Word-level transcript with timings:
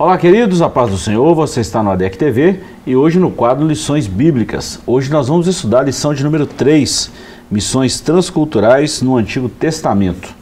Olá, 0.00 0.16
queridos, 0.16 0.62
a 0.62 0.68
paz 0.68 0.90
do 0.92 0.96
Senhor, 0.96 1.34
você 1.34 1.60
está 1.60 1.82
no 1.82 1.90
ADEC 1.90 2.16
TV 2.16 2.60
e 2.86 2.94
hoje 2.94 3.18
no 3.18 3.32
quadro 3.32 3.66
Lições 3.66 4.06
Bíblicas. 4.06 4.78
Hoje 4.86 5.10
nós 5.10 5.26
vamos 5.26 5.48
estudar 5.48 5.80
a 5.80 5.82
lição 5.82 6.14
de 6.14 6.22
número 6.22 6.46
3, 6.46 7.10
Missões 7.50 7.98
Transculturais 7.98 9.02
no 9.02 9.16
Antigo 9.16 9.48
Testamento. 9.48 10.32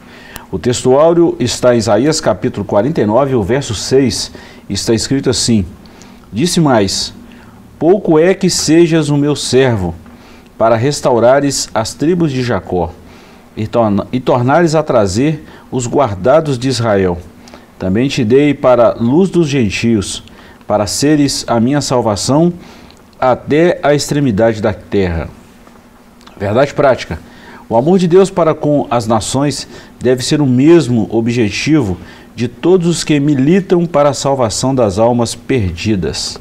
O 0.51 0.59
texto 0.59 0.93
áureo 0.93 1.35
está 1.39 1.73
em 1.73 1.79
Isaías 1.79 2.21
capítulo 2.21 2.63
49, 2.63 3.33
o 3.33 3.41
verso 3.41 3.73
6, 3.73 4.31
está 4.69 4.93
escrito 4.93 5.27
assim: 5.27 5.65
Disse 6.31 6.61
mais: 6.61 7.11
Pouco 7.79 8.19
é 8.19 8.35
que 8.35 8.51
sejas 8.51 9.09
o 9.09 9.17
meu 9.17 9.35
servo, 9.35 9.95
para 10.55 10.75
restaurares 10.75 11.67
as 11.73 11.95
tribos 11.95 12.31
de 12.31 12.43
Jacó 12.43 12.91
e, 13.55 13.65
torna, 13.65 14.05
e 14.11 14.19
tornares 14.19 14.75
a 14.75 14.83
trazer 14.83 15.43
os 15.71 15.87
guardados 15.87 16.59
de 16.59 16.67
Israel. 16.67 17.17
Também 17.79 18.07
te 18.07 18.23
dei 18.23 18.53
para 18.53 18.93
luz 18.93 19.29
dos 19.29 19.47
gentios, 19.47 20.23
para 20.65 20.87
seres 20.87 21.45
a 21.47 21.59
minha 21.59 21.79
salvação 21.79 22.51
até 23.19 23.79
a 23.83 23.93
extremidade 23.93 24.61
da 24.61 24.73
terra. 24.73 25.29
Verdade 26.39 26.73
prática. 26.73 27.19
O 27.69 27.75
amor 27.75 27.99
de 27.99 28.07
Deus 28.07 28.29
para 28.29 28.53
com 28.55 28.87
as 28.89 29.07
nações 29.07 29.67
deve 29.99 30.23
ser 30.23 30.41
o 30.41 30.45
mesmo 30.45 31.07
objetivo 31.11 31.97
de 32.35 32.47
todos 32.47 32.87
os 32.87 33.03
que 33.03 33.19
militam 33.19 33.85
para 33.85 34.09
a 34.09 34.13
salvação 34.13 34.73
das 34.73 34.97
almas 34.97 35.35
perdidas. 35.35 36.39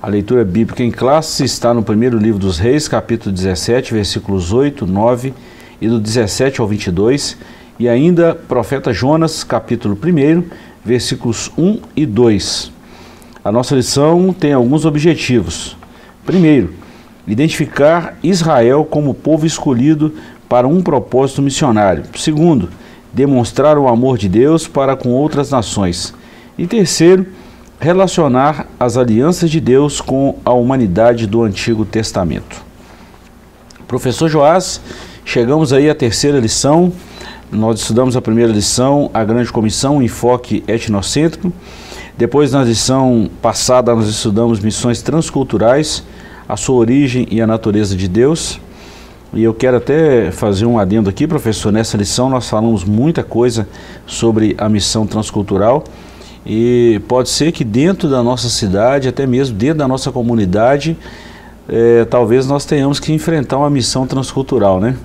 A 0.00 0.08
leitura 0.08 0.44
bíblica 0.44 0.82
em 0.82 0.90
classe 0.90 1.44
está 1.44 1.74
no 1.74 1.82
primeiro 1.82 2.18
livro 2.18 2.38
dos 2.38 2.58
Reis, 2.58 2.88
capítulo 2.88 3.34
17, 3.34 3.92
versículos 3.92 4.52
8, 4.52 4.86
9 4.86 5.34
e 5.80 5.88
do 5.88 6.00
17 6.00 6.60
ao 6.60 6.66
22 6.66 7.36
e 7.78 7.88
ainda 7.88 8.34
profeta 8.34 8.92
Jonas, 8.92 9.44
capítulo 9.44 9.96
1, 10.02 10.44
versículos 10.84 11.50
1 11.58 11.80
e 11.94 12.06
2. 12.06 12.72
A 13.44 13.52
nossa 13.52 13.74
lição 13.74 14.32
tem 14.32 14.52
alguns 14.52 14.84
objetivos. 14.84 15.76
Primeiro, 16.24 16.74
identificar 17.26 18.18
Israel 18.22 18.84
como 18.84 19.14
povo 19.14 19.46
escolhido 19.46 20.14
para 20.48 20.66
um 20.66 20.80
propósito 20.80 21.42
missionário. 21.42 22.04
Segundo, 22.16 22.70
demonstrar 23.12 23.78
o 23.78 23.88
amor 23.88 24.16
de 24.16 24.28
Deus 24.28 24.66
para 24.66 24.96
com 24.96 25.10
outras 25.10 25.50
nações. 25.50 26.14
E 26.56 26.66
terceiro, 26.66 27.26
relacionar 27.78 28.66
as 28.80 28.96
alianças 28.96 29.50
de 29.50 29.60
Deus 29.60 30.00
com 30.00 30.38
a 30.44 30.52
humanidade 30.52 31.26
do 31.26 31.42
Antigo 31.42 31.84
Testamento. 31.84 32.64
Professor 33.86 34.28
Joás, 34.28 34.80
chegamos 35.24 35.72
aí 35.72 35.90
à 35.90 35.94
terceira 35.94 36.38
lição 36.38 36.92
nós 37.50 37.80
estudamos 37.80 38.16
a 38.16 38.22
primeira 38.22 38.52
lição, 38.52 39.10
a 39.14 39.24
grande 39.24 39.52
comissão, 39.52 39.98
o 39.98 40.02
enfoque 40.02 40.64
etnocêntrico. 40.66 41.52
Depois, 42.18 42.52
na 42.52 42.64
lição 42.64 43.28
passada, 43.40 43.94
nós 43.94 44.08
estudamos 44.08 44.60
missões 44.60 45.02
transculturais, 45.02 46.02
a 46.48 46.56
sua 46.56 46.76
origem 46.76 47.26
e 47.30 47.40
a 47.40 47.46
natureza 47.46 47.94
de 47.94 48.08
Deus. 48.08 48.60
E 49.34 49.42
eu 49.42 49.52
quero 49.52 49.76
até 49.76 50.30
fazer 50.30 50.64
um 50.64 50.78
adendo 50.78 51.10
aqui, 51.10 51.26
professor. 51.26 51.70
Nessa 51.70 51.96
lição, 51.96 52.30
nós 52.30 52.48
falamos 52.48 52.84
muita 52.84 53.22
coisa 53.22 53.68
sobre 54.06 54.54
a 54.56 54.68
missão 54.68 55.06
transcultural. 55.06 55.84
E 56.44 57.00
pode 57.08 57.28
ser 57.28 57.52
que 57.52 57.64
dentro 57.64 58.08
da 58.08 58.22
nossa 58.22 58.48
cidade, 58.48 59.08
até 59.08 59.26
mesmo 59.26 59.56
dentro 59.56 59.78
da 59.78 59.88
nossa 59.88 60.10
comunidade, 60.10 60.96
é, 61.68 62.04
talvez 62.04 62.46
nós 62.46 62.64
tenhamos 62.64 63.00
que 63.00 63.12
enfrentar 63.12 63.58
uma 63.58 63.68
missão 63.68 64.06
transcultural, 64.06 64.80
né? 64.80 64.96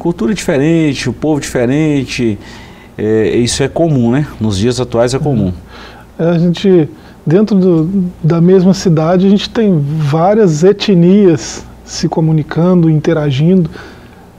Cultura 0.00 0.32
diferente, 0.32 1.10
o 1.10 1.12
povo 1.12 1.38
diferente, 1.38 2.38
é, 2.96 3.36
isso 3.36 3.62
é 3.62 3.68
comum, 3.68 4.10
né? 4.10 4.26
Nos 4.40 4.56
dias 4.56 4.80
atuais 4.80 5.12
é 5.12 5.18
comum. 5.18 5.52
É, 6.18 6.24
a 6.24 6.38
gente, 6.38 6.88
dentro 7.24 7.54
do, 7.54 8.10
da 8.24 8.40
mesma 8.40 8.72
cidade, 8.72 9.26
a 9.26 9.30
gente 9.30 9.50
tem 9.50 9.78
várias 9.78 10.64
etnias 10.64 11.64
se 11.84 12.08
comunicando, 12.08 12.88
interagindo, 12.88 13.68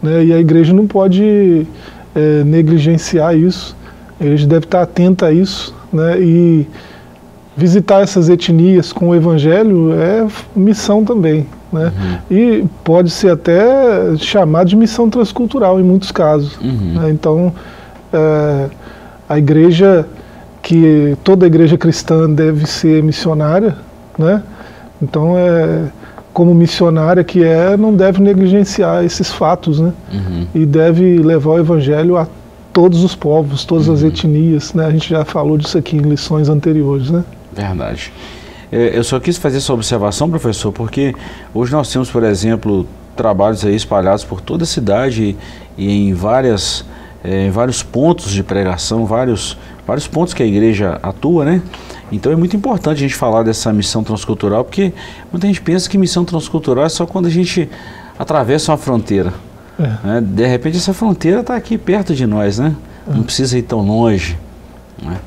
né? 0.01 0.25
e 0.25 0.33
a 0.33 0.39
igreja 0.39 0.73
não 0.73 0.87
pode 0.87 1.67
é, 2.15 2.43
negligenciar 2.43 3.37
isso, 3.37 3.75
a 4.19 4.23
igreja 4.23 4.47
deve 4.47 4.65
estar 4.65 4.81
atenta 4.81 5.27
a 5.27 5.31
isso, 5.31 5.75
né? 5.93 6.19
e 6.19 6.67
visitar 7.55 8.01
essas 8.01 8.29
etnias 8.29 8.91
com 8.91 9.09
o 9.09 9.15
evangelho 9.15 9.93
é 9.93 10.27
missão 10.55 11.05
também. 11.05 11.45
Né? 11.71 11.91
Uhum. 11.95 12.37
E 12.37 12.65
pode 12.83 13.09
ser 13.09 13.31
até 13.31 14.15
chamado 14.17 14.67
de 14.67 14.75
missão 14.75 15.09
transcultural 15.09 15.79
em 15.79 15.83
muitos 15.83 16.11
casos. 16.11 16.57
Uhum. 16.57 16.99
Né? 16.99 17.09
Então, 17.09 17.53
é, 18.11 18.69
a 19.29 19.37
igreja, 19.37 20.05
que 20.61 21.17
toda 21.23 21.47
igreja 21.47 21.77
cristã 21.77 22.29
deve 22.29 22.65
ser 22.65 23.01
missionária, 23.01 23.75
né? 24.17 24.43
então, 25.01 25.37
é, 25.37 25.85
como 26.33 26.53
missionária 26.53 27.23
que 27.23 27.43
é, 27.43 27.75
não 27.75 27.93
deve 27.93 28.21
negligenciar 28.21 29.03
esses 29.03 29.31
fatos 29.31 29.79
né? 29.79 29.91
Uhum. 30.13 30.47
e 30.55 30.65
deve 30.65 31.17
levar 31.17 31.51
o 31.51 31.59
evangelho 31.59 32.17
a 32.17 32.27
todos 32.71 33.03
os 33.03 33.15
povos, 33.15 33.65
todas 33.65 33.89
as 33.89 34.01
uhum. 34.01 34.07
etnias. 34.07 34.73
Né? 34.73 34.85
A 34.85 34.91
gente 34.91 35.09
já 35.09 35.25
falou 35.25 35.57
disso 35.57 35.77
aqui 35.77 35.97
em 35.97 36.01
lições 36.01 36.47
anteriores. 36.47 37.09
Né? 37.09 37.23
Verdade. 37.53 38.13
É, 38.71 38.97
eu 38.97 39.03
só 39.03 39.19
quis 39.19 39.37
fazer 39.37 39.57
essa 39.57 39.73
observação, 39.73 40.29
professor, 40.29 40.71
porque 40.71 41.13
hoje 41.53 41.71
nós 41.71 41.91
temos, 41.91 42.09
por 42.09 42.23
exemplo, 42.23 42.87
trabalhos 43.15 43.65
aí 43.65 43.75
espalhados 43.75 44.23
por 44.23 44.39
toda 44.39 44.63
a 44.63 44.67
cidade 44.67 45.35
e 45.77 46.07
em 46.09 46.13
várias 46.13 46.85
é, 47.23 47.47
em 47.47 47.51
vários 47.51 47.83
pontos 47.83 48.31
de 48.31 48.43
pregação, 48.43 49.05
vários, 49.05 49.57
vários 49.85 50.07
pontos 50.07 50.33
que 50.33 50.41
a 50.41 50.45
igreja 50.45 50.99
atua, 51.03 51.45
né? 51.45 51.61
Então 52.11 52.31
é 52.31 52.35
muito 52.35 52.55
importante 52.55 52.97
a 52.97 53.01
gente 53.01 53.15
falar 53.15 53.43
dessa 53.43 53.71
missão 53.71 54.03
transcultural, 54.03 54.63
porque 54.63 54.91
muita 55.31 55.47
gente 55.47 55.61
pensa 55.61 55.89
que 55.89 55.97
missão 55.97 56.25
transcultural 56.25 56.85
é 56.85 56.89
só 56.89 57.05
quando 57.05 57.27
a 57.27 57.29
gente 57.29 57.69
atravessa 58.17 58.71
uma 58.71 58.77
fronteira. 58.77 59.33
É. 59.79 60.07
Né? 60.07 60.21
De 60.21 60.45
repente 60.47 60.77
essa 60.77 60.93
fronteira 60.93 61.41
está 61.41 61.55
aqui 61.55 61.77
perto 61.77 62.13
de 62.13 62.25
nós, 62.25 62.57
né? 62.59 62.75
É. 63.07 63.13
Não 63.13 63.23
precisa 63.23 63.57
ir 63.57 63.63
tão 63.63 63.81
longe. 63.81 64.37
Né? 65.01 65.17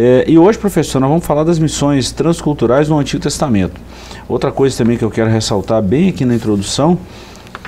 É, 0.00 0.24
e 0.28 0.38
hoje, 0.38 0.56
professor, 0.56 1.00
nós 1.00 1.10
vamos 1.10 1.26
falar 1.26 1.42
das 1.42 1.58
missões 1.58 2.12
transculturais 2.12 2.88
no 2.88 2.96
Antigo 3.00 3.20
Testamento. 3.20 3.80
Outra 4.28 4.52
coisa 4.52 4.78
também 4.78 4.96
que 4.96 5.04
eu 5.04 5.10
quero 5.10 5.28
ressaltar 5.28 5.82
bem 5.82 6.10
aqui 6.10 6.24
na 6.24 6.36
introdução 6.36 6.96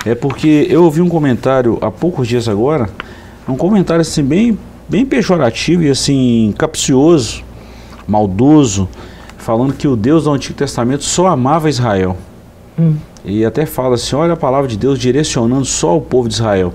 é 0.05 0.15
porque 0.15 0.65
eu 0.69 0.85
ouvi 0.85 1.01
um 1.01 1.09
comentário 1.09 1.77
há 1.81 1.91
poucos 1.91 2.29
dias 2.29 2.47
agora, 2.47 2.89
um 3.45 3.57
comentário 3.57 3.99
assim 3.99 4.23
bem, 4.23 4.57
bem 4.87 5.05
pejorativo 5.05 5.83
e 5.83 5.89
assim 5.89 6.53
capcioso, 6.57 7.43
maldoso, 8.07 8.87
falando 9.37 9.73
que 9.73 9.85
o 9.85 9.97
Deus 9.97 10.23
do 10.23 10.31
Antigo 10.31 10.53
Testamento 10.53 11.03
só 11.03 11.27
amava 11.27 11.69
Israel. 11.69 12.15
Hum. 12.79 12.95
E 13.25 13.43
até 13.43 13.65
fala 13.65 13.95
assim, 13.95 14.15
olha 14.15 14.35
a 14.35 14.37
palavra 14.37 14.69
de 14.69 14.77
Deus 14.77 14.97
direcionando 14.97 15.65
só 15.65 15.97
o 15.97 16.01
povo 16.01 16.29
de 16.29 16.35
Israel. 16.35 16.73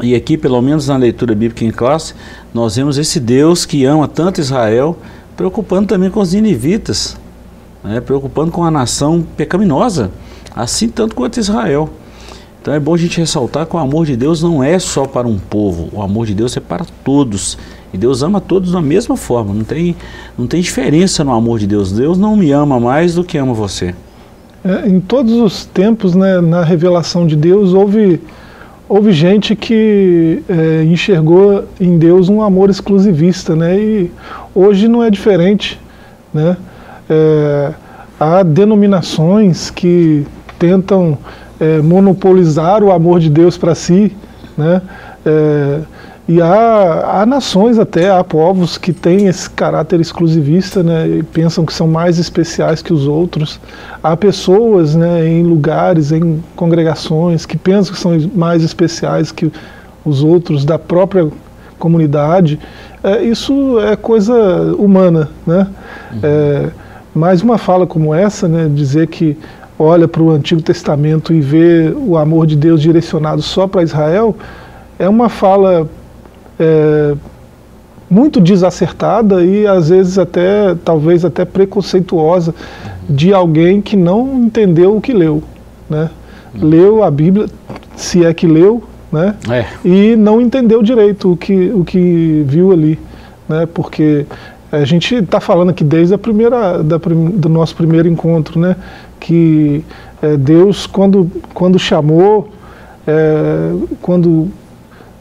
E 0.00 0.14
aqui, 0.14 0.36
pelo 0.36 0.60
menos 0.60 0.88
na 0.88 0.96
leitura 0.96 1.34
bíblica 1.34 1.64
em 1.64 1.70
classe, 1.70 2.14
nós 2.52 2.76
vemos 2.76 2.98
esse 2.98 3.20
Deus 3.20 3.64
que 3.64 3.84
ama 3.84 4.08
tanto 4.08 4.40
Israel, 4.40 4.98
preocupando 5.36 5.88
também 5.88 6.10
com 6.10 6.20
os 6.20 6.32
ninivitas, 6.32 7.16
né, 7.84 8.00
preocupando 8.00 8.50
com 8.50 8.64
a 8.64 8.70
nação 8.70 9.24
pecaminosa, 9.36 10.10
assim 10.54 10.88
tanto 10.88 11.14
quanto 11.14 11.38
Israel. 11.38 11.90
Então 12.60 12.72
é 12.72 12.78
bom 12.78 12.94
a 12.94 12.98
gente 12.98 13.18
ressaltar 13.18 13.66
que 13.66 13.74
o 13.74 13.78
amor 13.78 14.06
de 14.06 14.16
Deus 14.16 14.40
não 14.40 14.62
é 14.62 14.78
só 14.78 15.04
para 15.04 15.26
um 15.26 15.36
povo, 15.36 15.88
o 15.92 16.00
amor 16.00 16.26
de 16.26 16.34
Deus 16.34 16.56
é 16.56 16.60
para 16.60 16.84
todos. 17.04 17.58
E 17.92 17.98
Deus 17.98 18.22
ama 18.22 18.40
todos 18.40 18.72
da 18.72 18.80
mesma 18.80 19.16
forma, 19.16 19.52
não 19.52 19.64
tem, 19.64 19.96
não 20.38 20.46
tem 20.46 20.60
diferença 20.62 21.24
no 21.24 21.32
amor 21.32 21.58
de 21.58 21.66
Deus. 21.66 21.92
Deus 21.92 22.16
não 22.16 22.36
me 22.36 22.52
ama 22.52 22.80
mais 22.80 23.16
do 23.16 23.24
que 23.24 23.36
ama 23.36 23.52
você. 23.52 23.94
É, 24.64 24.88
em 24.88 25.00
todos 25.00 25.32
os 25.32 25.64
tempos, 25.66 26.14
né, 26.14 26.40
na 26.40 26.62
revelação 26.62 27.26
de 27.26 27.34
Deus, 27.34 27.74
houve 27.74 28.20
houve 28.92 29.10
gente 29.10 29.56
que 29.56 30.42
é, 30.46 30.84
enxergou 30.84 31.64
em 31.80 31.96
Deus 31.96 32.28
um 32.28 32.42
amor 32.42 32.68
exclusivista, 32.68 33.56
né? 33.56 33.74
E 33.74 34.10
hoje 34.54 34.86
não 34.86 35.02
é 35.02 35.08
diferente, 35.08 35.80
né? 36.32 36.58
É, 37.08 37.72
há 38.20 38.42
denominações 38.42 39.70
que 39.70 40.26
tentam 40.58 41.16
é, 41.58 41.78
monopolizar 41.80 42.84
o 42.84 42.92
amor 42.92 43.18
de 43.18 43.30
Deus 43.30 43.56
para 43.56 43.74
si, 43.74 44.14
né? 44.58 44.82
E 46.28 46.40
há, 46.40 47.20
há 47.20 47.26
nações 47.26 47.78
até, 47.78 48.08
há 48.08 48.22
povos 48.22 48.78
que 48.78 48.92
têm 48.92 49.26
esse 49.26 49.50
caráter 49.50 50.00
exclusivista 50.00 50.82
né, 50.82 51.08
e 51.08 51.22
pensam 51.22 51.66
que 51.66 51.74
são 51.74 51.88
mais 51.88 52.18
especiais 52.18 52.80
que 52.80 52.92
os 52.92 53.08
outros. 53.08 53.60
Há 54.02 54.16
pessoas 54.16 54.94
né, 54.94 55.26
em 55.26 55.42
lugares, 55.42 56.12
em 56.12 56.42
congregações, 56.54 57.44
que 57.44 57.58
pensam 57.58 57.92
que 57.92 58.00
são 58.00 58.16
mais 58.34 58.62
especiais 58.62 59.32
que 59.32 59.50
os 60.04 60.22
outros 60.22 60.64
da 60.64 60.78
própria 60.78 61.28
comunidade. 61.76 62.58
É, 63.02 63.22
isso 63.24 63.80
é 63.80 63.96
coisa 63.96 64.32
humana. 64.78 65.28
Né? 65.44 65.66
Uhum. 66.12 66.20
É, 66.22 66.68
mas 67.12 67.42
uma 67.42 67.58
fala 67.58 67.84
como 67.84 68.14
essa, 68.14 68.46
né, 68.46 68.70
dizer 68.72 69.08
que 69.08 69.36
olha 69.76 70.06
para 70.06 70.22
o 70.22 70.30
Antigo 70.30 70.62
Testamento 70.62 71.34
e 71.34 71.40
vê 71.40 71.92
o 71.96 72.16
amor 72.16 72.46
de 72.46 72.54
Deus 72.54 72.80
direcionado 72.80 73.42
só 73.42 73.66
para 73.66 73.82
Israel, 73.82 74.36
é 75.00 75.08
uma 75.08 75.28
fala 75.28 75.88
é, 76.58 77.14
muito 78.08 78.40
desacertada 78.40 79.42
e 79.44 79.66
às 79.66 79.88
vezes 79.88 80.18
até, 80.18 80.74
talvez 80.84 81.24
até 81.24 81.44
preconceituosa 81.44 82.54
de 83.08 83.32
alguém 83.32 83.80
que 83.80 83.96
não 83.96 84.38
entendeu 84.44 84.96
o 84.96 85.00
que 85.00 85.12
leu, 85.12 85.42
né? 85.88 86.10
Leu 86.54 87.02
a 87.02 87.10
Bíblia, 87.10 87.46
se 87.96 88.24
é 88.24 88.34
que 88.34 88.46
leu, 88.46 88.82
né? 89.10 89.34
É. 89.50 89.64
E 89.82 90.14
não 90.16 90.40
entendeu 90.40 90.82
direito 90.82 91.32
o 91.32 91.36
que, 91.36 91.70
o 91.70 91.84
que 91.84 92.44
viu 92.46 92.70
ali, 92.70 92.98
né? 93.48 93.66
Porque 93.72 94.26
a 94.70 94.84
gente 94.84 95.14
está 95.14 95.40
falando 95.40 95.70
aqui 95.70 95.82
desde 95.82 96.14
a 96.14 96.18
primeira, 96.18 96.82
da, 96.82 96.98
do 96.98 97.48
nosso 97.48 97.74
primeiro 97.74 98.08
encontro, 98.08 98.60
né? 98.60 98.76
Que 99.18 99.84
é, 100.20 100.36
Deus, 100.36 100.86
quando, 100.86 101.30
quando 101.54 101.78
chamou, 101.78 102.50
é, 103.06 103.72
quando 104.00 104.48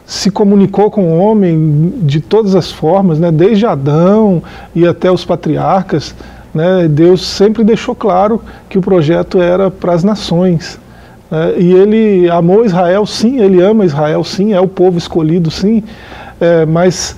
se 0.05 0.29
comunicou 0.29 0.91
com 0.91 1.03
o 1.05 1.17
homem 1.19 1.93
de 2.01 2.19
todas 2.19 2.55
as 2.55 2.71
formas, 2.71 3.19
né, 3.19 3.31
desde 3.31 3.65
Adão 3.65 4.43
e 4.75 4.85
até 4.85 5.11
os 5.11 5.23
patriarcas, 5.23 6.13
né, 6.53 6.87
Deus 6.87 7.25
sempre 7.25 7.63
deixou 7.63 7.95
claro 7.95 8.41
que 8.69 8.77
o 8.77 8.81
projeto 8.81 9.41
era 9.41 9.71
para 9.71 9.93
as 9.93 10.03
nações. 10.03 10.79
Né, 11.29 11.53
e 11.57 11.73
ele 11.73 12.29
amou 12.29 12.65
Israel, 12.65 13.05
sim, 13.05 13.39
ele 13.39 13.61
ama 13.61 13.85
Israel, 13.85 14.23
sim, 14.23 14.53
é 14.53 14.59
o 14.59 14.67
povo 14.67 14.97
escolhido, 14.97 15.49
sim, 15.49 15.83
é, 16.39 16.65
mas 16.65 17.15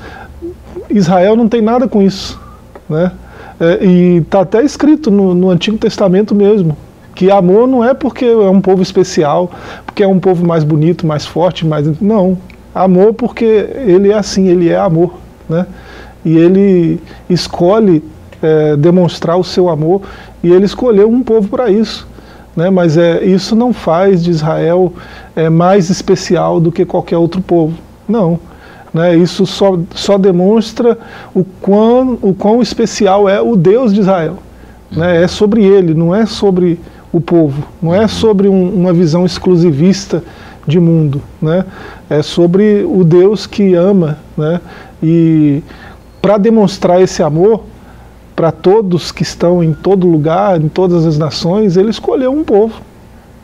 Israel 0.89 1.35
não 1.35 1.47
tem 1.47 1.61
nada 1.61 1.87
com 1.87 2.01
isso. 2.01 2.39
Né, 2.87 3.11
é, 3.59 3.85
e 3.85 4.17
está 4.17 4.41
até 4.41 4.63
escrito 4.63 5.09
no, 5.09 5.33
no 5.33 5.49
Antigo 5.49 5.77
Testamento 5.77 6.35
mesmo, 6.35 6.75
que 7.15 7.29
amor 7.29 7.67
não 7.67 7.83
é 7.83 7.93
porque 7.93 8.25
é 8.25 8.49
um 8.49 8.59
povo 8.61 8.81
especial, 8.81 9.51
porque 9.85 10.03
é 10.03 10.07
um 10.07 10.19
povo 10.19 10.45
mais 10.45 10.63
bonito, 10.63 11.05
mais 11.05 11.25
forte, 11.25 11.65
mais. 11.65 12.01
Não. 12.01 12.37
Amor 12.73 13.13
porque 13.13 13.45
ele 13.45 14.11
é 14.11 14.15
assim, 14.15 14.47
ele 14.47 14.69
é 14.69 14.77
amor. 14.77 15.13
Né? 15.47 15.65
E 16.25 16.35
ele 16.37 16.99
escolhe 17.29 18.03
é, 18.41 18.75
demonstrar 18.75 19.37
o 19.37 19.43
seu 19.43 19.69
amor 19.69 20.01
e 20.43 20.51
ele 20.51 20.65
escolheu 20.65 21.09
um 21.09 21.21
povo 21.21 21.49
para 21.49 21.69
isso. 21.69 22.07
Né? 22.55 22.69
Mas 22.69 22.97
é, 22.97 23.23
isso 23.23 23.55
não 23.55 23.73
faz 23.73 24.23
de 24.23 24.31
Israel 24.31 24.93
é, 25.35 25.49
mais 25.49 25.89
especial 25.89 26.59
do 26.59 26.71
que 26.71 26.85
qualquer 26.85 27.17
outro 27.17 27.41
povo. 27.41 27.77
Não. 28.07 28.39
Né? 28.93 29.15
Isso 29.15 29.45
só, 29.45 29.77
só 29.93 30.17
demonstra 30.17 30.97
o 31.33 31.43
quão, 31.43 32.17
o 32.21 32.33
quão 32.33 32.61
especial 32.61 33.27
é 33.27 33.41
o 33.41 33.55
Deus 33.55 33.93
de 33.93 34.01
Israel. 34.01 34.37
Né? 34.91 35.23
É 35.23 35.27
sobre 35.27 35.63
ele, 35.63 35.93
não 35.93 36.13
é 36.13 36.25
sobre 36.25 36.79
o 37.11 37.21
povo, 37.21 37.63
não 37.81 37.93
é 37.93 38.07
sobre 38.07 38.47
um, 38.47 38.69
uma 38.73 38.91
visão 38.91 39.25
exclusivista 39.25 40.23
de 40.67 40.79
mundo, 40.79 41.21
né? 41.41 41.65
É 42.09 42.21
sobre 42.21 42.83
o 42.83 43.03
Deus 43.03 43.45
que 43.45 43.73
ama, 43.73 44.17
né? 44.37 44.61
E 45.01 45.61
para 46.21 46.37
demonstrar 46.37 47.01
esse 47.01 47.21
amor 47.21 47.63
para 48.35 48.51
todos 48.51 49.11
que 49.11 49.23
estão 49.23 49.63
em 49.63 49.73
todo 49.73 50.07
lugar, 50.07 50.59
em 50.59 50.67
todas 50.67 51.05
as 51.05 51.17
nações, 51.17 51.77
ele 51.77 51.89
escolheu 51.89 52.31
um 52.31 52.43
povo 52.43 52.81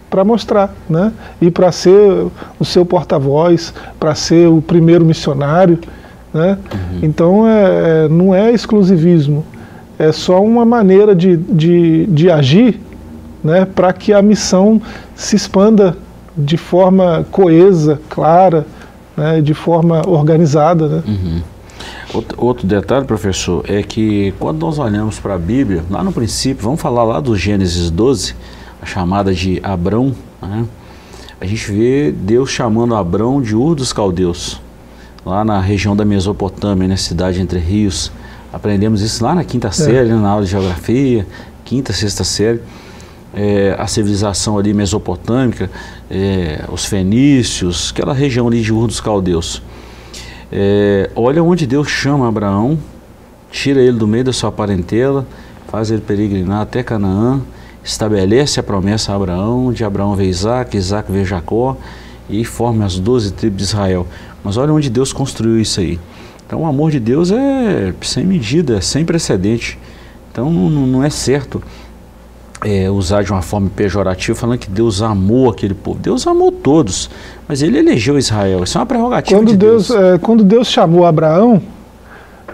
para 0.09 0.23
mostrar, 0.23 0.73
né? 0.89 1.11
E 1.41 1.51
para 1.51 1.71
ser 1.71 2.27
o 2.59 2.65
seu 2.65 2.85
porta-voz, 2.85 3.73
para 3.99 4.15
ser 4.15 4.47
o 4.47 4.61
primeiro 4.61 5.05
missionário, 5.05 5.77
né? 6.33 6.57
Uhum. 6.73 6.99
Então 7.03 7.47
é, 7.47 8.05
é, 8.05 8.07
não 8.09 8.33
é 8.33 8.51
exclusivismo, 8.51 9.45
é 9.99 10.11
só 10.11 10.41
uma 10.41 10.65
maneira 10.65 11.15
de, 11.15 11.37
de, 11.37 12.07
de 12.07 12.31
agir, 12.31 12.79
né? 13.43 13.65
Para 13.65 13.93
que 13.93 14.11
a 14.11 14.21
missão 14.21 14.81
se 15.15 15.35
expanda 15.35 15.95
de 16.39 16.57
forma 16.57 17.25
coesa, 17.31 17.99
clara, 18.09 18.65
né, 19.15 19.41
de 19.41 19.53
forma 19.53 20.01
organizada. 20.07 20.87
Né? 20.87 21.03
Uhum. 21.07 21.41
Outro, 22.37 22.65
detalhe, 22.65 23.05
professor, 23.05 23.63
é 23.67 23.83
que 23.83 24.33
quando 24.39 24.59
nós 24.59 24.79
olhamos 24.79 25.19
para 25.19 25.35
a 25.35 25.37
Bíblia, 25.37 25.83
lá 25.89 26.03
no 26.03 26.11
princípio, 26.11 26.63
vamos 26.63 26.81
falar 26.81 27.03
lá 27.03 27.19
do 27.19 27.35
Gênesis 27.35 27.91
12, 27.91 28.35
a 28.81 28.85
chamada 28.85 29.33
de 29.33 29.59
Abrão, 29.61 30.15
né? 30.41 30.65
a 31.39 31.45
gente 31.45 31.71
vê 31.71 32.11
Deus 32.11 32.49
chamando 32.49 32.95
Abrão 32.95 33.41
de 33.41 33.55
Ur 33.55 33.75
dos 33.75 33.93
Caldeus, 33.93 34.59
lá 35.25 35.45
na 35.45 35.59
região 35.59 35.95
da 35.95 36.03
Mesopotâmia, 36.03 36.87
na 36.87 36.93
né, 36.93 36.97
cidade 36.97 37.39
entre 37.39 37.59
rios. 37.59 38.11
Aprendemos 38.51 39.01
isso 39.01 39.23
lá 39.23 39.35
na 39.35 39.43
quinta 39.43 39.67
é. 39.67 39.71
série, 39.71 40.09
na 40.09 40.29
aula 40.29 40.43
de 40.43 40.49
geografia, 40.49 41.27
quinta, 41.63 41.93
sexta 41.93 42.23
série 42.23 42.59
é, 43.33 43.75
a 43.77 43.87
civilização 43.87 44.57
ali 44.57 44.73
mesopotâmica, 44.73 45.69
é, 46.09 46.63
os 46.71 46.85
fenícios, 46.85 47.91
aquela 47.93 48.13
região 48.13 48.47
ali 48.47 48.61
de 48.61 48.73
Ur 48.73 48.87
dos 48.87 48.99
Caldeus. 48.99 49.61
É, 50.51 51.09
olha 51.15 51.43
onde 51.43 51.67
Deus 51.67 51.87
chama 51.87 52.27
Abraão, 52.27 52.77
tira 53.51 53.81
ele 53.81 53.97
do 53.97 54.07
meio 54.07 54.23
da 54.23 54.33
sua 54.33 54.51
parentela, 54.51 55.25
faz 55.67 55.91
ele 55.91 56.01
peregrinar 56.01 56.61
até 56.61 56.81
Canaã, 56.81 57.41
estabelece 57.83 58.59
a 58.59 58.63
promessa 58.63 59.11
a 59.11 59.15
Abraão, 59.15 59.71
de 59.71 59.83
Abraão 59.83 60.15
vê 60.15 60.25
Isaac, 60.25 60.75
Isaac 60.75 61.11
vê 61.11 61.23
Jacó 61.23 61.77
e 62.29 62.43
forma 62.43 62.85
as 62.85 62.99
doze 62.99 63.31
tribos 63.31 63.57
de 63.57 63.63
Israel. 63.63 64.07
Mas 64.43 64.57
olha 64.57 64.73
onde 64.73 64.89
Deus 64.89 65.13
construiu 65.13 65.59
isso 65.59 65.79
aí. 65.79 65.99
Então 66.45 66.61
o 66.61 66.65
amor 66.65 66.89
de 66.89 66.99
Deus 66.99 67.31
é 67.31 67.93
sem 68.01 68.25
medida, 68.25 68.81
sem 68.81 69.05
precedente. 69.05 69.77
Então 70.31 70.51
não, 70.51 70.87
não 70.87 71.03
é 71.03 71.09
certo 71.09 71.61
é, 72.63 72.89
usar 72.89 73.23
de 73.23 73.31
uma 73.31 73.41
forma 73.41 73.69
pejorativa, 73.73 74.37
falando 74.37 74.59
que 74.59 74.69
Deus 74.69 75.01
amou 75.01 75.49
aquele 75.49 75.73
povo. 75.73 75.99
Deus 75.99 76.27
amou 76.27 76.51
todos, 76.51 77.09
mas 77.47 77.61
ele 77.61 77.77
elegeu 77.77 78.17
Israel. 78.17 78.63
Isso 78.63 78.77
é 78.77 78.81
uma 78.81 78.85
prerrogativa 78.85 79.39
quando 79.39 79.49
de 79.49 79.57
Deus. 79.57 79.87
Deus. 79.87 79.99
É, 79.99 80.17
quando 80.17 80.43
Deus 80.43 80.67
chamou 80.67 81.05
Abraão, 81.05 81.61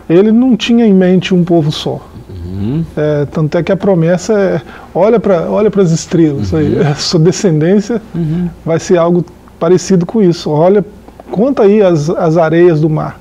ele 0.09 0.31
não 0.31 0.55
tinha 0.55 0.85
em 0.85 0.93
mente 0.93 1.33
um 1.33 1.43
povo 1.43 1.71
só. 1.71 1.99
Uhum. 2.29 2.85
É, 2.95 3.25
tanto 3.25 3.57
é 3.57 3.63
que 3.63 3.71
a 3.71 3.77
promessa 3.77 4.33
é: 4.33 4.61
olha 4.93 5.19
para 5.19 5.49
olha 5.49 5.71
as 5.75 5.91
estrelas, 5.91 6.53
uhum. 6.53 6.59
aí, 6.59 6.79
a 6.85 6.95
sua 6.95 7.19
descendência 7.19 8.01
uhum. 8.13 8.49
vai 8.63 8.79
ser 8.79 8.97
algo 8.97 9.25
parecido 9.59 10.05
com 10.05 10.21
isso. 10.21 10.49
Olha, 10.49 10.85
conta 11.31 11.63
aí 11.63 11.81
as, 11.81 12.09
as 12.09 12.37
areias 12.37 12.79
do 12.79 12.89
mar. 12.89 13.19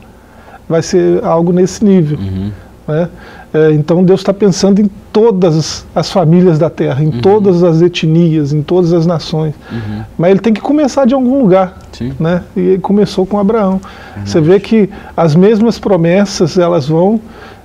Vai 0.69 0.83
ser 0.83 1.23
algo 1.25 1.53
nesse 1.53 1.85
nível. 1.85 2.19
Uhum. 2.19 2.51
Né? 2.87 3.09
É, 3.53 3.71
então 3.73 4.03
Deus 4.03 4.21
está 4.21 4.35
pensando 4.35 4.81
em 4.81 4.91
todas 5.13 5.87
as 5.95 6.11
famílias 6.11 6.59
da 6.59 6.69
terra, 6.69 7.03
em 7.03 7.07
uhum. 7.07 7.21
todas 7.21 7.63
as 7.63 7.81
etnias, 7.81 8.53
em 8.53 8.63
todas 8.63 8.93
as 8.93 9.07
nações. 9.07 9.55
Uhum. 9.71 10.03
Mas 10.19 10.33
ele 10.33 10.41
tem 10.41 10.53
que 10.53 10.61
começar 10.61 11.07
de 11.07 11.15
algum 11.15 11.41
lugar. 11.41 11.79
Né? 12.19 12.43
E 12.57 12.61
ele 12.61 12.79
começou 12.79 13.25
com 13.25 13.39
Abraão. 13.39 13.81
Uhum. 14.17 14.27
Você 14.27 14.41
vê 14.41 14.59
que 14.59 14.91
as 15.17 15.35
mesmas 15.35 15.79
promessas 15.79 16.59
elas 16.59 16.89
vão, 16.89 17.21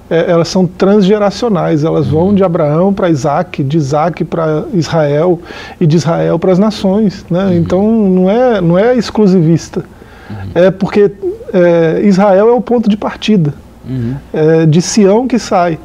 é, 0.10 0.30
elas 0.30 0.48
são 0.48 0.68
transgeracionais, 0.68 1.84
elas 1.84 2.08
vão 2.08 2.28
uhum. 2.28 2.36
de 2.36 2.44
Abraão 2.44 2.94
para 2.94 3.10
Isaac, 3.10 3.64
de 3.64 3.78
Isaac 3.78 4.24
para 4.24 4.66
Israel 4.74 5.40
e 5.82 5.88
de 5.88 5.98
Israel 5.98 6.38
para 6.38 6.52
as 6.52 6.60
nações. 6.60 7.26
Né? 7.30 7.46
Uhum. 7.46 7.54
Então 7.54 7.92
não 7.92 8.30
é, 8.30 8.62
não 8.62 8.78
é 8.78 8.96
exclusivista. 8.96 9.84
Uhum. 10.30 10.52
É 10.54 10.70
porque 10.70 11.12
é, 11.52 12.02
Israel 12.04 12.50
é 12.50 12.54
o 12.54 12.62
ponto 12.62 12.88
de 12.88 12.96
partida. 12.96 13.54
Uhum. 13.90 14.16
É, 14.32 14.66
de 14.66 14.82
Sião 14.82 15.28
que 15.28 15.40
sai 15.40 15.80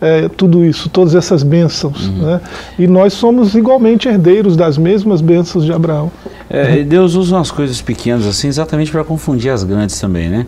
é, 0.00 0.28
tudo 0.28 0.64
isso, 0.64 0.90
todas 0.90 1.14
essas 1.14 1.42
bênçãos. 1.42 2.08
Uhum. 2.08 2.18
Né? 2.18 2.40
E 2.78 2.86
nós 2.86 3.14
somos 3.14 3.54
igualmente 3.54 4.06
herdeiros 4.06 4.56
das 4.56 4.76
mesmas 4.76 5.20
bênçãos 5.20 5.64
de 5.64 5.72
Abraão. 5.72 6.12
É, 6.50 6.82
Deus 6.82 7.14
usa 7.14 7.36
umas 7.36 7.50
coisas 7.50 7.80
pequenas 7.80 8.26
assim 8.26 8.48
exatamente 8.48 8.90
para 8.90 9.02
confundir 9.02 9.50
as 9.50 9.64
grandes 9.64 9.98
também, 9.98 10.28
né? 10.28 10.46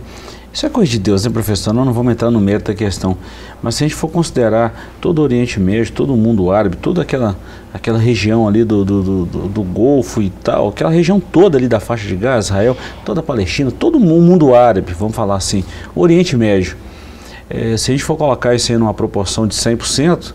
Isso 0.53 0.65
é 0.65 0.71
coisa 0.71 0.91
de 0.91 0.99
Deus, 0.99 1.23
né, 1.23 1.31
professor? 1.31 1.75
Não, 1.75 1.85
não 1.85 1.93
vamos 1.93 2.13
entrar 2.13 2.31
no 2.31 2.41
mérito 2.41 2.73
da 2.73 2.75
questão. 2.75 3.15
Mas 3.63 3.75
se 3.75 3.85
a 3.85 3.89
gente 3.89 3.95
for 3.95 4.09
considerar 4.09 4.75
todo 5.03 5.19
o 5.19 5.23
Oriente 5.23 5.61
Médio, 5.61 5.93
todo 5.93 6.15
o 6.15 6.17
mundo 6.17 6.51
árabe, 6.51 6.77
toda 6.77 7.03
aquela, 7.03 7.37
aquela 7.75 7.99
região 7.99 8.49
ali 8.49 8.65
do, 8.65 8.83
do, 8.83 9.03
do, 9.03 9.49
do 9.49 9.63
Golfo 9.63 10.23
e 10.23 10.31
tal, 10.31 10.69
aquela 10.69 10.89
região 10.89 11.21
toda 11.21 11.59
ali 11.59 11.69
da 11.69 11.79
faixa 11.79 12.09
de 12.09 12.17
Gaza, 12.17 12.49
Israel, 12.49 12.75
toda 13.05 13.21
a 13.21 13.23
Palestina, 13.23 13.71
todo 13.71 13.97
o 13.97 14.01
mundo 14.01 14.55
árabe, 14.55 14.95
vamos 14.99 15.15
falar 15.15 15.35
assim, 15.35 15.63
Oriente 15.95 16.35
Médio 16.39 16.79
é, 17.49 17.77
se 17.77 17.91
a 17.91 17.95
gente 17.95 18.05
for 18.05 18.17
colocar 18.17 18.55
isso 18.55 18.73
aí 18.73 18.79
numa 18.79 18.95
proporção 18.95 19.47
de 19.47 19.55
100%, 19.55 20.35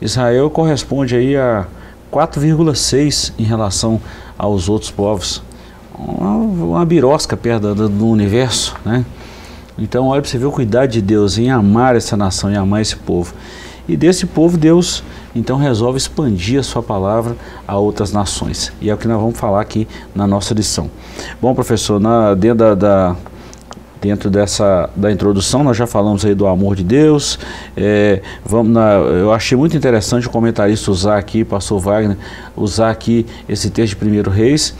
Israel 0.00 0.48
corresponde 0.50 1.16
aí 1.16 1.36
a 1.36 1.66
4,6 2.12 3.32
em 3.38 3.42
relação 3.42 4.00
aos 4.36 4.68
outros 4.68 4.90
povos. 4.90 5.42
Uma, 5.96 6.30
uma 6.34 6.84
birosca 6.84 7.36
perto 7.36 7.74
do, 7.74 7.88
do 7.88 8.06
universo, 8.06 8.76
né? 8.84 9.04
Então 9.78 10.08
olha 10.08 10.20
para 10.20 10.30
você 10.30 10.38
ver 10.38 10.46
o 10.46 10.52
cuidado 10.52 10.90
de 10.90 11.00
Deus 11.00 11.38
em 11.38 11.50
amar 11.50 11.96
essa 11.96 12.16
nação, 12.16 12.50
em 12.50 12.56
amar 12.56 12.82
esse 12.82 12.96
povo. 12.96 13.34
E 13.88 13.96
desse 13.96 14.26
povo 14.26 14.56
Deus 14.56 15.02
então 15.34 15.56
resolve 15.56 15.96
expandir 15.96 16.60
a 16.60 16.62
sua 16.62 16.82
palavra 16.82 17.36
a 17.66 17.76
outras 17.76 18.12
nações. 18.12 18.72
E 18.80 18.90
é 18.90 18.94
o 18.94 18.98
que 18.98 19.08
nós 19.08 19.20
vamos 19.20 19.38
falar 19.38 19.60
aqui 19.60 19.88
na 20.14 20.26
nossa 20.26 20.52
lição. 20.52 20.90
Bom, 21.40 21.54
professor, 21.54 21.98
na, 21.98 22.34
dentro 22.34 22.58
da, 22.58 22.74
da 22.74 23.16
dentro 24.02 24.28
dessa 24.28 24.90
da 24.94 25.10
introdução 25.10 25.64
nós 25.64 25.76
já 25.76 25.86
falamos 25.86 26.24
aí 26.24 26.34
do 26.34 26.46
amor 26.46 26.76
de 26.76 26.84
Deus 26.84 27.38
é, 27.74 28.20
vamos 28.44 28.72
na, 28.72 28.96
eu 28.96 29.32
achei 29.32 29.56
muito 29.56 29.74
interessante 29.74 30.26
o 30.26 30.30
comentarista 30.30 30.90
usar 30.90 31.16
aqui 31.16 31.44
pastor 31.44 31.80
Wagner 31.80 32.18
usar 32.54 32.90
aqui 32.90 33.24
esse 33.48 33.70
texto 33.70 33.90
de 33.90 33.96
primeiro 33.96 34.30
Reis 34.30 34.74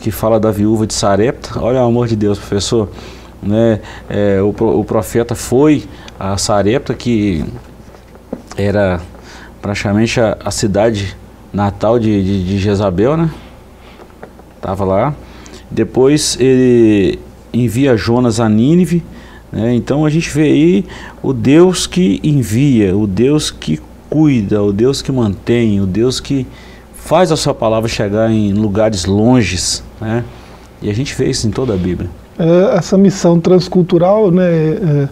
que 0.00 0.10
fala 0.10 0.40
da 0.40 0.50
viúva 0.50 0.86
de 0.86 0.94
Sarepta 0.94 1.60
olha 1.60 1.82
o 1.82 1.86
amor 1.86 2.06
de 2.06 2.16
Deus 2.16 2.38
professor 2.38 2.88
né, 3.42 3.80
é, 4.08 4.40
o, 4.40 4.48
o 4.48 4.84
profeta 4.84 5.34
foi 5.34 5.84
a 6.18 6.36
Sarepta, 6.36 6.94
que 6.94 7.44
era 8.56 9.00
praticamente 9.62 10.20
a, 10.20 10.36
a 10.44 10.50
cidade 10.50 11.16
natal 11.52 11.98
de, 11.98 12.22
de, 12.22 12.44
de 12.44 12.58
Jezabel, 12.58 13.16
né? 13.16 13.30
Tava 14.60 14.84
lá. 14.84 15.14
Depois 15.70 16.36
ele 16.40 17.18
envia 17.52 17.96
Jonas 17.96 18.40
a 18.40 18.48
Nínive. 18.48 19.02
Né? 19.50 19.74
Então 19.74 20.04
a 20.04 20.10
gente 20.10 20.30
vê 20.30 20.42
aí 20.42 20.84
o 21.22 21.32
Deus 21.32 21.86
que 21.86 22.20
envia, 22.22 22.96
o 22.96 23.06
Deus 23.06 23.50
que 23.50 23.80
cuida, 24.10 24.62
o 24.62 24.72
Deus 24.72 25.02
que 25.02 25.12
mantém, 25.12 25.80
o 25.80 25.86
Deus 25.86 26.20
que 26.20 26.46
faz 26.94 27.32
a 27.32 27.36
sua 27.36 27.54
palavra 27.54 27.88
chegar 27.88 28.30
em 28.30 28.52
lugares 28.52 29.04
longes. 29.04 29.82
Né? 30.00 30.24
E 30.82 30.90
a 30.90 30.94
gente 30.94 31.14
vê 31.14 31.30
isso 31.30 31.46
em 31.46 31.50
toda 31.50 31.74
a 31.74 31.76
Bíblia. 31.76 32.08
É, 32.38 32.76
essa 32.76 32.96
missão 32.96 33.40
transcultural, 33.40 34.30
né? 34.30 34.44
É, 34.44 35.08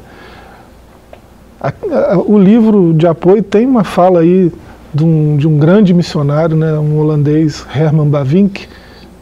a, 1.60 1.72
a, 2.12 2.18
o 2.18 2.38
livro 2.38 2.94
de 2.94 3.06
apoio 3.06 3.42
tem 3.42 3.66
uma 3.66 3.82
fala 3.82 4.20
aí 4.20 4.52
de 4.94 5.04
um, 5.04 5.36
de 5.36 5.48
um 5.48 5.58
grande 5.58 5.92
missionário, 5.92 6.56
né, 6.56 6.78
um 6.78 6.98
holandês, 6.98 7.66
Herman 7.74 8.08
Bavinck, 8.08 8.66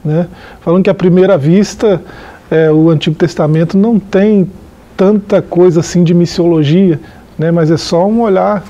né, 0.05 0.29
falando 0.61 0.85
que 0.85 0.91
à 0.91 0.95
primeira 0.95 1.37
vista 1.37 2.03
é, 2.51 2.71
o 2.71 2.91
Antigo 2.91 3.17
Testamento 3.17 3.77
não 3.77 3.99
tem 3.99 4.49
tanta 4.97 5.43
coisa 5.43 5.81
assim 5.81 6.05
de 6.05 6.15
missiologia, 6.15 7.01
né, 7.39 7.51
mas 7.51 7.71
é 7.71 7.77
só 7.77 8.07
um 8.07 8.23
olhar 8.23 8.63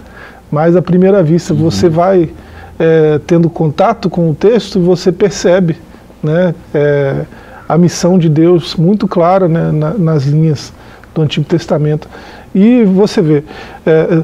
mais 0.50 0.76
à 0.76 0.83
primeira 0.83 1.23
vista. 1.23 1.52
Uhum. 1.52 1.61
Você 1.61 1.88
vai 1.88 2.31
é, 2.78 3.21
tendo 3.26 3.50
contato 3.50 4.09
com 4.09 4.31
o 4.31 4.35
texto 4.35 4.78
e 4.78 4.83
você 4.83 5.12
percebe 5.12 5.76
né, 6.23 6.54
é, 6.73 7.25
a 7.69 7.76
missão 7.76 8.19
de 8.19 8.28
Deus 8.28 8.75
muito 8.76 9.07
clara 9.07 9.49
né, 9.49 9.71
na, 9.73 9.95
nas 9.95 10.25
linhas 10.25 10.73
do 11.14 11.23
Antigo 11.23 11.47
Testamento. 11.47 12.09
E 12.54 12.85
você 12.85 13.21
vê, 13.21 13.45
é, 13.85 14.23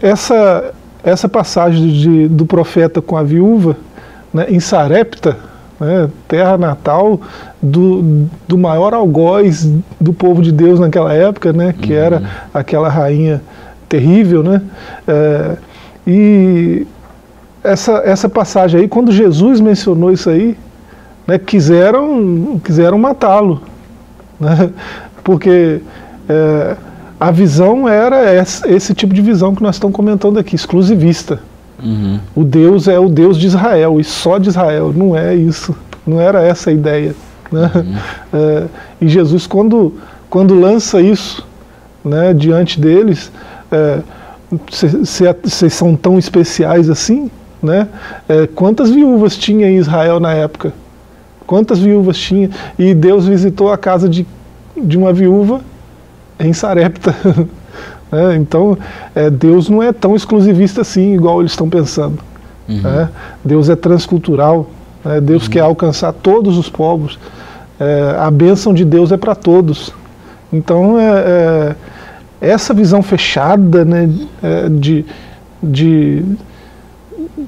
essa, 0.00 0.72
essa 1.02 1.28
passagem 1.28 1.88
de, 1.88 2.28
do 2.28 2.46
profeta 2.46 3.02
com 3.02 3.16
a 3.16 3.22
viúva, 3.22 3.76
né, 4.32 4.46
em 4.48 4.60
Sarepta, 4.60 5.36
né, 5.80 6.08
terra 6.26 6.56
natal 6.56 7.20
do, 7.62 8.26
do 8.46 8.58
maior 8.58 8.94
algoz 8.94 9.70
do 10.00 10.12
povo 10.12 10.42
de 10.42 10.52
Deus 10.52 10.80
naquela 10.80 11.12
época, 11.12 11.52
né, 11.52 11.74
que 11.80 11.92
uhum. 11.92 11.98
era 11.98 12.22
aquela 12.52 12.88
rainha 12.88 13.42
terrível, 13.88 14.42
né, 14.42 14.62
é, 15.06 15.56
e 16.06 16.86
essa, 17.62 18.02
essa 18.04 18.28
passagem 18.28 18.80
aí, 18.80 18.88
quando 18.88 19.12
Jesus 19.12 19.60
mencionou 19.60 20.12
isso 20.12 20.30
aí, 20.30 20.56
né, 21.26 21.38
quiseram, 21.38 22.60
quiseram 22.62 22.98
matá-lo, 22.98 23.62
né, 24.38 24.70
porque 25.22 25.80
é, 26.28 26.76
a 27.18 27.30
visão 27.30 27.88
era 27.88 28.34
esse, 28.34 28.68
esse, 28.68 28.94
tipo 28.94 29.14
de 29.14 29.22
visão 29.22 29.54
que 29.54 29.62
nós 29.62 29.76
estamos 29.76 29.96
comentando 29.96 30.38
aqui, 30.38 30.54
exclusivista. 30.54 31.40
Uhum. 31.82 32.18
O 32.34 32.44
Deus 32.44 32.88
é 32.88 32.98
o 32.98 33.08
Deus 33.08 33.38
de 33.38 33.46
Israel 33.46 34.00
e 34.00 34.04
só 34.04 34.38
de 34.38 34.48
Israel. 34.48 34.92
Não 34.94 35.16
é 35.16 35.34
isso. 35.34 35.76
Não 36.06 36.20
era 36.20 36.42
essa 36.42 36.70
a 36.70 36.72
ideia. 36.72 37.14
Né? 37.50 37.70
Uhum. 37.74 37.94
É, 38.38 38.66
e 39.00 39.08
Jesus, 39.08 39.46
quando, 39.46 39.94
quando 40.28 40.58
lança 40.58 41.00
isso 41.00 41.46
né, 42.04 42.34
diante 42.34 42.78
deles, 42.78 43.30
vocês 44.68 45.22
é, 45.22 45.68
são 45.68 45.96
tão 45.96 46.18
especiais 46.18 46.90
assim? 46.90 47.30
Né? 47.62 47.88
É, 48.28 48.46
quantas 48.46 48.90
viúvas 48.90 49.36
tinha 49.36 49.68
em 49.68 49.76
Israel 49.76 50.20
na 50.20 50.32
época? 50.32 50.72
Quantas 51.46 51.78
viúvas 51.78 52.18
tinha? 52.18 52.50
E 52.78 52.94
Deus 52.94 53.26
visitou 53.26 53.72
a 53.72 53.78
casa 53.78 54.08
de, 54.08 54.26
de 54.76 54.98
uma 54.98 55.12
viúva 55.12 55.60
em 56.38 56.52
Sarepta. 56.52 57.14
é, 58.12 58.36
então, 58.36 58.78
é, 59.14 59.28
Deus 59.28 59.68
não 59.68 59.82
é 59.82 59.92
tão 59.92 60.14
exclusivista 60.14 60.82
assim, 60.82 61.14
igual 61.14 61.40
eles 61.40 61.52
estão 61.52 61.68
pensando. 61.68 62.18
Uhum. 62.68 62.86
É, 62.86 63.08
Deus 63.44 63.68
é 63.68 63.76
transcultural, 63.76 64.68
é, 65.04 65.20
Deus 65.20 65.44
uhum. 65.44 65.50
quer 65.50 65.60
alcançar 65.60 66.12
todos 66.12 66.56
os 66.56 66.68
povos. 66.68 67.18
É, 67.78 68.16
a 68.18 68.30
bênção 68.30 68.72
de 68.72 68.84
Deus 68.84 69.12
é 69.12 69.16
para 69.16 69.34
todos. 69.34 69.92
Então, 70.52 70.98
é, 70.98 71.10
é, 71.10 71.74
essa 72.40 72.72
visão 72.72 73.02
fechada 73.02 73.84
né, 73.84 74.08
de, 74.78 75.04
de, 75.62 76.22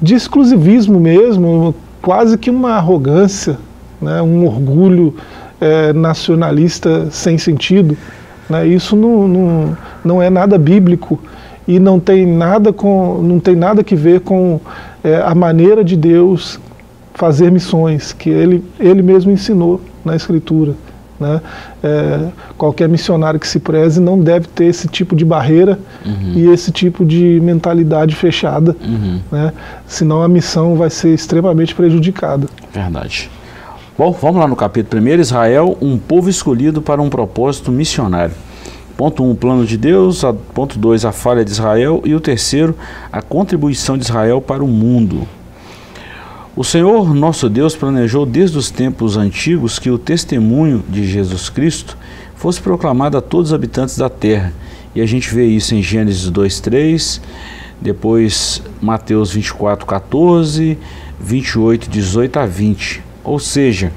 de 0.02 0.14
exclusivismo 0.14 0.98
mesmo, 0.98 1.74
quase 2.02 2.36
que 2.36 2.50
uma 2.50 2.72
arrogância, 2.72 3.58
né, 4.00 4.22
um 4.22 4.46
orgulho 4.46 5.14
nacionalista 5.94 7.08
sem 7.10 7.36
sentido, 7.36 7.96
né? 8.48 8.66
Isso 8.66 8.96
não, 8.96 9.28
não, 9.28 9.76
não 10.04 10.22
é 10.22 10.30
nada 10.30 10.58
bíblico 10.58 11.18
e 11.66 11.78
não 11.78 12.00
tem 12.00 12.26
nada, 12.26 12.72
com, 12.72 13.20
não 13.22 13.38
tem 13.38 13.54
nada 13.54 13.84
que 13.84 13.94
ver 13.94 14.20
com 14.20 14.60
é, 15.04 15.20
a 15.20 15.34
maneira 15.34 15.84
de 15.84 15.96
Deus 15.96 16.58
fazer 17.14 17.50
missões, 17.50 18.12
que 18.12 18.30
ele, 18.30 18.64
ele 18.78 19.02
mesmo 19.02 19.30
ensinou 19.30 19.80
na 20.04 20.16
Escritura. 20.16 20.74
Né? 21.20 21.40
É, 21.82 22.28
qualquer 22.56 22.88
missionário 22.88 23.40
que 23.40 23.46
se 23.46 23.58
preze 23.58 24.00
não 24.00 24.20
deve 24.20 24.46
ter 24.46 24.66
esse 24.66 24.86
tipo 24.86 25.16
de 25.16 25.24
barreira 25.24 25.78
uhum. 26.06 26.32
e 26.36 26.48
esse 26.48 26.70
tipo 26.70 27.04
de 27.04 27.40
mentalidade 27.42 28.14
fechada, 28.14 28.76
uhum. 28.80 29.18
né? 29.30 29.52
senão 29.84 30.22
a 30.22 30.28
missão 30.28 30.76
vai 30.76 30.90
ser 30.90 31.12
extremamente 31.12 31.74
prejudicada. 31.74 32.46
Verdade. 32.72 33.28
Bom, 33.98 34.12
vamos 34.12 34.38
lá 34.38 34.46
no 34.46 34.54
capítulo 34.54 35.02
1, 35.02 35.08
Israel, 35.18 35.76
um 35.80 35.98
povo 35.98 36.30
escolhido 36.30 36.80
para 36.80 37.02
um 37.02 37.10
propósito 37.10 37.72
missionário. 37.72 38.32
Ponto 38.96 39.24
1, 39.24 39.26
um, 39.26 39.30
o 39.32 39.34
plano 39.34 39.66
de 39.66 39.76
Deus. 39.76 40.22
A, 40.22 40.32
ponto 40.32 40.78
2, 40.78 41.04
a 41.04 41.10
falha 41.10 41.44
de 41.44 41.50
Israel. 41.50 42.00
E 42.04 42.14
o 42.14 42.20
terceiro, 42.20 42.76
a 43.10 43.20
contribuição 43.20 43.98
de 43.98 44.04
Israel 44.04 44.40
para 44.40 44.62
o 44.62 44.68
mundo. 44.68 45.26
O 46.54 46.62
Senhor 46.62 47.12
nosso 47.12 47.48
Deus 47.48 47.74
planejou 47.74 48.24
desde 48.24 48.56
os 48.56 48.70
tempos 48.70 49.16
antigos 49.16 49.80
que 49.80 49.90
o 49.90 49.98
testemunho 49.98 50.84
de 50.88 51.04
Jesus 51.04 51.48
Cristo 51.48 51.98
fosse 52.36 52.60
proclamado 52.60 53.18
a 53.18 53.20
todos 53.20 53.48
os 53.48 53.54
habitantes 53.54 53.98
da 53.98 54.08
terra. 54.08 54.52
E 54.94 55.00
a 55.00 55.06
gente 55.06 55.34
vê 55.34 55.46
isso 55.46 55.74
em 55.74 55.82
Gênesis 55.82 56.30
2, 56.30 56.60
3, 56.60 57.20
depois 57.80 58.62
Mateus 58.80 59.32
24, 59.32 59.84
14, 59.84 60.78
28, 61.18 61.90
18 61.90 62.38
a 62.38 62.46
20. 62.46 63.07
Ou 63.28 63.38
seja, 63.38 63.92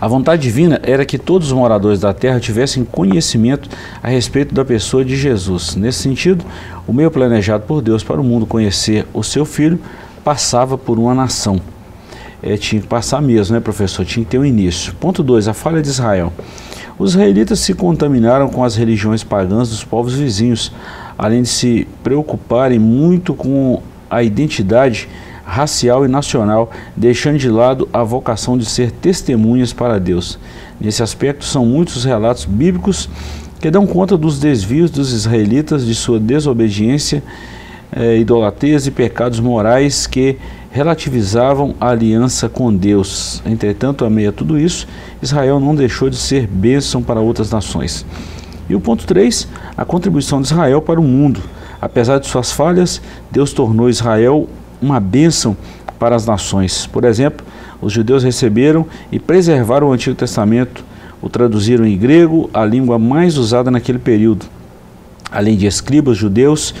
a 0.00 0.06
vontade 0.06 0.42
divina 0.42 0.80
era 0.84 1.04
que 1.04 1.18
todos 1.18 1.48
os 1.48 1.52
moradores 1.52 1.98
da 1.98 2.14
terra 2.14 2.38
tivessem 2.38 2.84
conhecimento 2.84 3.68
a 4.00 4.08
respeito 4.08 4.54
da 4.54 4.64
pessoa 4.64 5.04
de 5.04 5.16
Jesus. 5.16 5.74
Nesse 5.74 6.04
sentido, 6.04 6.44
o 6.86 6.92
meio 6.92 7.10
planejado 7.10 7.64
por 7.64 7.82
Deus 7.82 8.04
para 8.04 8.20
o 8.20 8.24
mundo 8.24 8.46
conhecer 8.46 9.04
o 9.12 9.24
seu 9.24 9.44
filho 9.44 9.80
passava 10.22 10.78
por 10.78 11.00
uma 11.00 11.16
nação. 11.16 11.60
É, 12.40 12.56
tinha 12.56 12.80
que 12.80 12.86
passar 12.86 13.20
mesmo, 13.20 13.56
né, 13.56 13.60
professor? 13.60 14.06
Tinha 14.06 14.24
que 14.24 14.30
ter 14.30 14.38
um 14.38 14.44
início. 14.44 14.94
Ponto 15.00 15.20
2. 15.20 15.48
A 15.48 15.52
falha 15.52 15.82
de 15.82 15.88
Israel. 15.88 16.32
Os 16.96 17.10
israelitas 17.10 17.58
se 17.58 17.74
contaminaram 17.74 18.48
com 18.48 18.62
as 18.62 18.76
religiões 18.76 19.24
pagãs 19.24 19.70
dos 19.70 19.82
povos 19.82 20.14
vizinhos, 20.14 20.70
além 21.18 21.42
de 21.42 21.48
se 21.48 21.88
preocuparem 22.04 22.78
muito 22.78 23.34
com 23.34 23.82
a 24.08 24.22
identidade 24.22 25.08
racial 25.46 26.04
e 26.04 26.08
nacional, 26.08 26.70
deixando 26.96 27.38
de 27.38 27.48
lado 27.48 27.88
a 27.92 28.02
vocação 28.02 28.58
de 28.58 28.66
ser 28.66 28.90
testemunhas 28.90 29.72
para 29.72 30.00
Deus. 30.00 30.38
Nesse 30.80 31.02
aspecto, 31.02 31.44
são 31.44 31.64
muitos 31.64 31.96
os 31.96 32.04
relatos 32.04 32.44
bíblicos 32.44 33.08
que 33.60 33.70
dão 33.70 33.86
conta 33.86 34.18
dos 34.18 34.38
desvios 34.40 34.90
dos 34.90 35.12
israelitas, 35.12 35.86
de 35.86 35.94
sua 35.94 36.18
desobediência, 36.18 37.22
eh, 37.92 38.18
idolatrias 38.18 38.86
e 38.86 38.90
pecados 38.90 39.38
morais 39.38 40.06
que 40.06 40.36
relativizavam 40.70 41.74
a 41.80 41.88
aliança 41.88 42.48
com 42.48 42.74
Deus. 42.74 43.40
Entretanto, 43.46 44.04
a 44.04 44.10
meio 44.10 44.32
tudo 44.32 44.58
isso, 44.58 44.86
Israel 45.22 45.58
não 45.58 45.74
deixou 45.74 46.10
de 46.10 46.16
ser 46.16 46.46
bênção 46.46 47.02
para 47.02 47.20
outras 47.20 47.50
nações. 47.50 48.04
E 48.68 48.74
o 48.74 48.80
ponto 48.80 49.06
3, 49.06 49.48
a 49.76 49.84
contribuição 49.84 50.40
de 50.40 50.48
Israel 50.48 50.82
para 50.82 51.00
o 51.00 51.04
mundo. 51.04 51.40
Apesar 51.80 52.18
de 52.18 52.26
suas 52.26 52.50
falhas, 52.52 53.00
Deus 53.30 53.52
tornou 53.52 53.88
Israel 53.88 54.48
uma 54.80 55.00
bênção 55.00 55.56
para 55.98 56.14
as 56.16 56.26
nações. 56.26 56.86
Por 56.86 57.04
exemplo, 57.04 57.44
os 57.80 57.92
judeus 57.92 58.22
receberam 58.22 58.86
e 59.10 59.18
preservaram 59.18 59.88
o 59.88 59.92
Antigo 59.92 60.16
Testamento, 60.16 60.84
o 61.20 61.28
traduziram 61.28 61.86
em 61.86 61.96
grego, 61.96 62.50
a 62.52 62.64
língua 62.64 62.98
mais 62.98 63.36
usada 63.36 63.70
naquele 63.70 63.98
período. 63.98 64.46
Além 65.30 65.56
de 65.56 65.66
escribas 65.66 66.16
judeus 66.16 66.74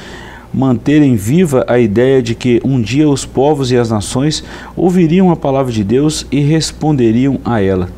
manterem 0.52 1.16
viva 1.16 1.64
a 1.68 1.78
ideia 1.78 2.22
de 2.22 2.34
que 2.34 2.60
um 2.64 2.80
dia 2.80 3.08
os 3.08 3.26
povos 3.26 3.70
e 3.70 3.76
as 3.76 3.90
nações 3.90 4.42
ouviriam 4.74 5.30
a 5.30 5.36
palavra 5.36 5.72
de 5.72 5.84
Deus 5.84 6.26
e 6.30 6.40
responderiam 6.40 7.40
a 7.44 7.60
ela. 7.60 7.88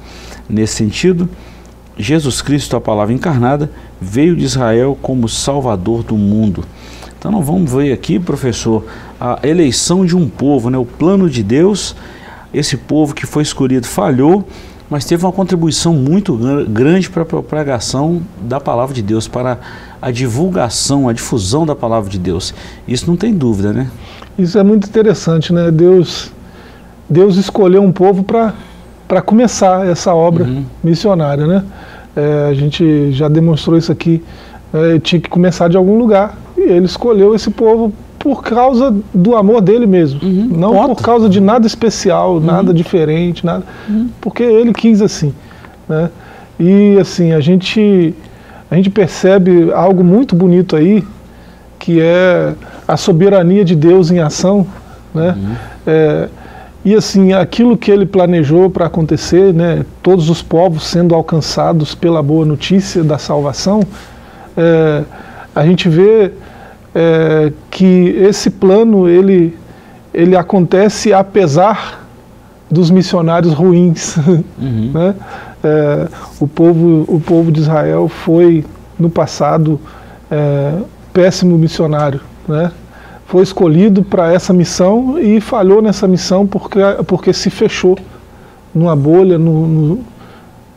Nesse 0.48 0.74
sentido, 0.74 1.28
Jesus 1.96 2.40
Cristo, 2.40 2.76
a 2.76 2.80
palavra 2.80 3.12
encarnada, 3.12 3.70
veio 4.00 4.34
de 4.34 4.44
Israel 4.44 4.96
como 5.00 5.28
Salvador 5.28 6.02
do 6.02 6.16
mundo. 6.16 6.64
Então 7.18 7.30
nós 7.30 7.44
vamos 7.44 7.70
ver 7.70 7.92
aqui, 7.92 8.18
professor, 8.18 8.84
a 9.20 9.38
eleição 9.42 10.06
de 10.06 10.16
um 10.16 10.28
povo, 10.28 10.70
né? 10.70 10.78
o 10.78 10.84
plano 10.84 11.28
de 11.28 11.42
Deus, 11.42 11.94
esse 12.52 12.76
povo 12.76 13.14
que 13.14 13.26
foi 13.26 13.42
escolhido 13.42 13.86
falhou, 13.86 14.44
mas 14.90 15.04
teve 15.04 15.24
uma 15.24 15.32
contribuição 15.32 15.92
muito 15.92 16.38
grande 16.68 17.10
para 17.10 17.22
a 17.22 17.26
propagação 17.26 18.22
da 18.40 18.58
palavra 18.58 18.94
de 18.94 19.02
Deus, 19.02 19.28
para 19.28 19.58
a 20.00 20.10
divulgação, 20.10 21.08
a 21.08 21.12
difusão 21.12 21.66
da 21.66 21.76
palavra 21.76 22.08
de 22.08 22.18
Deus. 22.18 22.54
Isso 22.86 23.06
não 23.06 23.16
tem 23.16 23.34
dúvida, 23.34 23.72
né? 23.72 23.90
Isso 24.38 24.58
é 24.58 24.62
muito 24.62 24.88
interessante, 24.88 25.52
né? 25.52 25.70
Deus, 25.70 26.32
Deus 27.08 27.36
escolheu 27.36 27.82
um 27.82 27.92
povo 27.92 28.22
para 28.22 29.20
começar 29.20 29.86
essa 29.86 30.14
obra 30.14 30.44
uhum. 30.44 30.64
missionária, 30.82 31.46
né? 31.46 31.64
É, 32.16 32.48
a 32.48 32.54
gente 32.54 33.12
já 33.12 33.28
demonstrou 33.28 33.76
isso 33.76 33.92
aqui. 33.92 34.22
É, 34.72 34.98
tinha 34.98 35.20
que 35.20 35.28
começar 35.28 35.68
de 35.68 35.76
algum 35.76 35.98
lugar 35.98 36.36
e 36.56 36.62
ele 36.62 36.86
escolheu 36.86 37.34
esse 37.34 37.50
povo 37.50 37.92
por 38.18 38.42
causa 38.42 38.94
do 39.14 39.36
amor 39.36 39.60
dele 39.60 39.86
mesmo, 39.86 40.20
uhum, 40.22 40.48
não 40.50 40.72
ponto. 40.72 40.96
por 40.96 41.02
causa 41.02 41.28
de 41.28 41.40
nada 41.40 41.66
especial, 41.66 42.34
uhum. 42.34 42.40
nada 42.40 42.74
diferente, 42.74 43.46
nada, 43.46 43.64
uhum. 43.88 44.08
porque 44.20 44.42
ele 44.42 44.72
quis 44.72 45.00
assim, 45.00 45.32
né? 45.88 46.10
E 46.58 46.98
assim 47.00 47.32
a 47.32 47.40
gente 47.40 48.14
a 48.70 48.74
gente 48.74 48.90
percebe 48.90 49.72
algo 49.72 50.02
muito 50.02 50.34
bonito 50.34 50.76
aí, 50.76 51.04
que 51.78 52.00
é 52.00 52.54
a 52.86 52.96
soberania 52.96 53.64
de 53.64 53.74
Deus 53.76 54.10
em 54.10 54.18
ação, 54.18 54.66
né? 55.14 55.36
Uhum. 55.38 55.54
É, 55.86 56.28
e 56.84 56.94
assim 56.94 57.32
aquilo 57.32 57.76
que 57.76 57.90
ele 57.90 58.04
planejou 58.04 58.68
para 58.68 58.86
acontecer, 58.86 59.54
né? 59.54 59.86
Todos 60.02 60.28
os 60.28 60.42
povos 60.42 60.84
sendo 60.84 61.14
alcançados 61.14 61.94
pela 61.94 62.22
boa 62.22 62.44
notícia 62.44 63.04
da 63.04 63.16
salvação, 63.16 63.82
é, 64.56 65.04
a 65.54 65.64
gente 65.64 65.88
vê 65.88 66.32
é, 66.94 67.52
que 67.70 68.16
esse 68.18 68.50
plano 68.50 69.08
ele, 69.08 69.56
ele 70.12 70.36
acontece 70.36 71.12
apesar 71.12 72.06
dos 72.70 72.90
missionários 72.90 73.52
ruins. 73.52 74.16
Uhum. 74.58 74.90
Né? 74.92 75.14
É, 75.62 76.08
o, 76.40 76.48
povo, 76.48 77.04
o 77.08 77.20
povo 77.20 77.52
de 77.52 77.60
Israel 77.60 78.08
foi, 78.08 78.64
no 78.98 79.08
passado, 79.08 79.80
é, 80.30 80.74
péssimo 81.12 81.56
missionário. 81.56 82.20
Né? 82.46 82.72
Foi 83.26 83.42
escolhido 83.42 84.02
para 84.02 84.32
essa 84.32 84.52
missão 84.52 85.18
e 85.18 85.40
falhou 85.40 85.80
nessa 85.80 86.08
missão 86.08 86.46
porque, 86.46 86.80
porque 87.06 87.32
se 87.32 87.50
fechou 87.50 87.96
numa 88.74 88.96
bolha, 88.96 89.38
no, 89.38 89.66
no 89.66 90.04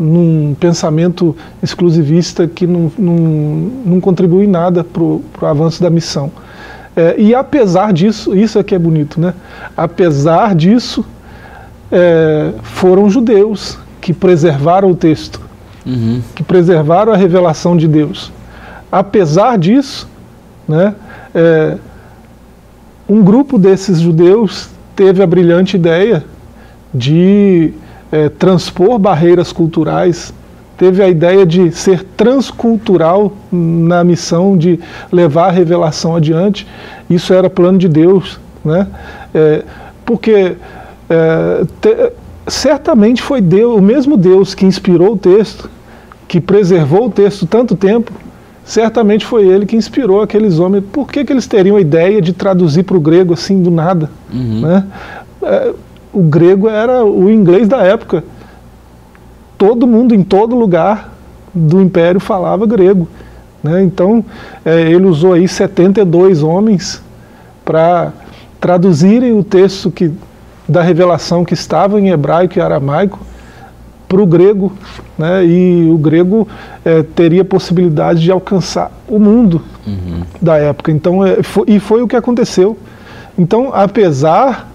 num 0.01 0.55
pensamento 0.59 1.35
exclusivista 1.61 2.47
que 2.47 2.65
não, 2.65 2.91
não, 2.97 3.15
não 3.85 4.01
contribui 4.01 4.45
em 4.45 4.47
nada 4.47 4.83
para 4.83 5.03
o 5.03 5.21
avanço 5.41 5.81
da 5.81 5.89
missão. 5.89 6.31
É, 6.95 7.15
e 7.17 7.33
apesar 7.35 7.93
disso, 7.93 8.35
isso 8.35 8.57
é 8.57 8.63
que 8.63 8.75
é 8.75 8.79
bonito, 8.79 9.19
né? 9.21 9.33
Apesar 9.77 10.55
disso, 10.55 11.05
é, 11.91 12.51
foram 12.63 13.09
judeus 13.09 13.77
que 14.01 14.11
preservaram 14.11 14.89
o 14.89 14.95
texto, 14.95 15.39
uhum. 15.85 16.21
que 16.35 16.43
preservaram 16.43 17.13
a 17.13 17.15
revelação 17.15 17.77
de 17.77 17.87
Deus. 17.87 18.31
Apesar 18.91 19.57
disso, 19.57 20.09
né, 20.67 20.95
é, 21.33 21.77
um 23.07 23.23
grupo 23.23 23.57
desses 23.57 23.99
judeus 23.99 24.69
teve 24.95 25.21
a 25.21 25.27
brilhante 25.27 25.77
ideia 25.77 26.23
de 26.93 27.73
é, 28.11 28.29
transpor 28.29 28.99
barreiras 28.99 29.51
culturais, 29.51 30.33
teve 30.77 31.01
a 31.03 31.07
ideia 31.07 31.45
de 31.45 31.71
ser 31.71 32.03
transcultural 32.17 33.33
na 33.51 34.03
missão 34.03 34.57
de 34.57 34.79
levar 35.11 35.47
a 35.47 35.51
revelação 35.51 36.15
adiante. 36.15 36.67
Isso 37.09 37.33
era 37.33 37.49
plano 37.49 37.77
de 37.77 37.87
Deus, 37.87 38.39
né? 38.65 38.87
É, 39.33 39.63
porque 40.05 40.55
é, 41.09 41.65
te, 41.79 42.11
certamente 42.47 43.21
foi 43.21 43.41
Deus, 43.41 43.77
o 43.77 43.81
mesmo 43.81 44.17
Deus 44.17 44.55
que 44.55 44.65
inspirou 44.65 45.13
o 45.13 45.17
texto, 45.17 45.69
que 46.27 46.41
preservou 46.41 47.07
o 47.07 47.11
texto 47.11 47.45
tanto 47.45 47.75
tempo, 47.75 48.11
certamente 48.63 49.25
foi 49.25 49.47
ele 49.47 49.65
que 49.65 49.75
inspirou 49.75 50.21
aqueles 50.21 50.59
homens. 50.59 50.83
Por 50.91 51.07
que, 51.11 51.23
que 51.23 51.31
eles 51.31 51.45
teriam 51.45 51.75
a 51.75 51.81
ideia 51.81 52.21
de 52.21 52.33
traduzir 52.33 52.83
para 52.83 52.97
o 52.97 52.99
grego 52.99 53.33
assim 53.33 53.61
do 53.61 53.69
nada? 53.69 54.09
Uhum. 54.33 54.61
Né? 54.61 54.85
É, 55.43 55.73
o 56.13 56.21
grego 56.21 56.67
era 56.67 57.03
o 57.03 57.29
inglês 57.29 57.67
da 57.67 57.81
época. 57.83 58.23
Todo 59.57 59.87
mundo, 59.87 60.13
em 60.13 60.23
todo 60.23 60.55
lugar 60.55 61.13
do 61.53 61.81
império, 61.81 62.19
falava 62.19 62.65
grego. 62.65 63.07
Né? 63.63 63.83
Então, 63.83 64.23
é, 64.65 64.81
ele 64.81 65.05
usou 65.05 65.33
aí 65.33 65.47
72 65.47 66.43
homens 66.43 67.01
para 67.63 68.11
traduzirem 68.59 69.37
o 69.37 69.43
texto 69.43 69.91
que, 69.91 70.11
da 70.67 70.81
revelação 70.81 71.45
que 71.45 71.53
estava 71.53 71.99
em 71.99 72.09
hebraico 72.09 72.57
e 72.57 72.61
aramaico 72.61 73.19
para 74.07 74.21
o 74.21 74.25
grego, 74.25 74.73
né? 75.17 75.45
e 75.45 75.89
o 75.89 75.97
grego 75.97 76.47
é, 76.83 77.01
teria 77.01 77.45
possibilidade 77.45 78.21
de 78.21 78.31
alcançar 78.31 78.91
o 79.07 79.17
mundo 79.17 79.61
uhum. 79.87 80.23
da 80.41 80.57
época. 80.57 80.91
Então, 80.91 81.25
é, 81.25 81.41
foi, 81.41 81.63
e 81.67 81.79
foi 81.79 82.01
o 82.01 82.07
que 82.07 82.15
aconteceu. 82.15 82.77
Então, 83.37 83.69
apesar 83.73 84.70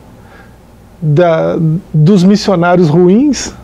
da, 1.01 1.57
dos 1.93 2.25
missionários 2.25 2.89
ruins, 2.89 3.55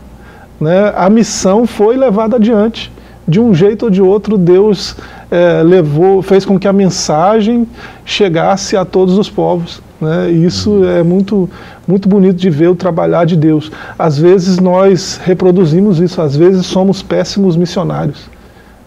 né, 0.60 0.92
a 0.96 1.08
missão 1.10 1.66
foi 1.66 1.96
levada 1.96 2.36
adiante. 2.36 2.92
De 3.26 3.40
um 3.40 3.54
jeito 3.54 3.84
ou 3.84 3.90
de 3.90 4.02
outro, 4.02 4.36
Deus 4.36 4.96
é, 5.30 5.62
levou, 5.62 6.22
fez 6.22 6.44
com 6.44 6.58
que 6.58 6.66
a 6.66 6.72
mensagem 6.72 7.66
chegasse 8.04 8.76
a 8.76 8.84
todos 8.84 9.16
os 9.16 9.30
povos. 9.30 9.80
Né? 10.00 10.32
E 10.32 10.44
isso 10.44 10.70
uhum. 10.70 10.88
é 10.88 11.02
muito, 11.02 11.48
muito 11.86 12.08
bonito 12.08 12.36
de 12.36 12.50
ver 12.50 12.68
o 12.68 12.74
trabalhar 12.74 13.24
de 13.24 13.36
Deus. 13.36 13.70
Às 13.96 14.18
vezes 14.18 14.58
nós 14.58 15.20
reproduzimos 15.24 16.00
isso, 16.00 16.20
às 16.20 16.34
vezes 16.34 16.66
somos 16.66 17.02
péssimos 17.02 17.56
missionários. 17.56 18.28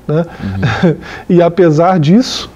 Né? 0.06 0.26
Uhum. 0.44 0.96
e 1.38 1.42
apesar 1.42 2.00
disso, 2.00 2.50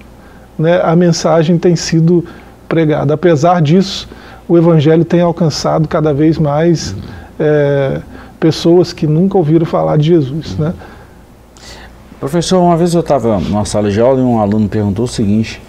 né, 0.58 0.80
a 0.84 0.94
mensagem 0.94 1.58
tem 1.58 1.74
sido 1.74 2.24
pregada. 2.68 3.14
Apesar 3.14 3.62
disso, 3.62 4.06
o 4.50 4.58
Evangelho 4.58 5.04
tem 5.04 5.20
alcançado 5.20 5.86
cada 5.86 6.12
vez 6.12 6.36
mais 6.36 6.96
é, 7.38 8.00
pessoas 8.40 8.92
que 8.92 9.06
nunca 9.06 9.38
ouviram 9.38 9.64
falar 9.64 9.96
de 9.96 10.08
Jesus. 10.08 10.58
Né? 10.58 10.74
Professor, 12.18 12.58
uma 12.58 12.76
vez 12.76 12.92
eu 12.92 13.00
estava 13.00 13.38
numa 13.38 13.64
sala 13.64 13.92
de 13.92 14.00
aula 14.00 14.18
e 14.18 14.24
um 14.24 14.40
aluno 14.40 14.68
perguntou 14.68 15.04
o 15.04 15.08
seguinte, 15.08 15.62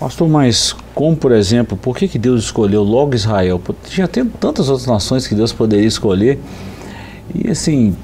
pastor, 0.00 0.26
mas 0.30 0.74
como, 0.94 1.14
por 1.14 1.30
exemplo, 1.30 1.76
por 1.76 1.94
que, 1.94 2.08
que 2.08 2.18
Deus 2.18 2.44
escolheu 2.44 2.82
logo 2.82 3.14
Israel? 3.14 3.60
Tinha 3.84 4.08
tantas 4.08 4.70
outras 4.70 4.86
nações 4.86 5.26
que 5.26 5.34
Deus 5.34 5.52
poderia 5.52 5.86
escolher. 5.86 6.40
E 7.34 7.50
assim, 7.50 7.94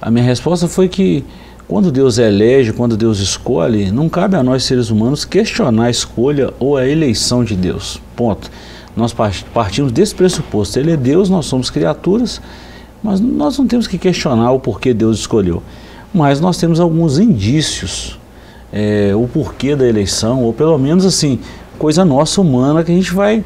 a 0.00 0.12
minha 0.12 0.24
resposta 0.24 0.68
foi 0.68 0.88
que 0.88 1.24
quando 1.66 1.90
Deus 1.90 2.18
elege, 2.18 2.72
quando 2.72 2.96
Deus 2.96 3.18
escolhe, 3.18 3.90
não 3.90 4.08
cabe 4.08 4.36
a 4.36 4.44
nós 4.44 4.62
seres 4.62 4.90
humanos 4.90 5.24
questionar 5.24 5.86
a 5.86 5.90
escolha 5.90 6.54
ou 6.60 6.76
a 6.76 6.86
eleição 6.86 7.42
de 7.42 7.56
Deus. 7.56 8.00
Ponto. 8.14 8.48
Nós 8.96 9.14
partimos 9.52 9.90
desse 9.90 10.14
pressuposto. 10.14 10.78
Ele 10.78 10.92
é 10.92 10.96
Deus, 10.96 11.30
nós 11.30 11.46
somos 11.46 11.70
criaturas, 11.70 12.40
mas 13.02 13.20
nós 13.20 13.58
não 13.58 13.66
temos 13.66 13.86
que 13.86 13.98
questionar 13.98 14.52
o 14.52 14.60
porquê 14.60 14.92
Deus 14.92 15.18
escolheu. 15.18 15.62
Mas 16.12 16.40
nós 16.40 16.58
temos 16.58 16.78
alguns 16.78 17.18
indícios, 17.18 18.18
é, 18.72 19.12
o 19.14 19.26
porquê 19.26 19.74
da 19.74 19.86
eleição, 19.86 20.42
ou 20.42 20.52
pelo 20.52 20.78
menos 20.78 21.06
assim, 21.06 21.38
coisa 21.78 22.04
nossa 22.04 22.40
humana 22.40 22.84
que 22.84 22.92
a 22.92 22.94
gente 22.94 23.12
vai, 23.14 23.42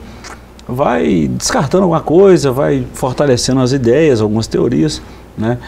vai 0.69 1.29
descartando 1.29 1.85
alguma 1.85 2.01
coisa, 2.01 2.51
vai 2.51 2.85
fortalecendo 2.93 3.61
as 3.61 3.73
ideias, 3.73 4.21
algumas 4.21 4.49
teorias. 4.49 5.01
Né? 5.39 5.59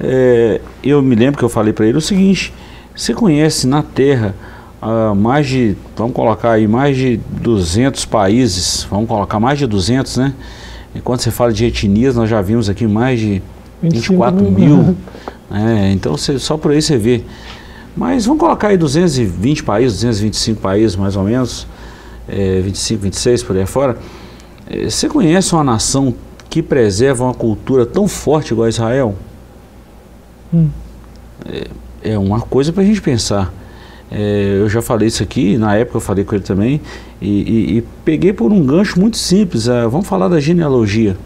É, 0.00 0.60
eu 0.82 1.02
me 1.02 1.14
lembro 1.14 1.38
que 1.38 1.44
eu 1.44 1.48
falei 1.50 1.72
para 1.72 1.86
ele 1.86 1.98
o 1.98 2.00
seguinte: 2.00 2.52
você 2.96 3.12
conhece 3.12 3.66
na 3.66 3.82
Terra 3.82 4.34
uh, 4.82 5.14
mais 5.14 5.46
de, 5.46 5.76
vamos 5.96 6.12
colocar 6.12 6.52
aí, 6.52 6.66
mais 6.66 6.96
de 6.96 7.16
200 7.16 8.04
países, 8.04 8.86
vamos 8.90 9.08
colocar 9.08 9.38
mais 9.38 9.58
de 9.58 9.66
200, 9.66 10.16
né? 10.16 10.34
E 10.94 11.00
quando 11.00 11.20
você 11.20 11.30
fala 11.30 11.52
de 11.52 11.64
etnias, 11.64 12.16
nós 12.16 12.28
já 12.28 12.40
vimos 12.40 12.68
aqui 12.68 12.86
mais 12.86 13.20
de 13.20 13.42
24 13.82 14.42
mil. 14.42 14.76
mil 14.76 14.96
né? 15.50 15.92
Então, 15.92 16.16
você, 16.16 16.38
só 16.38 16.56
por 16.56 16.72
aí 16.72 16.80
você 16.80 16.96
vê. 16.96 17.22
Mas 17.96 18.26
vamos 18.26 18.40
colocar 18.40 18.68
aí 18.68 18.76
220 18.76 19.64
países, 19.64 19.98
225 19.98 20.60
países 20.60 20.96
mais 20.96 21.16
ou 21.16 21.24
menos, 21.24 21.66
é, 22.28 22.60
25, 22.60 23.02
26 23.02 23.42
por 23.42 23.56
aí 23.56 23.66
fora. 23.66 23.98
É, 24.70 24.88
você 24.88 25.08
conhece 25.08 25.52
uma 25.52 25.64
nação 25.64 26.14
que 26.48 26.62
preserva 26.62 27.24
uma 27.24 27.34
cultura 27.34 27.84
tão 27.84 28.06
forte 28.06 28.52
igual 28.52 28.66
a 28.66 28.68
Israel? 28.68 29.14
Hum. 30.52 30.68
É, 31.44 31.66
é 32.12 32.18
uma 32.18 32.40
coisa 32.40 32.72
para 32.72 32.82
a 32.82 32.86
gente 32.86 33.02
pensar. 33.02 33.52
É, 34.10 34.58
eu 34.60 34.68
já 34.68 34.80
falei 34.80 35.08
isso 35.08 35.22
aqui, 35.22 35.58
na 35.58 35.76
época 35.76 35.98
eu 35.98 36.00
falei 36.00 36.24
com 36.24 36.34
ele 36.34 36.44
também, 36.44 36.80
e, 37.20 37.28
e, 37.28 37.78
e 37.78 37.84
peguei 38.04 38.32
por 38.32 38.52
um 38.52 38.64
gancho 38.64 38.98
muito 38.98 39.16
simples. 39.16 39.68
É, 39.68 39.86
vamos 39.86 40.06
falar 40.06 40.28
da 40.28 40.40
genealogia. 40.40 41.16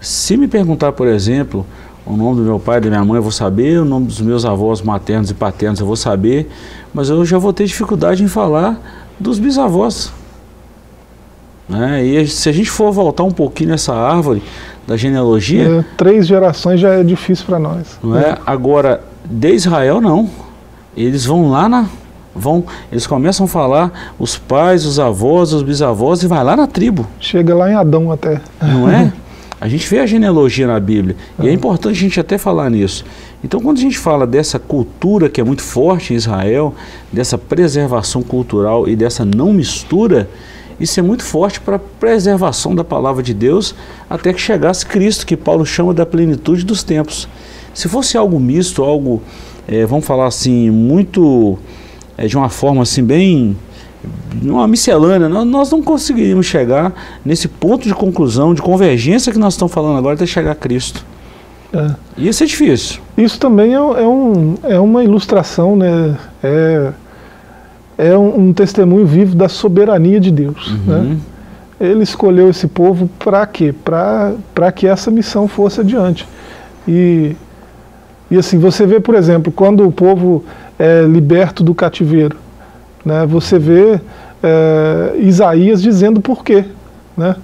Se 0.00 0.36
me 0.36 0.46
perguntar, 0.46 0.92
por 0.92 1.08
exemplo, 1.08 1.66
o 2.04 2.16
nome 2.16 2.36
do 2.36 2.42
meu 2.42 2.60
pai 2.60 2.78
e 2.78 2.80
da 2.82 2.90
minha 2.90 3.04
mãe, 3.04 3.16
eu 3.16 3.22
vou 3.22 3.32
saber, 3.32 3.80
o 3.80 3.84
nome 3.84 4.06
dos 4.06 4.20
meus 4.20 4.44
avós 4.44 4.82
maternos 4.82 5.30
e 5.30 5.34
paternos, 5.34 5.80
eu 5.80 5.86
vou 5.86 5.96
saber, 5.96 6.48
mas 6.92 7.08
eu 7.08 7.24
já 7.24 7.38
vou 7.38 7.52
ter 7.52 7.64
dificuldade 7.64 8.22
em 8.22 8.28
falar 8.28 8.80
dos 9.18 9.38
bisavós. 9.38 10.12
Né? 11.68 12.04
E 12.04 12.26
se 12.28 12.48
a 12.48 12.52
gente 12.52 12.70
for 12.70 12.92
voltar 12.92 13.24
um 13.24 13.30
pouquinho 13.30 13.70
nessa 13.70 13.92
árvore 13.92 14.42
da 14.86 14.96
genealogia. 14.96 15.80
É, 15.80 15.84
três 15.96 16.26
gerações 16.26 16.78
já 16.78 16.90
é 16.90 17.02
difícil 17.02 17.44
para 17.46 17.58
nós. 17.58 17.98
É? 18.16 18.38
Agora, 18.46 19.02
de 19.24 19.52
Israel, 19.52 20.00
não. 20.00 20.30
Eles 20.96 21.24
vão 21.24 21.50
lá 21.50 21.68
na. 21.68 21.86
Vão, 22.34 22.64
eles 22.92 23.06
começam 23.06 23.46
a 23.46 23.48
falar 23.48 24.14
os 24.18 24.36
pais, 24.36 24.84
os 24.84 24.98
avós, 24.98 25.54
os 25.54 25.62
bisavós 25.62 26.22
e 26.22 26.26
vai 26.26 26.44
lá 26.44 26.54
na 26.54 26.66
tribo. 26.66 27.06
Chega 27.18 27.54
lá 27.54 27.70
em 27.70 27.74
Adão 27.74 28.12
até. 28.12 28.40
Não 28.60 28.90
é? 28.90 29.10
A 29.58 29.68
gente 29.68 29.88
vê 29.88 30.00
a 30.00 30.06
genealogia 30.06 30.66
na 30.66 30.78
Bíblia 30.78 31.16
e 31.42 31.48
é 31.48 31.52
importante 31.52 31.96
a 31.96 32.00
gente 32.00 32.20
até 32.20 32.36
falar 32.36 32.68
nisso. 32.68 33.06
Então, 33.42 33.58
quando 33.58 33.78
a 33.78 33.80
gente 33.80 33.96
fala 33.98 34.26
dessa 34.26 34.58
cultura 34.58 35.30
que 35.30 35.40
é 35.40 35.44
muito 35.44 35.62
forte 35.62 36.12
em 36.12 36.16
Israel, 36.16 36.74
dessa 37.10 37.38
preservação 37.38 38.22
cultural 38.22 38.86
e 38.86 38.94
dessa 38.94 39.24
não 39.24 39.54
mistura, 39.54 40.28
isso 40.78 41.00
é 41.00 41.02
muito 41.02 41.24
forte 41.24 41.58
para 41.58 41.76
a 41.76 41.78
preservação 41.78 42.74
da 42.74 42.84
palavra 42.84 43.22
de 43.22 43.32
Deus 43.32 43.74
até 44.10 44.30
que 44.30 44.40
chegasse 44.40 44.84
Cristo, 44.84 45.24
que 45.24 45.36
Paulo 45.36 45.64
chama 45.64 45.94
da 45.94 46.04
plenitude 46.04 46.62
dos 46.62 46.82
tempos. 46.82 47.26
Se 47.72 47.88
fosse 47.88 48.16
algo 48.16 48.38
misto, 48.38 48.82
algo, 48.82 49.22
é, 49.68 49.84
vamos 49.86 50.04
falar 50.04 50.26
assim, 50.26 50.70
muito, 50.70 51.58
é, 52.16 52.26
de 52.26 52.36
uma 52.36 52.48
forma 52.48 52.82
assim 52.82 53.02
bem, 53.02 53.56
uma 54.42 54.68
miscelânea, 54.68 55.28
nós 55.28 55.70
não 55.70 55.82
conseguiríamos 55.82 56.46
chegar 56.46 56.92
nesse 57.24 57.48
ponto 57.48 57.88
de 57.88 57.94
conclusão, 57.94 58.54
de 58.54 58.62
convergência 58.62 59.32
que 59.32 59.38
nós 59.38 59.54
estamos 59.54 59.72
falando 59.72 59.98
agora 59.98 60.14
até 60.14 60.26
chegar 60.26 60.52
a 60.52 60.54
Cristo. 60.54 61.04
É. 61.72 61.94
Isso 62.16 62.42
é 62.42 62.46
difícil. 62.46 63.00
Isso 63.16 63.38
também 63.38 63.72
é, 63.72 63.76
é, 63.76 64.06
um, 64.06 64.54
é 64.62 64.78
uma 64.78 65.02
ilustração, 65.02 65.76
né? 65.76 66.16
É, 66.42 66.92
é 67.98 68.16
um, 68.16 68.48
um 68.48 68.52
testemunho 68.52 69.06
vivo 69.06 69.34
da 69.34 69.48
soberania 69.48 70.20
de 70.20 70.30
Deus. 70.30 70.68
Uhum. 70.68 70.78
Né? 70.86 71.16
Ele 71.80 72.02
escolheu 72.02 72.48
esse 72.48 72.66
povo 72.66 73.10
para 73.18 73.44
quê? 73.46 73.74
Para 73.84 74.72
que 74.74 74.86
essa 74.86 75.10
missão 75.10 75.48
fosse 75.48 75.80
adiante. 75.80 76.26
E, 76.86 77.36
e 78.30 78.36
assim, 78.38 78.58
você 78.58 78.86
vê, 78.86 79.00
por 79.00 79.14
exemplo, 79.14 79.52
quando 79.52 79.86
o 79.86 79.92
povo 79.92 80.44
é 80.78 81.02
liberto 81.02 81.62
do 81.62 81.74
cativeiro, 81.74 82.36
né, 83.04 83.24
você 83.26 83.58
vê 83.58 84.00
é, 84.42 85.14
Isaías 85.18 85.80
dizendo 85.80 86.20
por 86.20 86.44
quê. 86.44 86.64
Né, 87.16 87.34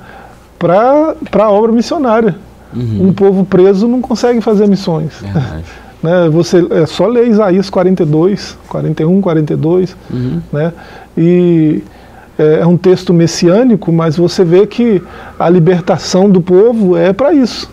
para 0.62 1.44
a 1.44 1.50
obra 1.50 1.72
missionária. 1.72 2.36
Uhum. 2.74 3.08
Um 3.08 3.12
povo 3.12 3.44
preso 3.44 3.88
não 3.88 4.00
consegue 4.00 4.40
fazer 4.40 4.68
missões. 4.68 5.12
Verdade. 5.20 5.64
Né? 6.02 6.28
Você 6.30 6.66
é 6.72 6.84
só 6.84 7.06
ler 7.06 7.28
Isaías 7.28 7.70
42, 7.70 8.58
41, 8.68 9.20
42, 9.20 9.96
uhum. 10.12 10.42
né? 10.52 10.72
E 11.16 11.80
é, 12.36 12.58
é 12.58 12.66
um 12.66 12.76
texto 12.76 13.14
messiânico, 13.14 13.92
mas 13.92 14.16
você 14.16 14.44
vê 14.44 14.66
que 14.66 15.00
a 15.38 15.48
libertação 15.48 16.28
do 16.28 16.40
povo 16.42 16.96
é 16.96 17.12
para 17.12 17.32
isso, 17.32 17.70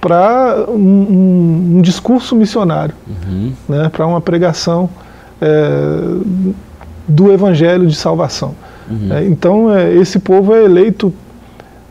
para 0.00 0.64
um, 0.68 1.76
um, 1.76 1.80
discurso 1.82 2.34
missionário, 2.34 2.94
uhum. 3.06 3.52
né? 3.68 3.88
Para 3.90 4.06
uma 4.06 4.20
pregação 4.20 4.88
é, 5.40 6.54
do 7.06 7.30
evangelho 7.30 7.86
de 7.86 7.94
salvação. 7.94 8.54
Uhum. 8.90 9.08
É, 9.12 9.24
então 9.26 9.76
é, 9.76 9.92
esse 9.94 10.18
povo 10.18 10.54
é 10.54 10.64
eleito 10.64 11.12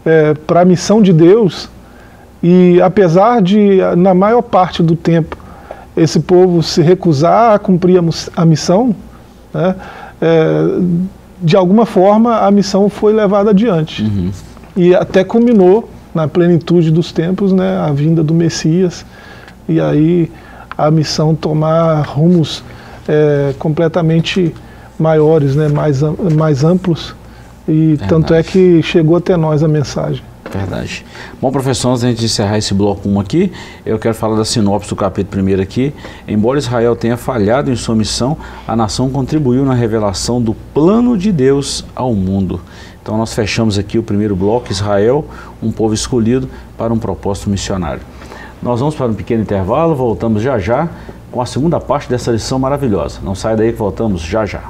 é, 0.06 0.34
para 0.34 0.62
a 0.62 0.66
missão 0.66 1.02
de 1.02 1.14
Deus 1.14 1.70
e 2.42 2.82
apesar 2.82 3.42
de 3.42 3.80
na 3.98 4.14
maior 4.14 4.42
parte 4.42 4.82
do 4.82 4.96
tempo 4.96 5.38
esse 5.96 6.20
povo 6.20 6.64
se 6.64 6.82
recusar 6.82 7.54
a 7.54 7.60
cumprir 7.60 8.02
a, 8.36 8.46
missão, 8.46 8.96
né, 9.54 9.76
é, 10.22 10.64
de 11.42 11.56
alguma 11.58 11.86
forma 11.86 12.40
a 12.40 12.50
missão 12.50 12.90
foi 12.90 13.14
levada 13.14 13.50
adiante. 13.50 14.04
Uhum. 14.04 14.32
E 14.78 14.96
até 14.96 15.24
culminou 15.24 15.90
na 16.14 16.28
plenitude 16.28 16.92
dos 16.92 17.12
tempos 17.12 17.52
né, 17.52 17.78
a 17.78 17.92
vinda 17.92 18.24
do 18.24 18.34
Messias, 18.34 19.06
e 19.68 19.80
aí 19.80 20.32
a 20.78 20.90
missão 20.90 21.36
tomar 21.36 22.02
rumos 22.02 22.64
é, 23.08 23.54
completamente 23.60 24.54
maiores, 24.98 25.56
né, 25.56 25.68
mais, 25.68 26.02
mais 26.36 26.64
amplos, 26.64 27.16
e 27.68 27.90
Verdade. 27.90 28.10
tanto 28.10 28.34
é 28.34 28.42
que 28.42 28.82
chegou 28.82 29.16
até 29.16 29.38
nós 29.38 29.64
a 29.64 29.68
mensagem. 29.68 30.24
Verdade. 30.52 31.06
Bom, 31.40 31.52
professor, 31.52 31.92
antes 31.92 32.18
de 32.18 32.26
encerrar 32.26 32.58
esse 32.58 32.74
bloco 32.74 33.08
1 33.08 33.20
aqui, 33.20 33.52
eu 33.86 34.00
quero 34.00 34.16
falar 34.16 34.36
da 34.36 34.44
sinopse 34.44 34.90
do 34.90 34.96
capítulo 34.96 35.44
1 35.44 35.62
aqui. 35.62 35.94
Embora 36.28 36.58
Israel 36.58 36.96
tenha 36.96 37.16
falhado 37.16 37.72
em 37.72 37.76
sua 37.76 37.96
missão, 37.96 38.36
a 38.68 38.76
nação 38.76 39.12
contribuiu 39.12 39.64
na 39.64 39.76
revelação 39.76 40.42
do 40.42 40.56
plano 40.74 41.16
de 41.16 41.32
Deus 41.32 41.86
ao 41.96 42.16
mundo. 42.16 42.60
Então 43.10 43.18
nós 43.18 43.34
fechamos 43.34 43.80
aqui 43.80 43.98
o 43.98 44.04
primeiro 44.04 44.36
bloco, 44.36 44.72
Israel, 44.72 45.26
um 45.64 45.72
povo 45.72 45.96
escolhido 45.96 46.48
para 46.78 46.94
um 46.94 47.00
propósito 47.00 47.50
missionário. 47.50 48.04
Nós 48.62 48.80
vamos 48.80 48.94
para 48.94 49.08
um 49.08 49.16
pequeno 49.16 49.42
intervalo, 49.42 49.96
voltamos 49.96 50.44
já 50.44 50.60
já 50.60 50.88
com 51.32 51.42
a 51.42 51.46
segunda 51.48 51.80
parte 51.80 52.08
dessa 52.08 52.30
lição 52.30 52.60
maravilhosa. 52.60 53.20
Não 53.24 53.34
sai 53.34 53.56
daí 53.56 53.72
que 53.72 53.80
voltamos 53.80 54.22
já 54.22 54.46
já. 54.46 54.62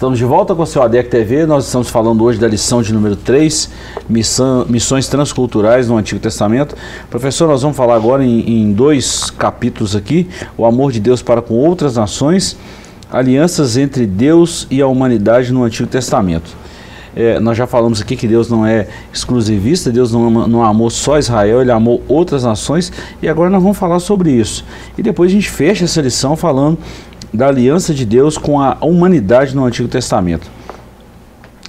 Estamos 0.00 0.18
de 0.18 0.24
volta 0.24 0.54
com 0.54 0.62
o 0.62 0.66
seu 0.66 0.82
ADEC 0.82 1.10
TV. 1.10 1.44
Nós 1.44 1.66
estamos 1.66 1.90
falando 1.90 2.24
hoje 2.24 2.38
da 2.38 2.48
lição 2.48 2.80
de 2.80 2.90
número 2.90 3.16
3, 3.16 3.68
missão, 4.08 4.64
missões 4.66 5.06
transculturais 5.08 5.88
no 5.88 5.98
Antigo 5.98 6.18
Testamento. 6.18 6.74
Professor, 7.10 7.46
nós 7.46 7.60
vamos 7.60 7.76
falar 7.76 7.96
agora 7.96 8.24
em, 8.24 8.62
em 8.62 8.72
dois 8.72 9.28
capítulos 9.28 9.94
aqui: 9.94 10.26
o 10.56 10.64
amor 10.64 10.90
de 10.90 11.00
Deus 11.00 11.20
para 11.20 11.42
com 11.42 11.52
outras 11.52 11.96
nações, 11.96 12.56
alianças 13.12 13.76
entre 13.76 14.06
Deus 14.06 14.66
e 14.70 14.80
a 14.80 14.86
humanidade 14.86 15.52
no 15.52 15.64
Antigo 15.64 15.86
Testamento. 15.86 16.56
É, 17.14 17.38
nós 17.38 17.58
já 17.58 17.66
falamos 17.66 18.00
aqui 18.00 18.16
que 18.16 18.26
Deus 18.26 18.48
não 18.48 18.64
é 18.64 18.86
exclusivista, 19.12 19.90
Deus 19.90 20.10
não, 20.12 20.30
não 20.48 20.64
amou 20.64 20.88
só 20.88 21.18
Israel, 21.18 21.60
ele 21.60 21.72
amou 21.72 22.02
outras 22.08 22.44
nações, 22.44 22.90
e 23.20 23.28
agora 23.28 23.50
nós 23.50 23.62
vamos 23.62 23.76
falar 23.76 23.98
sobre 23.98 24.30
isso. 24.30 24.64
E 24.96 25.02
depois 25.02 25.30
a 25.30 25.34
gente 25.34 25.50
fecha 25.50 25.84
essa 25.84 26.00
lição 26.00 26.36
falando 26.36 26.78
da 27.32 27.48
aliança 27.48 27.94
de 27.94 28.04
Deus 28.04 28.36
com 28.36 28.60
a 28.60 28.76
humanidade 28.80 29.54
no 29.54 29.64
Antigo 29.64 29.88
Testamento. 29.88 30.50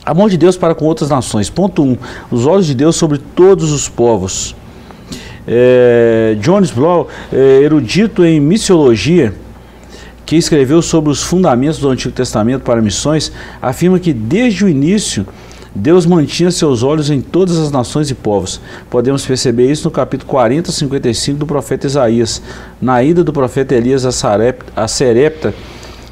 Amor 0.04 0.30
de 0.30 0.38
Deus 0.38 0.58
para 0.58 0.74
com 0.74 0.86
outras 0.86 1.10
nações. 1.10 1.50
Ponto 1.50 1.84
1. 1.84 1.86
Um, 1.86 1.98
os 2.32 2.46
olhos 2.46 2.66
de 2.66 2.74
Deus 2.74 2.96
sobre 2.96 3.20
todos 3.20 3.72
os 3.72 3.88
povos. 3.88 4.56
É, 5.48 6.36
Jones 6.40 6.72
Blow, 6.72 7.08
é, 7.32 7.62
erudito 7.62 8.26
em 8.26 8.40
missiologia, 8.40 9.34
que 10.26 10.36
escreveu 10.36 10.82
sobre 10.82 11.12
os 11.12 11.22
fundamentos 11.22 11.78
do 11.78 11.90
Antigo 11.90 12.14
Testamento 12.14 12.64
para 12.64 12.82
missões, 12.82 13.32
afirma 13.62 14.00
que 14.00 14.14
desde 14.14 14.66
o 14.66 14.70
início 14.70 15.28
Deus 15.74 16.06
mantinha 16.06 16.52
seus 16.52 16.84
olhos 16.84 17.10
em 17.10 17.22
todas 17.22 17.58
as 17.58 17.72
nações 17.72 18.10
e 18.10 18.16
povos. 18.16 18.60
Podemos 18.90 19.26
perceber 19.26 19.72
isso 19.72 19.86
no 19.86 19.92
capítulo 19.92 20.30
40, 20.30 20.70
55 20.70 21.40
do 21.40 21.46
profeta 21.46 21.88
Isaías, 21.88 22.42
na 22.82 23.02
ida 23.02 23.24
do 23.24 23.32
profeta 23.32 23.74
Elias 23.74 24.06
a, 24.06 24.88
Serepta 24.88 25.54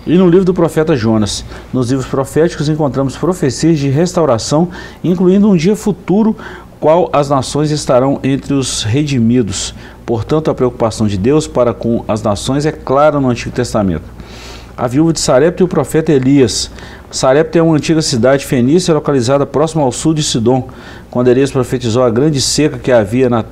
e 0.07 0.17
no 0.17 0.29
livro 0.29 0.45
do 0.45 0.53
profeta 0.53 0.95
Jonas. 0.95 1.43
Nos 1.73 1.89
livros 1.89 2.07
proféticos 2.07 2.69
encontramos 2.69 3.17
profecias 3.17 3.77
de 3.77 3.89
restauração, 3.89 4.69
incluindo 5.03 5.49
um 5.49 5.57
dia 5.57 5.75
futuro 5.75 6.37
qual 6.79 7.09
as 7.11 7.29
nações 7.29 7.69
estarão 7.69 8.17
entre 8.23 8.53
os 8.53 8.83
redimidos. 8.83 9.75
Portanto, 10.05 10.49
a 10.49 10.55
preocupação 10.55 11.05
de 11.05 11.17
Deus 11.17 11.47
para 11.47 11.73
com 11.73 12.05
as 12.07 12.23
nações 12.23 12.65
é 12.65 12.71
clara 12.71 13.19
no 13.19 13.29
Antigo 13.29 13.53
Testamento. 13.53 14.05
A 14.79 14.87
viúva 14.87 15.11
de 15.11 15.19
Sarepta 15.19 15.61
e 15.61 15.65
o 15.65 15.67
profeta 15.67 16.09
Elias. 16.13 16.71
Sarepta 17.11 17.59
é 17.59 17.61
uma 17.61 17.75
antiga 17.75 18.01
cidade 18.01 18.45
fenícia 18.45 18.93
localizada 18.93 19.45
próximo 19.45 19.83
ao 19.83 19.91
sul 19.91 20.13
de 20.13 20.23
Sidom, 20.23 20.69
quando 21.11 21.27
Elias 21.27 21.51
profetizou 21.51 22.01
a 22.01 22.09
grande 22.09 22.39
seca 22.39 22.77
que, 22.77 22.89
havia 22.89 23.29
na, 23.29 23.43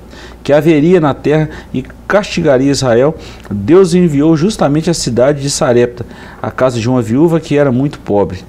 que 0.42 0.54
haveria 0.54 1.02
na 1.02 1.14
terra 1.14 1.50
e 1.74 1.84
castigaria 2.08 2.72
Israel, 2.72 3.14
Deus 3.52 3.94
enviou 3.94 4.38
justamente 4.38 4.90
a 4.90 4.94
cidade 4.94 5.42
de 5.42 5.50
Sarepta, 5.50 6.06
a 6.42 6.50
casa 6.50 6.80
de 6.80 6.88
uma 6.88 7.02
viúva 7.02 7.42
que 7.42 7.58
era 7.58 7.74
muito 7.74 8.00
pobre. 8.00 8.46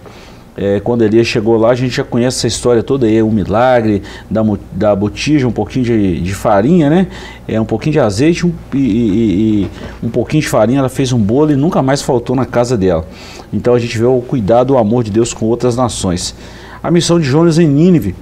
É, 0.60 0.80
quando 0.80 1.02
Elias 1.02 1.28
chegou 1.28 1.56
lá, 1.56 1.70
a 1.70 1.74
gente 1.76 1.94
já 1.94 2.02
conhece 2.02 2.38
essa 2.38 2.48
história 2.48 2.82
toda 2.82 3.06
aí, 3.06 3.22
o 3.22 3.30
milagre 3.30 4.02
da, 4.28 4.42
da 4.72 4.96
botija, 4.96 5.46
um 5.46 5.52
pouquinho 5.52 5.84
de, 5.84 6.20
de 6.20 6.34
farinha, 6.34 6.90
né? 6.90 7.06
É, 7.46 7.60
um 7.60 7.64
pouquinho 7.64 7.92
de 7.92 8.00
azeite 8.00 8.44
um, 8.44 8.52
e, 8.74 8.78
e, 8.78 9.62
e, 9.62 9.70
um 10.02 10.08
pouquinho 10.08 10.42
de 10.42 10.48
farinha, 10.48 10.80
ela 10.80 10.88
fez 10.88 11.12
um 11.12 11.18
bolo 11.18 11.52
e 11.52 11.56
nunca 11.56 11.80
mais 11.80 12.02
faltou 12.02 12.34
na 12.34 12.44
casa 12.44 12.76
dela. 12.76 13.06
Então 13.52 13.72
a 13.72 13.78
gente 13.78 13.96
vê 13.96 14.04
o 14.04 14.20
cuidado, 14.20 14.74
o 14.74 14.78
amor 14.78 15.04
de 15.04 15.12
Deus 15.12 15.32
com 15.32 15.46
outras 15.46 15.76
nações. 15.76 16.34
A 16.82 16.90
missão 16.90 17.20
de 17.20 17.26
Jonas 17.26 17.60
em 17.60 17.68
Nínive. 17.68 18.16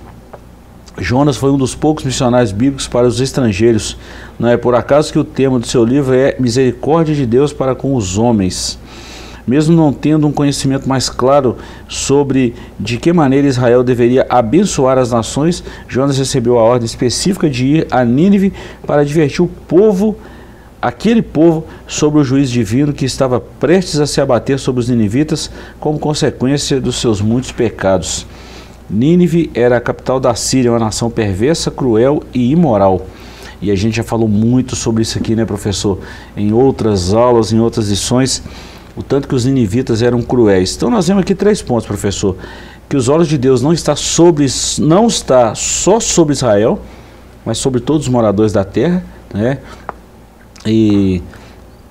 Jonas 0.98 1.38
foi 1.38 1.50
um 1.50 1.56
dos 1.56 1.74
poucos 1.74 2.04
missionários 2.04 2.52
bíblicos 2.52 2.86
para 2.86 3.06
os 3.06 3.18
estrangeiros. 3.18 3.96
Não 4.38 4.50
é 4.50 4.58
por 4.58 4.74
acaso 4.74 5.10
que 5.10 5.18
o 5.18 5.24
tema 5.24 5.58
do 5.58 5.66
seu 5.66 5.84
livro 5.86 6.14
é 6.14 6.36
Misericórdia 6.38 7.14
de 7.14 7.24
Deus 7.24 7.50
para 7.54 7.74
com 7.74 7.94
os 7.94 8.18
homens. 8.18 8.78
Mesmo 9.46 9.76
não 9.76 9.92
tendo 9.92 10.26
um 10.26 10.32
conhecimento 10.32 10.88
mais 10.88 11.08
claro 11.08 11.56
sobre 11.88 12.54
de 12.80 12.96
que 12.96 13.12
maneira 13.12 13.46
Israel 13.46 13.84
deveria 13.84 14.26
abençoar 14.28 14.98
as 14.98 15.12
nações, 15.12 15.62
Jonas 15.86 16.18
recebeu 16.18 16.58
a 16.58 16.62
ordem 16.62 16.86
específica 16.86 17.48
de 17.48 17.66
ir 17.66 17.86
a 17.90 18.04
Nínive 18.04 18.52
para 18.84 19.02
advertir 19.02 19.44
o 19.44 19.48
povo 19.48 20.16
aquele 20.80 21.22
povo 21.22 21.64
sobre 21.86 22.20
o 22.20 22.24
juiz 22.24 22.50
divino 22.50 22.92
que 22.92 23.04
estava 23.04 23.40
prestes 23.40 23.98
a 23.98 24.06
se 24.06 24.20
abater 24.20 24.58
sobre 24.58 24.80
os 24.80 24.88
ninivitas 24.88 25.50
como 25.80 25.98
consequência 25.98 26.80
dos 26.80 26.96
seus 26.96 27.20
muitos 27.20 27.50
pecados. 27.50 28.26
Nínive 28.88 29.50
era 29.52 29.78
a 29.78 29.80
capital 29.80 30.20
da 30.20 30.34
Síria, 30.34 30.70
uma 30.70 30.78
nação 30.78 31.10
perversa, 31.10 31.72
cruel 31.72 32.22
e 32.32 32.52
imoral. 32.52 33.04
E 33.60 33.70
a 33.70 33.74
gente 33.74 33.96
já 33.96 34.04
falou 34.04 34.28
muito 34.28 34.76
sobre 34.76 35.02
isso 35.02 35.18
aqui, 35.18 35.34
né, 35.34 35.44
professor? 35.44 35.98
Em 36.36 36.52
outras 36.52 37.12
aulas, 37.12 37.52
em 37.52 37.58
outras 37.58 37.88
lições, 37.88 38.42
o 38.96 39.02
tanto 39.02 39.28
que 39.28 39.34
os 39.34 39.44
ninivitas 39.44 40.02
eram 40.02 40.22
cruéis. 40.22 40.74
Então 40.74 40.90
nós 40.90 41.06
vemos 41.06 41.22
aqui 41.22 41.34
três 41.34 41.60
pontos, 41.60 41.86
professor. 41.86 42.36
Que 42.88 42.96
os 42.96 43.08
olhos 43.08 43.28
de 43.28 43.36
Deus 43.36 43.60
não 43.60 43.72
está 43.72 43.94
sobre, 43.94 44.46
não 44.78 45.06
está 45.06 45.54
só 45.54 46.00
sobre 46.00 46.32
Israel, 46.32 46.80
mas 47.44 47.58
sobre 47.58 47.80
todos 47.80 48.06
os 48.06 48.08
moradores 48.12 48.52
da 48.52 48.64
terra, 48.64 49.04
né? 49.34 49.58
E 50.64 51.22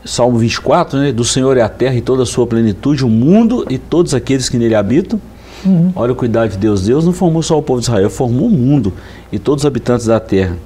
Salmo 0.03 0.37
24, 0.37 0.99
né? 0.99 1.11
Do 1.11 1.23
Senhor 1.23 1.57
é 1.57 1.61
a 1.61 1.69
terra 1.69 1.95
e 1.95 2.01
toda 2.01 2.23
a 2.23 2.25
sua 2.25 2.47
plenitude, 2.47 3.05
o 3.05 3.09
mundo 3.09 3.65
e 3.69 3.77
todos 3.77 4.13
aqueles 4.13 4.49
que 4.49 4.57
nele 4.57 4.75
habitam. 4.75 5.19
Uhum. 5.65 5.91
Olha 5.95 6.13
o 6.13 6.15
cuidado 6.15 6.51
de 6.51 6.57
Deus. 6.57 6.83
Deus 6.83 7.05
não 7.05 7.13
formou 7.13 7.41
só 7.41 7.57
o 7.57 7.61
povo 7.61 7.79
de 7.79 7.87
Israel, 7.87 8.09
formou 8.09 8.47
o 8.47 8.51
mundo 8.51 8.93
e 9.31 9.39
todos 9.39 9.63
os 9.63 9.67
habitantes 9.67 10.05
da 10.05 10.19
terra. 10.19 10.57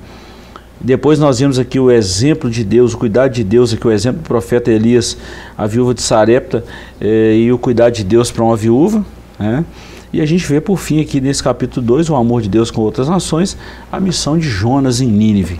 Depois 0.82 1.20
nós 1.20 1.39
vimos 1.39 1.60
aqui 1.60 1.78
o 1.78 1.92
exemplo 1.92 2.50
de 2.50 2.63
Deus, 2.63 2.94
o 2.94 2.98
cuidado 2.98 3.34
de 3.34 3.44
Deus, 3.44 3.74
aqui 3.74 3.86
o 3.86 3.92
exemplo 3.92 4.22
do 4.22 4.28
profeta 4.28 4.72
Elias, 4.72 5.18
a 5.58 5.68
viúva 5.68 5.94
de 5.94 6.02
Sarepta 6.02 6.63
eh, 7.02 7.36
e 7.36 7.52
o 7.52 7.58
cuidado 7.58 7.94
de 7.94 8.04
Deus 8.04 8.32
para 8.32 8.44
uma 8.44 8.56
viúva. 8.56 9.04
Né? 9.38 9.65
E 10.13 10.22
a 10.22 10.26
gente 10.26 10.48
vê 10.48 10.62
por 10.62 10.78
fim 10.78 11.02
aqui 11.02 11.20
nesse 11.20 11.44
capítulo 11.44 11.86
2, 11.86 12.10
o 12.10 12.15
amor 12.15 12.42
de 12.42 12.48
Deus 12.48 12.72
com 12.72 12.82
outras 12.82 13.10
nações, 13.10 13.58
a 13.92 14.00
missão 14.00 14.38
de 14.38 14.48
Jonas 14.48 15.02
em 15.02 15.08
Nínive. 15.08 15.60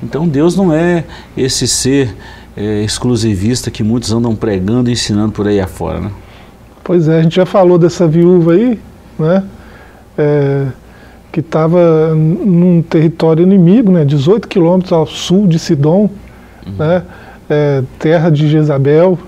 Então 0.00 0.28
Deus 0.28 0.54
não 0.54 0.72
é 0.72 1.04
esse 1.36 1.66
ser 1.66 2.14
eh, 2.56 2.82
exclusivista 2.84 3.68
que 3.68 3.82
muitos 3.82 4.12
andam 4.12 4.36
pregando 4.36 4.88
e 4.88 4.92
ensinando 4.92 5.32
por 5.32 5.48
aí 5.48 5.60
afora. 5.60 6.00
Né? 6.00 6.10
Pois 6.84 7.08
é, 7.08 7.18
a 7.18 7.22
gente 7.22 7.34
já 7.34 7.44
falou 7.44 7.78
dessa 7.78 8.06
viúva 8.06 8.52
aí, 8.52 8.78
né? 9.18 9.42
É, 10.16 10.66
que 11.36 11.40
estava 11.40 12.14
num 12.14 12.80
território 12.80 13.42
inimigo, 13.42 13.92
né? 13.92 14.06
18 14.06 14.48
quilômetros 14.48 14.90
ao 14.90 15.06
sul 15.06 15.46
de 15.46 15.58
Sidom, 15.58 16.08
uhum. 16.66 16.72
né? 16.78 17.02
É, 17.50 17.82
terra 17.98 18.30
de 18.30 18.48
Jezabel. 18.48 19.18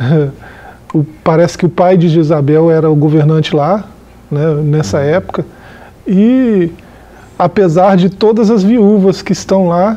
o, 0.92 1.04
parece 1.22 1.56
que 1.56 1.64
o 1.64 1.68
pai 1.68 1.96
de 1.96 2.08
Jezabel 2.08 2.72
era 2.72 2.90
o 2.90 2.96
governante 2.96 3.54
lá, 3.54 3.84
né? 4.28 4.52
nessa 4.64 4.98
uhum. 4.98 5.04
época. 5.04 5.46
E 6.04 6.72
apesar 7.38 7.96
de 7.96 8.10
todas 8.10 8.50
as 8.50 8.64
viúvas 8.64 9.22
que 9.22 9.30
estão 9.32 9.68
lá, 9.68 9.96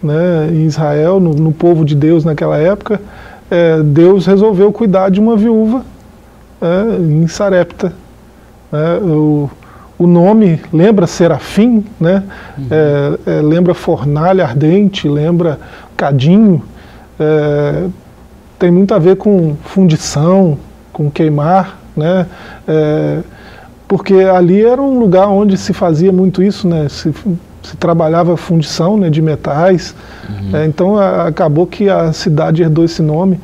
né, 0.00 0.48
em 0.52 0.64
Israel, 0.64 1.18
no, 1.18 1.34
no 1.34 1.50
povo 1.50 1.84
de 1.84 1.96
Deus 1.96 2.24
naquela 2.24 2.56
época, 2.56 3.00
é, 3.50 3.82
Deus 3.82 4.26
resolveu 4.26 4.70
cuidar 4.72 5.10
de 5.10 5.18
uma 5.18 5.36
viúva 5.36 5.82
é, 6.62 7.00
em 7.00 7.26
Sarepta. 7.26 7.92
É, 8.72 9.02
o, 9.02 9.50
o 9.98 10.06
nome 10.06 10.60
lembra 10.72 11.06
serafim, 11.06 11.84
né? 12.00 12.22
Uhum. 12.58 12.66
É, 12.70 13.18
é, 13.38 13.40
lembra 13.40 13.74
fornalha 13.74 14.44
ardente, 14.44 15.08
lembra 15.08 15.58
cadinho. 15.96 16.62
É, 17.18 17.86
tem 18.58 18.70
muito 18.70 18.94
a 18.94 18.98
ver 18.98 19.16
com 19.16 19.56
fundição, 19.64 20.58
com 20.92 21.10
queimar, 21.10 21.78
né? 21.96 22.26
É, 22.66 23.20
porque 23.86 24.14
ali 24.14 24.64
era 24.64 24.80
um 24.80 24.98
lugar 24.98 25.28
onde 25.28 25.56
se 25.56 25.72
fazia 25.72 26.10
muito 26.10 26.42
isso, 26.42 26.66
né? 26.66 26.88
Se, 26.88 27.12
se 27.62 27.76
trabalhava 27.76 28.36
fundição 28.36 28.96
né, 28.96 29.08
de 29.08 29.22
metais. 29.22 29.94
Uhum. 30.28 30.56
É, 30.56 30.66
então 30.66 30.98
a, 30.98 31.28
acabou 31.28 31.66
que 31.66 31.88
a 31.88 32.12
cidade 32.12 32.62
herdou 32.62 32.84
esse 32.84 33.02
nome. 33.02 33.40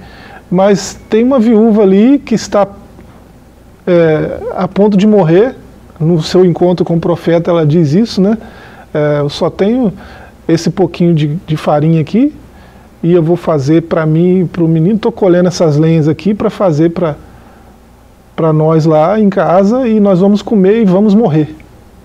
Mas 0.51 0.99
tem 1.09 1.23
uma 1.23 1.39
viúva 1.39 1.83
ali 1.83 2.19
que 2.19 2.35
está 2.35 2.67
é, 3.87 4.41
a 4.55 4.67
ponto 4.67 4.97
de 4.97 5.07
morrer. 5.07 5.55
No 6.01 6.23
seu 6.23 6.45
encontro 6.45 6.85
com 6.85 6.97
o 6.97 7.01
profeta, 7.01 7.51
ela 7.51 7.67
diz 7.67 7.93
isso, 7.93 8.21
né? 8.21 8.39
É, 8.93 9.21
eu 9.21 9.29
só 9.29 9.51
tenho 9.51 9.93
esse 10.49 10.71
pouquinho 10.71 11.15
de, 11.15 11.37
de 11.47 11.57
farinha 11.57 12.01
aqui 12.01 12.35
e 13.03 13.13
eu 13.13 13.23
vou 13.23 13.37
fazer 13.37 13.83
para 13.83 14.05
mim, 14.07 14.49
para 14.51 14.65
o 14.65 14.69
menino. 14.69 14.97
Estou 14.97 15.13
colhendo 15.13 15.49
essas 15.49 15.77
lenhas 15.77 16.09
aqui 16.09 16.35
para 16.35 16.51
fazer 16.51 16.91
para 16.91 17.15
para 18.41 18.55
nós 18.55 18.87
lá 18.87 19.21
em 19.21 19.29
casa 19.29 19.87
e 19.87 20.01
nós 20.01 20.21
vamos 20.21 20.41
comer 20.41 20.81
e 20.81 20.85
vamos 20.87 21.15
morrer. 21.15 21.55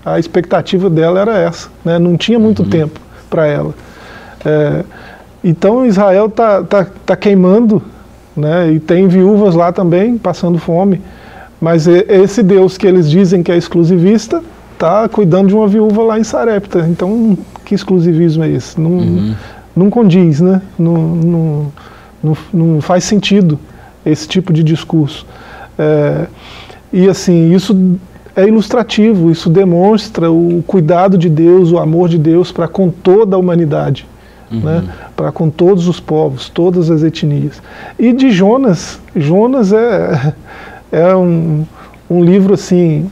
A 0.04 0.18
expectativa 0.18 0.90
dela 0.90 1.18
era 1.18 1.38
essa, 1.38 1.70
né? 1.82 1.98
Não 1.98 2.14
tinha 2.14 2.38
muito 2.38 2.62
uhum. 2.62 2.68
tempo 2.68 3.00
para 3.30 3.46
ela. 3.46 3.74
É, 4.44 4.84
então 5.42 5.86
Israel 5.86 6.26
está 6.26 6.62
tá, 6.62 6.86
tá 7.06 7.16
queimando, 7.16 7.82
né? 8.36 8.70
E 8.70 8.78
tem 8.78 9.08
viúvas 9.08 9.54
lá 9.54 9.72
também 9.72 10.18
passando 10.18 10.58
fome. 10.58 11.00
Mas 11.66 11.88
esse 11.88 12.44
Deus 12.44 12.78
que 12.78 12.86
eles 12.86 13.10
dizem 13.10 13.42
que 13.42 13.50
é 13.50 13.56
exclusivista 13.56 14.40
está 14.72 15.08
cuidando 15.08 15.48
de 15.48 15.54
uma 15.56 15.66
viúva 15.66 16.00
lá 16.00 16.16
em 16.16 16.22
Sarepta. 16.22 16.86
Então, 16.88 17.36
que 17.64 17.74
exclusivismo 17.74 18.44
é 18.44 18.50
esse? 18.50 18.80
Não, 18.80 18.92
uhum. 18.92 19.34
não 19.74 19.90
condiz, 19.90 20.40
né? 20.40 20.62
Não, 20.78 20.94
não, 20.96 21.72
não, 22.22 22.36
não, 22.54 22.80
faz 22.80 23.02
sentido 23.02 23.58
esse 24.04 24.28
tipo 24.28 24.52
de 24.52 24.62
discurso. 24.62 25.26
É, 25.76 26.28
e 26.92 27.08
assim, 27.08 27.52
isso 27.52 27.98
é 28.36 28.46
ilustrativo, 28.46 29.28
isso 29.32 29.50
demonstra 29.50 30.30
o 30.30 30.62
cuidado 30.68 31.18
de 31.18 31.28
Deus, 31.28 31.72
o 31.72 31.80
amor 31.80 32.08
de 32.08 32.16
Deus 32.16 32.52
para 32.52 32.68
com 32.68 32.90
toda 32.90 33.34
a 33.34 33.38
humanidade. 33.40 34.06
Uhum. 34.52 34.60
Né, 34.60 34.84
para 35.16 35.32
com 35.32 35.50
todos 35.50 35.88
os 35.88 35.98
povos, 35.98 36.48
todas 36.48 36.92
as 36.92 37.02
etnias. 37.02 37.60
E 37.98 38.12
de 38.12 38.30
Jonas, 38.30 39.00
Jonas 39.16 39.72
é, 39.72 40.32
é 40.90 41.14
um, 41.14 41.64
um 42.08 42.22
livro 42.22 42.54
assim 42.54 43.10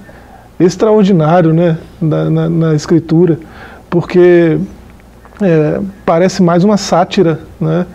extraordinário 0.59 1.53
né, 1.53 1.79
na, 2.01 2.31
na, 2.31 2.49
na 2.49 2.75
escritura, 2.75 3.39
porque 3.91 4.59
é, 5.43 5.81
parece 6.07 6.43
mais 6.43 6.65
uma 6.65 6.77
sátira 6.77 7.41
né, 7.61 7.87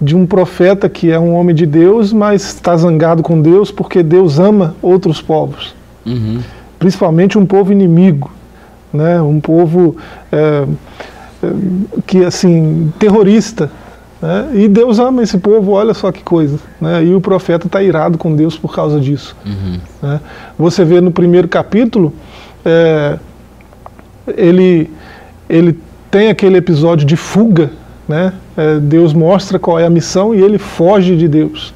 de 0.00 0.16
um 0.16 0.26
profeta 0.26 0.88
que 0.88 1.10
é 1.10 1.18
um 1.18 1.34
homem 1.34 1.54
de 1.54 1.66
Deus, 1.66 2.12
mas 2.12 2.42
está 2.42 2.76
zangado 2.76 3.22
com 3.22 3.40
Deus 3.40 3.70
porque 3.70 4.02
Deus 4.02 4.38
ama 4.38 4.74
outros 4.80 5.20
povos, 5.20 5.74
uhum. 6.04 6.40
principalmente 6.78 7.38
um 7.38 7.46
povo 7.46 7.72
inimigo, 7.72 8.30
né, 8.92 9.20
um 9.20 9.40
povo 9.40 9.96
é, 10.32 10.64
é 11.42 11.52
que 12.06 12.24
assim 12.24 12.92
terrorista, 12.98 13.70
né? 14.20 14.50
E 14.54 14.68
Deus 14.68 14.98
ama 14.98 15.22
esse 15.22 15.38
povo, 15.38 15.72
olha 15.72 15.92
só 15.92 16.10
que 16.10 16.22
coisa. 16.22 16.58
Né? 16.80 17.04
E 17.04 17.14
o 17.14 17.20
profeta 17.20 17.66
está 17.66 17.82
irado 17.82 18.16
com 18.16 18.34
Deus 18.34 18.56
por 18.56 18.74
causa 18.74 18.98
disso. 18.98 19.36
Uhum. 19.44 19.78
Né? 20.02 20.20
Você 20.58 20.84
vê 20.84 21.00
no 21.00 21.10
primeiro 21.10 21.48
capítulo, 21.48 22.12
é, 22.64 23.18
ele, 24.36 24.90
ele 25.48 25.78
tem 26.10 26.28
aquele 26.28 26.56
episódio 26.56 27.06
de 27.06 27.16
fuga. 27.16 27.70
Né? 28.08 28.32
É, 28.56 28.78
Deus 28.78 29.12
mostra 29.12 29.58
qual 29.58 29.78
é 29.78 29.84
a 29.84 29.90
missão 29.90 30.34
e 30.34 30.40
ele 30.40 30.58
foge 30.58 31.16
de 31.16 31.28
Deus. 31.28 31.74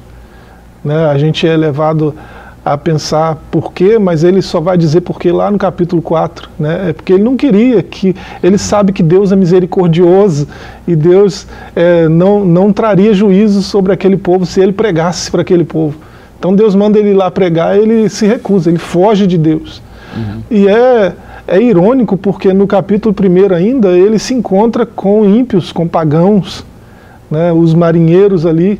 Né? 0.83 1.05
A 1.05 1.17
gente 1.17 1.45
é 1.47 1.55
levado 1.55 2.15
a 2.63 2.77
pensar 2.77 3.37
por 3.49 3.73
quê, 3.73 3.97
mas 3.97 4.23
ele 4.23 4.41
só 4.41 4.59
vai 4.59 4.77
dizer 4.77 5.01
por 5.01 5.19
quê 5.19 5.31
lá 5.31 5.49
no 5.49 5.57
capítulo 5.57 6.01
4. 6.01 6.47
Né? 6.59 6.89
É 6.89 6.93
porque 6.93 7.13
ele 7.13 7.23
não 7.23 7.35
queria 7.35 7.81
que. 7.81 8.15
Ele 8.43 8.57
sabe 8.57 8.93
que 8.93 9.01
Deus 9.01 9.31
é 9.31 9.35
misericordioso 9.35 10.47
e 10.87 10.95
Deus 10.95 11.47
é, 11.75 12.07
não, 12.07 12.45
não 12.45 12.71
traria 12.71 13.13
juízo 13.13 13.63
sobre 13.63 13.91
aquele 13.91 14.15
povo 14.15 14.45
se 14.45 14.61
ele 14.61 14.71
pregasse 14.71 15.31
para 15.31 15.41
aquele 15.41 15.63
povo. 15.63 15.95
Então 16.37 16.55
Deus 16.55 16.75
manda 16.75 16.99
ele 16.99 17.09
ir 17.09 17.13
lá 17.13 17.31
pregar 17.31 17.77
e 17.77 17.81
ele 17.81 18.09
se 18.09 18.25
recusa, 18.27 18.69
ele 18.69 18.79
foge 18.79 19.25
de 19.25 19.37
Deus. 19.37 19.81
Uhum. 20.15 20.41
E 20.51 20.67
é, 20.67 21.13
é 21.47 21.61
irônico 21.61 22.15
porque 22.15 22.53
no 22.53 22.67
capítulo 22.67 23.15
1 23.19 23.55
ainda 23.55 23.89
ele 23.89 24.19
se 24.19 24.33
encontra 24.33 24.85
com 24.85 25.25
ímpios, 25.25 25.71
com 25.71 25.87
pagãos, 25.87 26.63
né? 27.29 27.51
os 27.51 27.73
marinheiros 27.73 28.45
ali, 28.45 28.79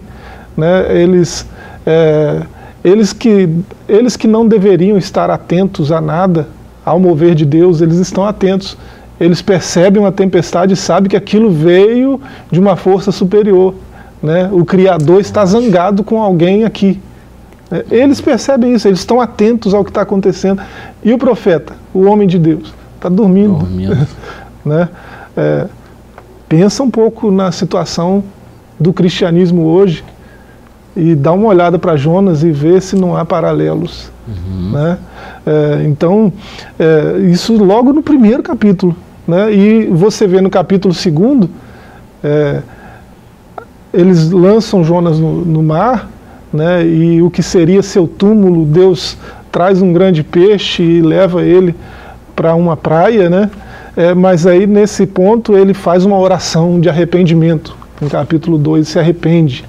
né? 0.56 1.02
eles. 1.02 1.48
É, 1.86 2.41
eles 2.84 3.13
que, 3.13 3.50
eles 3.88 4.15
que 4.15 4.28
não 4.28 4.48
deveriam 4.48 4.98
estar 4.98 5.30
atentos 5.30 5.91
a 5.91 6.02
nada, 6.02 6.48
ao 6.84 7.00
mover 7.00 7.36
de 7.36 7.46
Deus, 7.46 7.80
eles 7.80 7.98
estão 7.98 8.26
atentos. 8.26 8.78
Eles 9.20 9.41
percebem 9.41 10.02
uma 10.02 10.12
tempestade 10.12 10.74
e 10.74 10.76
sabem 10.76 11.10
que 11.10 11.15
aquilo 11.15 11.52
veio 11.52 12.20
de 12.50 12.60
uma 12.60 12.76
força 12.76 13.12
superior. 13.12 13.76
Né? 14.22 14.50
O 14.52 14.65
Criador 14.65 15.22
está 15.22 15.46
zangado 15.46 16.04
com 16.04 16.22
alguém 16.22 16.63
aqui. 16.63 17.00
É, 17.72 17.86
eles 17.91 18.20
percebem 18.20 18.74
isso, 18.74 18.88
eles 18.88 19.00
estão 19.00 19.22
atentos 19.22 19.76
ao 19.76 19.84
que 19.84 19.91
está 19.91 20.02
acontecendo. 20.02 20.62
E 21.04 21.13
o 21.13 21.20
profeta, 21.20 21.74
o 21.94 22.02
homem 22.06 22.28
de 22.28 22.39
Deus, 22.39 22.74
está 22.96 23.10
dormindo. 23.10 23.60
dormindo. 23.60 24.08
né? 24.65 24.89
É, 25.38 25.67
pensa 26.50 26.82
um 26.82 26.89
pouco 26.89 27.30
na 27.30 27.52
situação 27.52 28.24
do 28.80 28.91
cristianismo 28.91 29.65
hoje 29.65 30.04
e 30.95 31.15
dá 31.15 31.32
uma 31.32 31.47
olhada 31.47 31.80
para 31.80 31.95
Jonas 31.95 32.43
e 32.43 32.51
vê 32.51 32.80
se 32.82 32.95
não 32.95 33.15
há 33.15 33.23
paralelos. 33.25 34.12
Uhum. 34.27 34.71
Né? 34.71 34.97
É, 35.45 35.84
então, 35.86 36.32
é, 36.80 37.19
isso 37.30 37.56
logo 37.58 37.93
no 37.93 38.01
primeiro 38.01 38.43
capítulo. 38.43 38.95
Né? 39.27 39.54
E 39.54 39.86
você 39.88 40.27
vê 40.27 40.41
no 40.41 40.49
capítulo 40.49 40.93
segundo, 40.93 41.49
é, 42.23 42.62
eles 43.93 44.30
lançam 44.32 44.84
Jonas 44.84 45.19
no, 45.19 45.45
no 45.45 45.63
mar, 45.63 46.10
né, 46.51 46.86
e 46.86 47.21
o 47.21 47.30
que 47.30 47.41
seria 47.41 47.82
seu 47.82 48.08
túmulo, 48.08 48.65
Deus 48.65 49.17
traz 49.51 49.82
um 49.82 49.93
grande 49.93 50.23
peixe 50.23 50.84
e 50.84 51.01
leva 51.01 51.43
ele 51.43 51.75
para 52.36 52.56
uma 52.56 52.75
praia, 52.75 53.30
né? 53.30 53.49
É, 53.95 54.13
mas 54.13 54.47
aí 54.47 54.65
nesse 54.65 55.06
ponto 55.06 55.58
ele 55.58 55.73
faz 55.73 56.06
uma 56.06 56.17
oração 56.17 56.80
de 56.80 56.89
arrependimento. 56.89 57.75
No 57.99 58.10
capítulo 58.10 58.58
2 58.58 58.88
se 58.88 58.97
arrepende. 58.97 59.65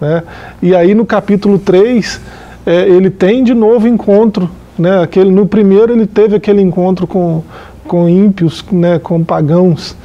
Né? 0.00 0.22
E 0.62 0.74
aí 0.74 0.94
no 0.94 1.06
capítulo 1.06 1.58
3 1.58 2.20
é, 2.66 2.88
ele 2.88 3.10
tem 3.10 3.42
de 3.42 3.54
novo 3.54 3.88
encontro. 3.88 4.50
Né? 4.78 5.02
Aquele, 5.02 5.30
no 5.30 5.46
primeiro 5.46 5.92
ele 5.92 6.06
teve 6.06 6.36
aquele 6.36 6.60
encontro 6.60 7.06
com, 7.06 7.42
com 7.86 8.08
ímpios, 8.08 8.64
né? 8.70 8.98
com 8.98 9.22
pagãos 9.24 9.96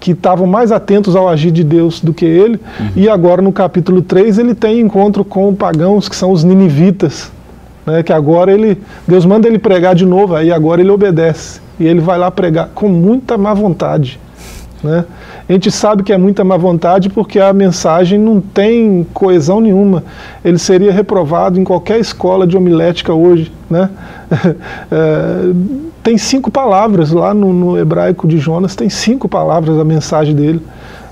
que 0.00 0.12
estavam 0.12 0.46
mais 0.46 0.70
atentos 0.70 1.16
ao 1.16 1.28
agir 1.28 1.50
de 1.50 1.64
Deus 1.64 2.00
do 2.00 2.14
que 2.14 2.24
ele. 2.24 2.60
Uhum. 2.78 2.90
E 2.96 3.08
agora 3.08 3.42
no 3.42 3.52
capítulo 3.52 4.00
3 4.02 4.38
ele 4.38 4.54
tem 4.54 4.80
encontro 4.80 5.24
com 5.24 5.54
pagãos, 5.54 6.08
que 6.08 6.16
são 6.16 6.30
os 6.30 6.44
ninivitas. 6.44 7.32
Né, 7.84 8.02
que 8.02 8.12
agora 8.12 8.52
ele, 8.52 8.78
Deus 9.06 9.24
manda 9.24 9.48
ele 9.48 9.58
pregar 9.58 9.94
de 9.94 10.04
novo, 10.04 10.34
aí 10.34 10.52
agora 10.52 10.80
ele 10.80 10.90
obedece. 10.90 11.60
E 11.80 11.86
ele 11.86 12.00
vai 12.00 12.18
lá 12.18 12.30
pregar 12.30 12.68
com 12.74 12.86
muita 12.88 13.38
má 13.38 13.54
vontade. 13.54 14.20
Né? 14.82 15.04
A 15.48 15.52
gente 15.52 15.70
sabe 15.70 16.02
que 16.02 16.12
é 16.12 16.18
muita 16.18 16.44
má 16.44 16.56
vontade 16.56 17.08
porque 17.08 17.40
a 17.40 17.52
mensagem 17.52 18.18
não 18.18 18.40
tem 18.40 19.06
coesão 19.12 19.60
nenhuma. 19.60 20.04
Ele 20.44 20.58
seria 20.58 20.92
reprovado 20.92 21.58
em 21.58 21.64
qualquer 21.64 21.98
escola 21.98 22.46
de 22.46 22.56
homilética 22.56 23.12
hoje. 23.12 23.52
Né? 23.68 23.90
é, 24.90 25.52
tem 26.02 26.16
cinco 26.16 26.50
palavras 26.50 27.10
lá 27.10 27.34
no, 27.34 27.52
no, 27.52 27.78
hebraico 27.78 28.26
de 28.26 28.38
Jonas, 28.38 28.74
tem 28.74 28.88
cinco 28.88 29.28
palavras 29.28 29.78
a 29.78 29.84
mensagem 29.84 30.34
dele. 30.34 30.62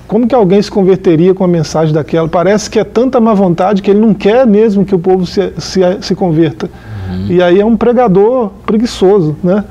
Como 0.06 0.28
que 0.28 0.34
alguém 0.34 0.62
se 0.62 0.70
converteria 0.70 1.34
com 1.34 1.42
a 1.42 1.48
mensagem 1.48 1.92
daquela? 1.92 2.28
Parece 2.28 2.70
que 2.70 2.78
é 2.78 2.84
tanta 2.84 3.20
má 3.20 3.34
vontade 3.34 3.82
que 3.82 3.90
ele 3.90 3.98
não 3.98 4.14
quer 4.14 4.46
mesmo 4.46 4.84
que 4.84 4.94
o 4.94 4.98
povo 4.98 5.26
se, 5.26 5.52
se, 5.58 5.80
se 6.00 6.14
converta. 6.14 6.70
Uhum. 7.10 7.26
E 7.28 7.42
aí 7.42 7.60
é 7.60 7.66
um 7.66 7.76
pregador 7.76 8.50
preguiçoso. 8.64 9.36
Né? 9.42 9.64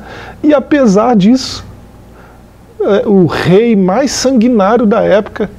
E 0.44 0.54
apesar 0.54 1.16
disso, 1.16 1.66
o 3.06 3.26
rei 3.26 3.76
mais 3.76 4.12
sanguinário 4.12 4.86
da 4.86 5.02
época 5.02 5.50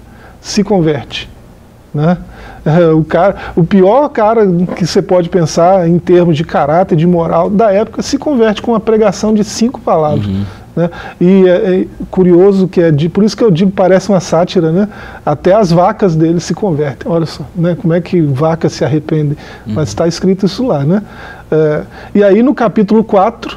se 0.40 0.62
converte. 0.62 1.28
Né? 1.92 2.18
É, 2.64 2.88
o, 2.88 3.04
cara, 3.04 3.36
o 3.54 3.64
pior 3.64 4.08
cara 4.08 4.46
que 4.76 4.86
você 4.86 5.00
pode 5.00 5.28
pensar 5.28 5.88
em 5.88 5.98
termos 5.98 6.36
de 6.36 6.44
caráter, 6.44 6.96
de 6.96 7.06
moral 7.06 7.48
da 7.48 7.72
época, 7.72 8.02
se 8.02 8.18
converte 8.18 8.60
com 8.60 8.72
uma 8.72 8.80
pregação 8.80 9.32
de 9.32 9.44
cinco 9.44 9.80
palavras. 9.80 10.26
Uhum. 10.26 10.44
Né? 10.76 10.90
E 11.18 11.48
é, 11.48 11.80
é, 11.80 11.86
curioso 12.10 12.68
que 12.68 12.82
é 12.82 12.90
de, 12.90 13.08
por 13.08 13.24
isso 13.24 13.36
que 13.36 13.42
eu 13.42 13.50
digo 13.50 13.70
parece 13.70 14.10
uma 14.10 14.20
sátira, 14.20 14.70
né? 14.70 14.88
Até 15.24 15.54
as 15.54 15.72
vacas 15.72 16.14
dele 16.14 16.38
se 16.38 16.52
convertem. 16.52 17.10
Olha 17.10 17.24
só, 17.24 17.44
né? 17.54 17.76
Como 17.80 17.94
é 17.94 18.00
que 18.00 18.20
vaca 18.20 18.68
se 18.68 18.84
arrepende? 18.84 19.38
Uhum. 19.66 19.72
Mas 19.74 19.88
está 19.88 20.06
escrito 20.06 20.44
isso 20.44 20.66
lá, 20.66 20.84
né? 20.84 21.02
É, 21.50 21.82
e 22.14 22.22
aí 22.22 22.42
no 22.42 22.54
capítulo 22.54 23.02
4, 23.02 23.56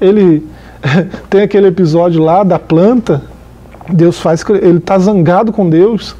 ele 0.00 0.46
tem 1.28 1.42
aquele 1.42 1.68
episódio 1.68 2.22
lá 2.22 2.42
da 2.42 2.58
planta, 2.58 3.22
Deus 3.88 4.18
faz, 4.18 4.44
ele 4.62 4.78
está 4.78 4.98
zangado 4.98 5.52
com 5.52 5.68
Deus, 5.68 6.14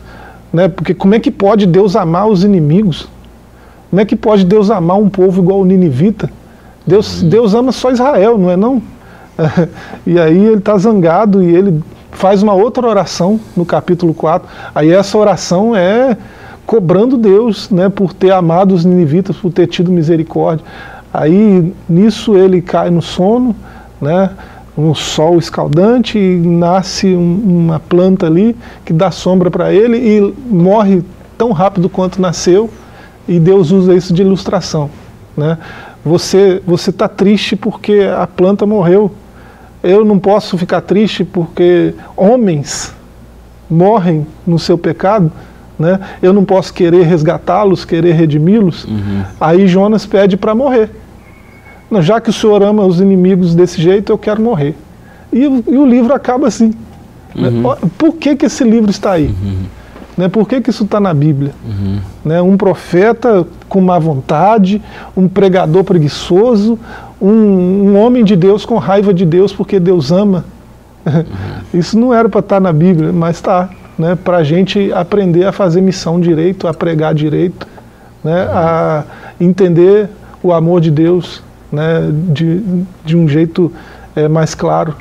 né? 0.53 0.69
Porque 0.69 0.95
como 0.95 1.15
é 1.15 1.21
que 1.21 1.31
pode 1.31 1.67
Deus 1.67 1.97
amar 1.97 2.27
os 2.29 2.45
inimigos? 2.45 3.09
Como 3.91 4.01
é 4.01 4.05
que 4.05 4.17
pode 4.17 4.45
Deus 4.45 4.71
amar 4.71 4.99
um 4.99 5.09
povo 5.09 5.43
igual 5.43 5.61
o 5.61 5.65
Ninivita? 5.65 6.31
Deus, 6.87 7.23
uhum. 7.23 7.29
Deus 7.29 7.55
ama 7.55 7.73
só 7.73 7.91
Israel, 7.91 8.39
não 8.39 8.51
é 8.51 8.57
não? 8.57 8.83
e 10.07 10.19
aí 10.19 10.47
ele 10.47 10.59
está 10.59 10.77
zangado 10.77 11.43
e 11.43 11.55
ele 11.55 11.83
faz 12.11 12.43
uma 12.43 12.55
outra 12.55 12.87
oração 12.87 13.39
no 13.57 13.65
capítulo 13.65 14.13
4. 14.13 14.49
Aí 14.75 14.91
essa 14.91 15.17
oração 15.17 15.77
é 15.77 16.17
cobrando 16.67 17.17
Deus, 17.17 17.71
né, 17.71 17.89
por 17.89 18.13
ter 18.13 18.31
amado 18.31 18.75
os 18.75 18.85
ninivitas, 18.85 19.37
por 19.37 19.53
ter 19.53 19.67
tido 19.67 19.91
misericórdia. 19.91 20.65
Aí 21.13 21.73
nisso 21.89 22.37
ele 22.37 22.61
cai 22.61 22.91
no 22.91 23.01
sono, 23.01 23.57
né? 24.01 24.31
um 24.79 24.95
sol 24.95 25.39
escaldante 25.39 26.17
e 26.17 26.37
nasce 26.37 27.09
um, 27.09 27.43
uma 27.45 27.81
planta 27.81 28.27
ali 28.27 28.57
que 28.85 28.93
dá 28.93 29.11
sombra 29.11 29.51
para 29.51 29.73
ele 29.73 29.97
e 29.97 30.35
morre 30.49 31.03
tão 31.37 31.51
rápido 31.51 31.89
quanto 31.89 32.23
nasceu 32.23 32.71
e 33.27 33.41
Deus 33.41 33.73
usa 33.73 33.95
isso 33.95 34.15
de 34.15 34.23
ilustração. 34.23 34.89
Né? 35.37 35.59
Você 36.05 36.63
você 36.65 36.91
está 36.91 37.09
triste 37.09 37.57
porque 37.57 38.09
a 38.17 38.27
planta 38.27 38.65
morreu. 38.65 39.11
Eu 39.83 40.05
não 40.05 40.19
posso 40.19 40.57
ficar 40.57 40.81
triste 40.81 41.25
porque 41.25 41.95
homens 42.17 42.95
morrem 43.69 44.27
no 44.47 44.59
seu 44.59 44.79
pecado. 44.79 45.31
Né? 45.79 46.01
Eu 46.23 46.33
não 46.33 46.45
posso 46.45 46.73
querer 46.73 47.03
resgatá-los, 47.03 47.85
querer 47.85 48.13
redimi-los. 48.13 48.85
Uhum. 48.85 49.23
Aí 49.41 49.69
Jonas 49.69 50.07
pede 50.07 50.37
para 50.37 50.55
morrer. 50.55 50.91
Não, 51.91 52.03
já 52.03 52.21
que 52.21 52.31
o 52.31 52.33
senhor 52.33 52.63
ama 52.63 52.85
os 52.85 53.01
inimigos 53.01 53.55
desse 53.55 53.81
jeito, 53.81 54.13
eu 54.13 54.19
quero 54.19 54.43
morrer. 54.43 54.75
E, 55.33 55.41
e 55.43 55.77
o 55.77 55.87
livro 55.87 56.13
acaba 56.13 56.47
assim. 56.47 56.73
Né? 57.35 57.49
Uhum. 57.49 57.63
Né? 57.63 57.77
Por 57.97 58.15
que, 58.15 58.37
que 58.37 58.47
esse 58.47 58.65
livro 58.65 58.91
está 58.91 59.13
aí? 59.13 59.27
Uhum. 59.27 59.65
Né? 60.17 60.29
Por 60.29 60.49
que, 60.49 60.61
que 60.61 60.71
isso 60.71 60.85
está 60.85 61.01
na 61.01 61.15
Bíblia? 61.15 61.53
Uhum. 61.65 61.99
Né? 62.25 62.43
Um 62.43 62.57
profeta 62.57 63.47
com 63.69 63.81
má 63.81 63.99
vontade, 63.99 64.83
um 65.17 65.29
pregador 65.29 65.85
preguiçoso, 65.85 66.79
um, 67.21 67.31
um 67.31 67.99
homem 67.99 68.25
de 68.25 68.37
Deus 68.37 68.65
com 68.65 68.77
raiva 68.77 69.15
de 69.15 69.25
Deus 69.25 69.53
porque 69.53 69.81
Deus 69.81 70.11
ama. 70.11 70.45
Uhum. 71.07 71.25
Isso 71.79 71.99
não 71.99 72.13
era 72.13 72.29
para 72.29 72.41
estar 72.41 72.57
tá 72.57 72.61
na 72.61 72.73
Bíblia, 72.73 73.13
mas 73.13 73.37
está. 73.37 73.71
Né? 73.99 74.17
Para 74.17 74.39
a 74.39 74.45
gente 74.45 74.93
aprender 74.93 75.45
a 75.45 75.53
fazer 75.53 75.81
missão 75.81 76.21
direito, 76.21 76.69
a 76.69 76.75
pregar 76.75 77.15
direito, 77.15 77.67
né? 78.23 78.43
a 78.53 79.05
entender 79.41 80.09
o 80.43 80.53
amor 80.53 80.81
de 80.81 80.91
Deus 80.91 81.43
né, 81.71 82.11
de, 82.33 82.63
de 83.05 83.17
um 83.17 83.29
jeito 83.29 83.73
é, 84.15 84.29
mais 84.29 84.55
claro. 84.55 84.95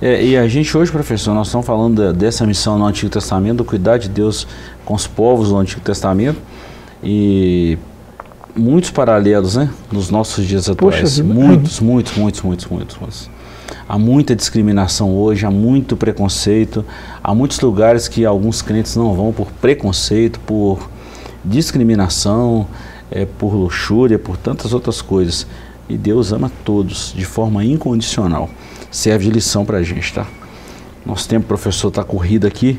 É, 0.00 0.24
e 0.24 0.36
a 0.36 0.46
gente 0.46 0.76
hoje, 0.76 0.90
professor, 0.90 1.34
nós 1.34 1.48
estamos 1.48 1.66
falando 1.66 2.12
dessa 2.12 2.46
missão 2.46 2.78
no 2.78 2.86
Antigo 2.86 3.10
Testamento, 3.10 3.58
do 3.58 3.64
cuidar 3.64 3.98
de 3.98 4.08
Deus 4.08 4.46
com 4.84 4.94
os 4.94 5.06
povos 5.06 5.48
do 5.48 5.56
Antigo 5.56 5.80
Testamento 5.80 6.38
e 7.02 7.76
muitos 8.54 8.90
paralelos, 8.90 9.56
né, 9.56 9.70
nos 9.90 10.10
nossos 10.10 10.44
dias 10.46 10.68
atuais. 10.68 11.00
Poxa, 11.00 11.24
muitos, 11.24 11.80
muitos, 11.80 12.16
muitos, 12.16 12.42
muitos, 12.42 12.66
muitos, 12.66 12.96
muitos. 12.96 13.30
Há 13.88 13.98
muita 13.98 14.36
discriminação 14.36 15.14
hoje, 15.16 15.46
há 15.46 15.50
muito 15.50 15.96
preconceito, 15.96 16.84
há 17.22 17.34
muitos 17.34 17.58
lugares 17.60 18.06
que 18.06 18.24
alguns 18.24 18.60
crentes 18.62 18.96
não 18.96 19.14
vão 19.14 19.32
por 19.32 19.50
preconceito, 19.50 20.38
por 20.40 20.88
discriminação, 21.44 22.66
é, 23.10 23.24
por 23.24 23.54
luxúria, 23.54 24.18
por 24.18 24.36
tantas 24.36 24.72
outras 24.72 25.00
coisas. 25.00 25.46
E 25.88 25.96
Deus 25.96 26.32
ama 26.32 26.52
todos 26.64 27.14
de 27.16 27.24
forma 27.24 27.64
incondicional. 27.64 28.50
Serve 28.90 29.24
de 29.24 29.30
lição 29.30 29.64
para 29.64 29.78
a 29.78 29.82
gente, 29.82 30.12
tá? 30.12 30.26
Nosso 31.04 31.26
tempo, 31.26 31.46
professor, 31.46 31.88
está 31.88 32.04
corrido 32.04 32.46
aqui. 32.46 32.78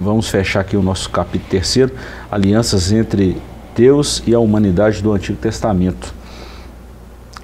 Vamos 0.00 0.28
fechar 0.28 0.60
aqui 0.60 0.76
o 0.76 0.82
nosso 0.82 1.10
capítulo 1.10 1.50
terceiro, 1.50 1.92
alianças 2.30 2.90
entre 2.90 3.36
Deus 3.76 4.22
e 4.26 4.34
a 4.34 4.38
humanidade 4.38 5.02
do 5.02 5.12
Antigo 5.12 5.38
Testamento. 5.38 6.14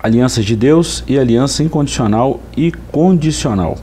Alianças 0.03 0.45
de 0.45 0.57
Deus 0.57 1.05
e 1.07 1.19
aliança 1.19 1.63
incondicional 1.63 2.41
e 2.57 2.73
condicional. 2.91 3.77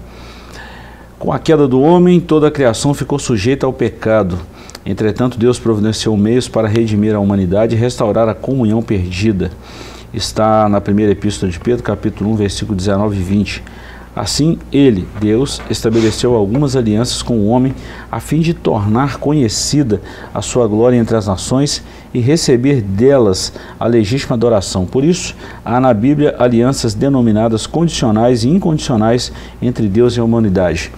Com 1.20 1.32
a 1.32 1.38
queda 1.38 1.68
do 1.68 1.82
homem, 1.82 2.20
toda 2.20 2.48
a 2.48 2.52
criação 2.52 2.96
ficou 2.96 3.20
sujeita 3.20 3.68
ao 3.68 3.74
pecado. 3.74 4.40
Entretanto, 4.84 5.38
Deus 5.38 5.60
providenciou 5.60 6.18
meios 6.18 6.48
para 6.48 6.68
redimir 6.68 7.14
a 7.14 7.20
humanidade 7.20 7.76
e 7.76 7.78
restaurar 7.78 8.28
a 8.28 8.34
comunhão 8.34 8.82
perdida 8.82 9.52
está 10.14 10.68
na 10.68 10.82
primeira 10.82 11.12
epístola 11.12 11.52
de 11.52 11.60
Pedro, 11.60 11.84
capítulo 11.84 12.32
1, 12.32 12.36
versículo 12.36 12.76
19 12.76 13.18
e 13.18 13.22
20. 13.22 13.64
Assim, 14.14 14.60
ele, 14.74 15.08
Deus, 15.22 15.62
estabeleceu 15.70 16.36
algumas 16.36 16.76
alianças 16.76 17.22
com 17.22 17.38
o 17.38 17.48
homem 17.48 17.74
a 18.12 18.20
fim 18.20 18.42
de 18.42 18.54
tornar 18.54 19.18
conhecida 19.18 20.02
a 20.34 20.42
sua 20.42 20.68
glória 20.68 20.98
entre 20.98 21.16
as 21.16 21.28
nações 21.28 21.82
e 22.14 22.20
receber 22.20 22.82
delas 22.82 23.54
a 23.80 23.88
legítima 23.88 24.36
adoração. 24.36 24.86
Por 24.86 25.06
isso, 25.06 25.34
há 25.64 25.80
na 25.80 25.94
Bíblia 25.94 26.36
alianças 26.38 26.94
denominadas 26.94 27.66
condicionais 27.66 28.44
e 28.44 28.50
incondicionais 28.50 29.32
entre 29.62 29.88
Deus 29.88 30.18
e 30.18 30.20
a 30.20 30.24
humanidade. 30.26 30.92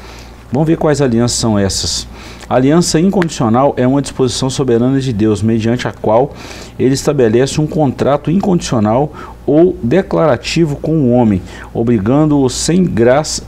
Vamos 0.51 0.67
ver 0.67 0.77
quais 0.77 0.99
alianças 0.99 1.37
são 1.37 1.57
essas. 1.57 2.07
Aliança 2.53 2.99
incondicional 2.99 3.73
é 3.77 3.87
uma 3.87 3.99
disposição 3.99 4.47
soberana 4.47 4.99
de 4.99 5.11
Deus, 5.11 5.41
mediante 5.41 5.87
a 5.87 5.91
qual 5.91 6.33
ele 6.77 6.93
estabelece 6.93 7.59
um 7.59 7.65
contrato 7.65 8.29
incondicional 8.29 9.11
ou 9.43 9.75
declarativo 9.81 10.75
com 10.75 10.97
o 10.97 11.11
homem, 11.13 11.41
obrigando-o 11.73 12.47
sem 12.51 12.83
graça, 12.83 13.43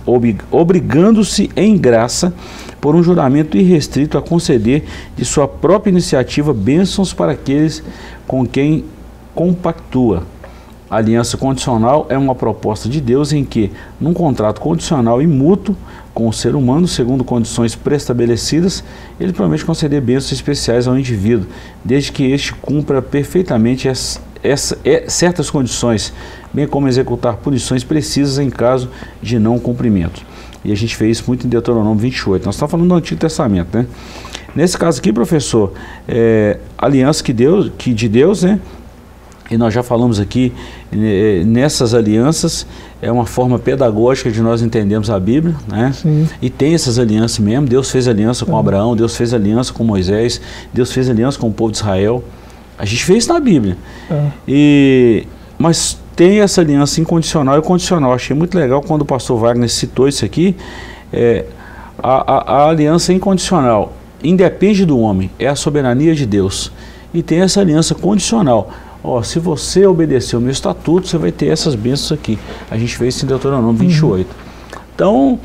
obrigando-se 0.50 1.52
em 1.56 1.78
graça 1.78 2.34
por 2.82 2.96
um 2.96 3.04
juramento 3.04 3.56
irrestrito 3.56 4.18
a 4.18 4.24
conceder 4.24 4.86
de 5.16 5.24
sua 5.24 5.48
própria 5.48 5.92
iniciativa 5.92 6.52
bênçãos 6.52 7.14
para 7.14 7.34
aqueles 7.34 7.84
com 8.26 8.44
quem 8.44 8.86
compactua. 9.36 10.24
A 10.90 10.98
aliança 10.98 11.38
condicional 11.38 12.08
é 12.10 12.18
uma 12.18 12.34
proposta 12.34 12.90
de 12.90 13.00
Deus 13.00 13.34
em 13.34 13.46
que, 13.46 13.72
num 14.02 14.14
contrato 14.14 14.62
condicional 14.62 15.22
e 15.22 15.28
mútuo, 15.28 15.76
com 16.16 16.30
o 16.30 16.34
ser 16.34 16.56
humano, 16.56 16.88
segundo 16.88 17.26
condições 17.26 17.76
pré-estabelecidas, 17.76 18.82
ele 19.20 19.34
promete 19.34 19.66
conceder 19.66 20.02
bênçãos 20.02 20.32
especiais 20.32 20.88
ao 20.88 20.98
indivíduo, 20.98 21.46
desde 21.84 22.14
que 22.14 22.24
este 22.32 22.54
cumpra 22.54 23.02
perfeitamente 23.02 23.90
essa, 23.90 24.22
essa, 24.42 24.80
é, 24.86 25.10
certas 25.10 25.50
condições, 25.50 26.14
bem 26.54 26.66
como 26.66 26.88
executar 26.88 27.36
punições 27.36 27.84
precisas 27.84 28.40
em 28.40 28.50
caso 28.50 28.90
de 29.22 29.38
não 29.38 29.60
cumprimento. 29.60 30.26
E 30.64 30.72
a 30.72 30.76
gente 30.76 30.96
fez 30.96 31.18
isso 31.18 31.26
muito 31.28 31.46
em 31.46 31.50
Deuteronômio 31.50 32.00
28. 32.00 32.46
Nós 32.46 32.56
estamos 32.56 32.72
falando 32.72 32.88
do 32.88 32.96
Antigo 32.96 33.20
Testamento, 33.20 33.78
né? 33.78 33.86
Nesse 34.56 34.78
caso 34.78 35.00
aqui, 35.00 35.12
professor, 35.12 35.74
é, 36.08 36.60
aliança 36.78 37.22
que 37.22 37.34
Deus, 37.34 37.70
que 37.78 37.94
de 37.94 38.08
Deus, 38.08 38.44
né? 38.44 38.58
E 39.50 39.58
nós 39.58 39.74
já 39.74 39.84
falamos 39.84 40.20
aqui 40.20 40.52
né, 40.92 41.44
nessas 41.46 41.94
alianças 41.94 42.66
é 43.02 43.12
uma 43.12 43.26
forma 43.26 43.60
pedagógica 43.60 44.32
de 44.32 44.42
nós 44.42 44.62
entendermos 44.64 45.10
a 45.12 45.20
Bíblia, 45.20 45.56
né? 45.68 45.92
Sim. 45.94 46.28
E 46.42 46.50
tem 46.50 46.74
essas 46.74 46.98
alianças 46.98 47.38
mesmo. 47.38 47.68
Deus 47.68 47.92
fez 47.92 48.08
aliança 48.08 48.46
com 48.46 48.58
Abraão, 48.58 48.96
Deus 48.96 49.16
fez 49.16 49.34
aliança 49.34 49.72
com 49.72 49.84
Moisés, 49.84 50.42
Deus 50.74 50.92
fez 50.92 51.10
aliança 51.10 51.38
com 51.38 51.48
o 51.48 51.54
povo 51.54 51.72
de 51.72 51.78
Israel. 51.78 52.24
A 52.78 52.86
gente 52.86 53.06
fez 53.06 53.24
isso 53.24 53.34
na 53.34 53.40
Bíblia. 53.40 53.78
É. 54.10 54.28
E 54.48 55.28
mas 55.58 55.98
tem 56.16 56.40
essa 56.40 56.62
aliança 56.62 57.00
incondicional 57.00 57.58
e 57.60 57.62
condicional. 57.62 58.14
Achei 58.14 58.36
muito 58.36 58.58
legal 58.58 58.82
quando 58.82 59.04
o 59.04 59.06
pastor 59.06 59.40
Wagner 59.40 59.70
citou 59.70 60.08
isso 60.08 60.26
aqui. 60.26 60.56
É, 61.14 61.46
a, 62.02 62.34
a, 62.34 62.58
a 62.58 62.70
aliança 62.70 63.14
incondicional 63.14 63.94
independe 64.24 64.86
do 64.86 65.00
homem, 65.00 65.30
é 65.38 65.48
a 65.48 65.56
soberania 65.56 66.16
de 66.16 66.26
Deus. 66.26 66.72
E 67.14 67.22
tem 67.22 67.42
essa 67.42 67.62
aliança 67.62 67.94
condicional. 67.94 68.72
Ó, 69.08 69.22
se 69.22 69.38
você 69.38 69.86
obedecer 69.86 70.36
o 70.36 70.42
meu 70.42 70.52
estatuto, 70.52 71.08
você 71.08 71.18
vai 71.18 71.32
ter 71.32 71.48
essas 71.48 71.76
bênçãos 71.76 72.12
aqui. 72.12 72.40
A 72.72 72.78
gente 72.78 72.98
fez 72.98 73.16
isso 73.16 73.26
em 73.26 73.28
Deuteronômio 73.28 73.74
28. 73.74 74.28
Uhum. 74.28 74.82
Então, 74.96 75.40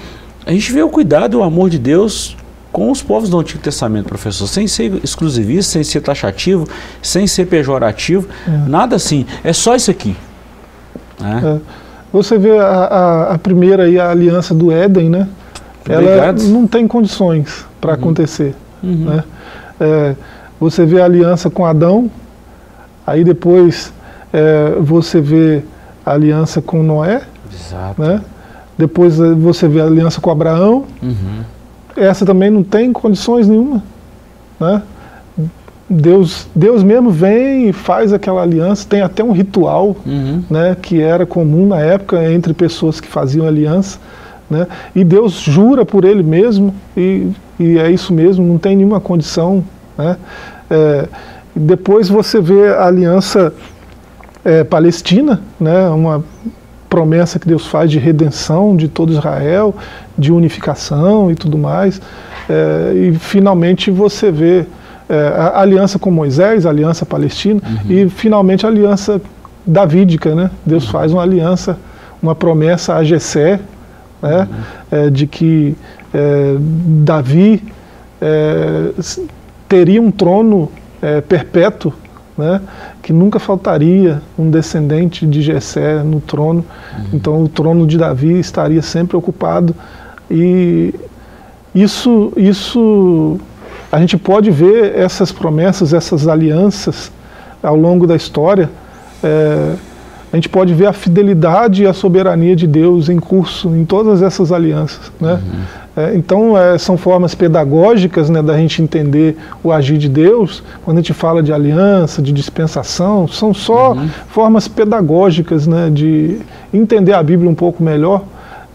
a 0.47 0.53
gente 0.53 0.73
vê 0.73 0.83
o 0.83 0.89
cuidado 0.89 1.35
e 1.35 1.37
o 1.37 1.43
amor 1.43 1.69
de 1.69 1.79
Deus 1.79 2.37
com 2.73 2.91
os 2.91 3.03
povos 3.03 3.29
do 3.29 3.39
Antigo 3.39 3.61
Testamento, 3.61 4.07
professor, 4.07 4.47
sem 4.47 4.67
ser 4.67 5.01
exclusivista, 5.05 5.73
sem 5.73 5.85
ser 5.85 6.01
taxativo, 6.01 6.67
sem 7.03 7.27
ser 7.27 7.47
pejorativo, 7.47 8.29
é. 8.47 8.69
nada 8.69 8.97
assim. 8.97 9.27
É 9.45 9.53
só 9.53 9.75
isso 9.75 9.91
aqui. 9.91 10.17
Né? 11.21 11.61
É. 11.61 11.81
Você 12.13 12.39
vê 12.39 12.57
a, 12.59 12.65
a, 12.65 13.35
a, 13.35 13.39
primeira 13.39 13.85
aí, 13.85 13.99
a 13.99 14.11
aliança 14.11 14.55
do 14.55 14.73
Éden, 14.73 15.11
né? 15.11 15.29
Obrigado. 15.85 16.41
Ela 16.41 16.51
não 16.51 16.67
tem 16.67 16.87
condições 16.89 17.67
para 17.81 17.93
uhum. 17.93 17.99
acontecer. 17.99 18.55
Uhum. 18.83 19.05
Né? 19.05 19.25
É, 19.79 20.17
você 20.59 20.87
vê 20.87 21.01
a 21.01 21.05
aliança 21.05 21.51
com 21.51 21.67
Adão, 21.67 22.11
aí 23.11 23.25
depois 23.25 23.93
é, 24.33 24.77
você 24.81 25.21
vê 25.21 25.63
a 26.07 26.13
aliança 26.13 26.63
com 26.63 26.83
Noé, 26.83 27.23
Exato. 27.53 28.01
Né? 28.01 28.21
depois 28.79 29.21
é, 29.21 29.35
você 29.35 29.67
vê 29.67 29.81
a 29.81 29.85
aliança 29.85 30.21
com 30.21 30.31
Abraão, 30.31 30.85
uhum. 31.03 31.43
essa 31.97 32.25
também 32.25 32.51
não 32.51 32.63
tem 32.63 32.93
condições 32.93 33.49
nenhuma. 33.49 33.83
Né? 34.61 34.83
Deus, 35.89 36.47
Deus 36.55 36.85
mesmo 36.85 37.11
vem 37.11 37.69
e 37.69 37.73
faz 37.73 38.13
aquela 38.13 38.43
aliança, 38.43 38.87
tem 38.89 39.03
até 39.03 39.25
um 39.25 39.33
ritual 39.33 39.97
uhum. 40.07 40.45
né, 40.49 40.77
que 40.81 41.01
era 41.01 41.27
comum 41.27 41.67
na 41.67 41.81
época 41.81 42.33
entre 42.33 42.55
pessoas 42.55 43.01
que 43.01 43.09
faziam 43.09 43.45
aliança. 43.45 43.99
Né, 44.49 44.69
e 44.95 45.03
Deus 45.03 45.33
jura 45.33 45.85
por 45.85 46.05
ele 46.05 46.23
mesmo, 46.23 46.73
e, 46.97 47.27
e 47.59 47.77
é 47.77 47.91
isso 47.91 48.13
mesmo, 48.13 48.47
não 48.47 48.57
tem 48.57 48.77
nenhuma 48.77 49.01
condição. 49.01 49.65
Né, 49.99 50.17
é, 50.71 51.09
depois 51.55 52.09
você 52.09 52.41
vê 52.41 52.69
a 52.69 52.87
aliança 52.87 53.53
é, 54.45 54.65
palestina, 54.65 55.41
né, 55.59 55.89
uma 55.89 56.25
promessa 56.89 57.39
que 57.39 57.47
Deus 57.47 57.67
faz 57.67 57.91
de 57.91 57.99
redenção 57.99 58.77
de 58.77 58.89
todo 58.89 59.13
Israel, 59.13 59.75
de 60.19 60.33
unificação 60.33 61.31
e 61.31 61.35
tudo 61.35 61.57
mais. 61.57 62.01
É, 62.49 62.93
e 62.95 63.15
finalmente 63.15 63.91
você 63.91 64.31
vê 64.31 64.67
é, 65.09 65.33
a 65.37 65.61
aliança 65.61 65.99
com 65.99 66.11
Moisés, 66.11 66.67
a 66.67 66.71
aliança 66.71 67.07
palestina, 67.07 67.61
uhum. 67.65 67.91
e 67.91 68.09
finalmente 68.09 68.67
a 68.67 68.69
aliança 68.69 69.21
davídica, 69.67 70.35
né? 70.35 70.51
Deus 70.67 70.85
uhum. 70.87 70.91
faz 70.91 71.13
uma 71.13 71.23
aliança, 71.23 71.79
uma 72.21 72.35
promessa 72.35 72.97
a 72.97 73.05
Jessé, 73.05 73.61
né? 74.21 74.49
Uhum. 74.51 74.99
É, 74.99 75.11
de 75.11 75.27
que 75.27 75.77
é, 76.13 76.57
Davi 76.59 77.63
é, 78.21 78.91
teria 79.69 80.03
um 80.03 80.11
trono 80.11 80.71
é, 81.03 81.21
perpétuo, 81.21 81.93
né? 82.37 82.61
que 83.03 83.13
nunca 83.13 83.39
faltaria 83.39 84.23
um 84.39 84.51
descendente 84.51 85.27
de 85.27 85.43
Jessé 85.43 86.03
no 86.03 86.21
trono. 86.21 86.65
Uhum. 86.97 87.05
Então 87.13 87.45
o 87.45 87.49
trono 87.49 87.87
de 87.87 87.99
Davi 87.99 88.39
estaria 88.39 88.83
sempre 88.83 89.17
ocupado 89.17 89.75
e 90.31 90.95
isso, 91.75 92.33
isso 92.37 93.39
a 93.91 93.99
gente 93.99 94.17
pode 94.17 94.51
ver 94.51 94.97
essas 94.97 95.33
promessas, 95.33 95.93
essas 95.93 96.29
alianças 96.29 97.11
ao 97.63 97.77
longo 97.77 98.07
da 98.07 98.17
história. 98.17 98.71
É, 99.23 99.75
a 100.33 100.37
gente 100.37 100.49
pode 100.49 100.73
ver 100.73 100.87
a 100.87 100.93
fidelidade 100.93 101.83
e 101.83 101.87
a 101.87 101.93
soberania 101.93 102.55
de 102.55 102.67
Deus 102.67 103.09
em 103.09 103.19
curso 103.19 103.69
em 103.75 103.85
todas 103.85 104.23
essas 104.23 104.53
alianças. 104.53 105.11
Né? 105.21 105.33
Uhum. 105.33 105.61
É, 105.97 106.15
então, 106.15 106.57
é, 106.57 106.79
são 106.79 106.97
formas 106.97 107.35
pedagógicas 107.35 108.31
né, 108.31 108.41
da 108.41 108.57
gente 108.57 108.81
entender 108.81 109.37
o 109.63 109.73
agir 109.73 109.99
de 109.99 110.09
Deus. 110.09 110.63
Quando 110.85 110.99
a 110.99 111.01
gente 111.01 111.13
fala 111.13 111.43
de 111.43 111.53
aliança, 111.53 112.23
de 112.23 112.33
dispensação, 112.33 113.27
são 113.27 113.53
só 113.53 113.93
uhum. 113.93 114.09
formas 114.29 114.69
pedagógicas 114.69 115.67
né, 115.67 115.91
de 115.93 116.39
entender 116.73 117.13
a 117.13 117.23
Bíblia 117.23 117.51
um 117.51 117.55
pouco 117.55 117.83
melhor. 117.83 118.23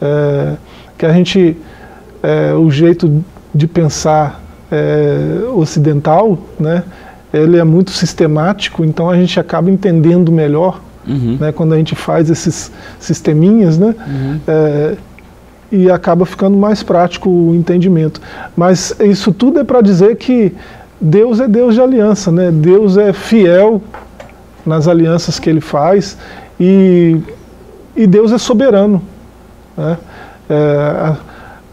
É, 0.01 0.53
que 0.97 1.05
a 1.05 1.13
gente, 1.13 1.55
é, 2.21 2.53
o 2.53 2.69
jeito 2.69 3.23
de 3.53 3.65
pensar 3.65 4.41
é, 4.69 5.39
ocidental, 5.53 6.37
né, 6.59 6.83
ele 7.33 7.57
é 7.57 7.63
muito 7.63 7.91
sistemático, 7.91 8.83
então 8.83 9.09
a 9.09 9.15
gente 9.15 9.39
acaba 9.39 9.69
entendendo 9.71 10.31
melhor 10.31 10.81
uhum. 11.07 11.37
né, 11.39 11.51
quando 11.51 11.73
a 11.73 11.77
gente 11.77 11.95
faz 11.95 12.29
esses 12.29 12.71
sisteminhas, 12.99 13.77
né, 13.77 13.95
uhum. 14.07 14.39
é, 14.47 14.95
e 15.71 15.89
acaba 15.89 16.25
ficando 16.25 16.57
mais 16.57 16.83
prático 16.83 17.29
o 17.29 17.55
entendimento. 17.55 18.21
Mas 18.55 18.95
isso 18.99 19.31
tudo 19.31 19.59
é 19.59 19.63
para 19.63 19.81
dizer 19.81 20.15
que 20.17 20.53
Deus 20.99 21.39
é 21.39 21.47
Deus 21.47 21.73
de 21.73 21.81
aliança, 21.81 22.31
né? 22.31 22.51
Deus 22.51 22.97
é 22.97 23.11
fiel 23.11 23.81
nas 24.65 24.87
alianças 24.87 25.39
que 25.39 25.49
Ele 25.49 25.59
faz 25.59 26.17
e, 26.59 27.17
e 27.95 28.07
Deus 28.07 28.31
é 28.31 28.37
soberano. 28.37 29.01
Né? 29.77 29.97
É, 30.49 30.91
a, 30.97 31.17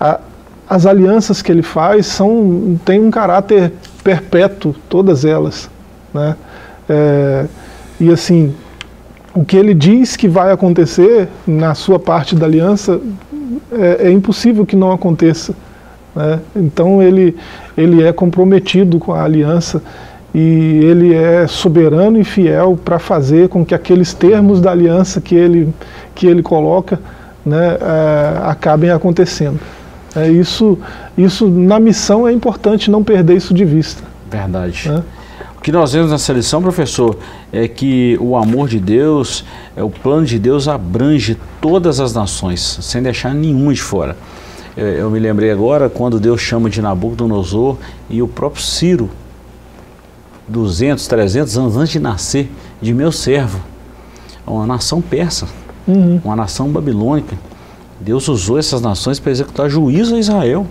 a, 0.01 0.21
as 0.69 0.87
alianças 0.87 1.43
que 1.43 1.53
ele 1.53 1.63
faz 1.63 2.07
são, 2.07 2.79
têm 2.85 3.01
um 3.01 3.11
caráter 3.11 3.73
perpétuo, 4.03 4.75
todas 4.89 5.25
elas. 5.25 5.71
Né? 6.13 6.35
É, 6.89 7.47
e 8.01 8.11
assim, 8.11 8.55
o 9.35 9.45
que 9.45 9.57
ele 9.57 9.75
diz 9.75 10.17
que 10.17 10.29
vai 10.29 10.53
acontecer 10.53 11.29
na 11.47 11.75
sua 11.75 11.99
parte 11.99 12.35
da 12.35 12.47
aliança 12.47 13.01
é, 13.73 14.09
é 14.09 14.11
impossível 14.11 14.67
que 14.67 14.77
não 14.77 14.93
aconteça. 14.93 15.55
Né? 16.15 16.41
Então 16.55 17.03
ele, 17.03 17.37
ele 17.77 18.03
é 18.03 18.13
comprometido 18.13 18.99
com 18.99 19.13
a 19.13 19.25
aliança 19.25 19.83
e 20.35 20.81
ele 20.83 21.15
é 21.15 21.47
soberano 21.47 22.19
e 22.19 22.25
fiel 22.25 22.79
para 22.83 22.99
fazer 22.99 23.49
com 23.49 23.65
que 23.65 23.75
aqueles 23.75 24.15
termos 24.15 24.61
da 24.61 24.71
aliança 24.71 25.21
que 25.21 25.35
ele, 25.35 25.73
que 26.15 26.27
ele 26.27 26.43
coloca 26.43 26.99
né, 27.45 27.79
é, 27.81 28.39
acabem 28.45 28.91
acontecendo. 28.91 29.59
É, 30.15 30.29
isso, 30.29 30.79
isso 31.17 31.49
na 31.49 31.81
missão 31.81 32.29
é 32.29 32.33
importante 32.33 32.91
não 32.91 33.03
perder 33.03 33.37
isso 33.37 33.55
de 33.55 33.65
vista. 33.65 34.03
Verdade. 34.31 34.91
Né? 34.91 35.03
O 35.63 35.65
que 35.65 35.71
nós 35.71 35.93
vemos 35.93 36.11
nessa 36.11 36.33
lição, 36.33 36.61
professor, 36.61 37.17
é 37.53 37.69
que 37.69 38.19
o 38.21 38.37
amor 38.37 38.69
de 38.69 38.81
Deus, 38.81 39.45
é 39.77 39.83
o 39.85 39.89
plano 39.89 40.27
de 40.27 40.37
Deus 40.37 40.67
abrange 40.67 41.39
todas 41.61 42.01
as 42.01 42.13
nações, 42.13 42.79
sem 42.81 43.01
deixar 43.01 43.33
nenhuma 43.33 43.73
de 43.73 43.81
fora. 43.81 44.17
Eu, 44.77 44.89
eu 44.89 45.09
me 45.09 45.21
lembrei 45.21 45.53
agora 45.53 45.89
quando 45.89 46.19
Deus 46.19 46.41
chama 46.41 46.69
de 46.69 46.83
Nabucodonosor 46.83 47.77
e 48.11 48.21
o 48.21 48.27
próprio 48.27 48.61
Ciro, 48.61 49.09
200, 50.49 51.07
300 51.07 51.57
anos 51.57 51.77
antes 51.77 51.93
de 51.93 52.01
nascer, 52.01 52.51
de 52.81 52.93
meu 52.93 53.13
servo, 53.13 53.61
uma 54.45 54.67
nação 54.67 55.01
persa, 55.01 55.47
uhum. 55.87 56.21
uma 56.25 56.35
nação 56.35 56.71
babilônica 56.71 57.37
Deus 58.03 58.27
usou 58.27 58.59
essas 58.59 58.81
nações 58.81 59.21
para 59.21 59.31
executar 59.31 59.71
juízo 59.71 60.17
a 60.17 60.19
Israel. 60.19 60.67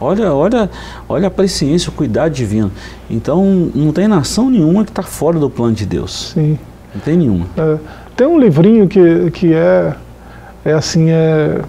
Olha, 0.00 0.32
olha, 0.32 0.70
olha 1.08 1.28
a 1.28 1.30
presciência, 1.30 1.90
o 1.90 1.92
cuidado 1.92 2.32
divino. 2.32 2.72
Então, 3.10 3.70
não 3.74 3.92
tem 3.92 4.08
nação 4.08 4.50
nenhuma 4.50 4.82
que 4.84 4.90
está 4.90 5.02
fora 5.02 5.38
do 5.38 5.50
plano 5.50 5.74
de 5.74 5.84
Deus. 5.84 6.30
Sim. 6.32 6.58
Não 6.94 7.00
tem 7.02 7.16
nenhuma. 7.18 7.46
É, 7.56 7.76
tem 8.16 8.26
um 8.26 8.38
livrinho 8.38 8.88
que, 8.88 9.30
que 9.32 9.52
é, 9.52 9.94
é 10.64 10.72
assim, 10.72 11.10
é 11.10 11.60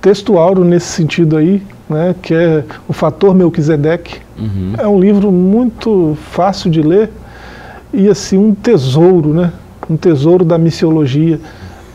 textual 0.00 0.54
nesse 0.54 0.86
sentido 0.86 1.36
aí, 1.36 1.62
né, 1.88 2.14
que 2.22 2.32
é 2.32 2.64
o 2.88 2.92
Fator 2.92 3.34
Melquisedeque. 3.34 4.20
Uhum. 4.38 4.72
É 4.78 4.86
um 4.86 4.98
livro 4.98 5.30
muito 5.30 6.16
fácil 6.30 6.70
de 6.70 6.80
ler 6.80 7.10
e 7.92 8.08
assim 8.08 8.38
um 8.38 8.54
tesouro, 8.54 9.34
né, 9.34 9.52
um 9.88 9.96
tesouro 9.96 10.44
da 10.44 10.56
missiologia. 10.56 11.38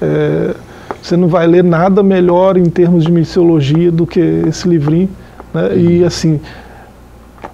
É, 0.01 0.53
Você 1.01 1.17
não 1.17 1.27
vai 1.27 1.47
ler 1.47 1.63
nada 1.63 2.01
melhor 2.01 2.57
em 2.57 2.65
termos 2.65 3.05
de 3.05 3.11
missiologia 3.11 3.91
do 3.91 4.05
que 4.05 4.19
esse 4.47 4.67
livrinho. 4.67 5.09
Né? 5.53 5.77
E 5.77 6.03
assim, 6.03 6.39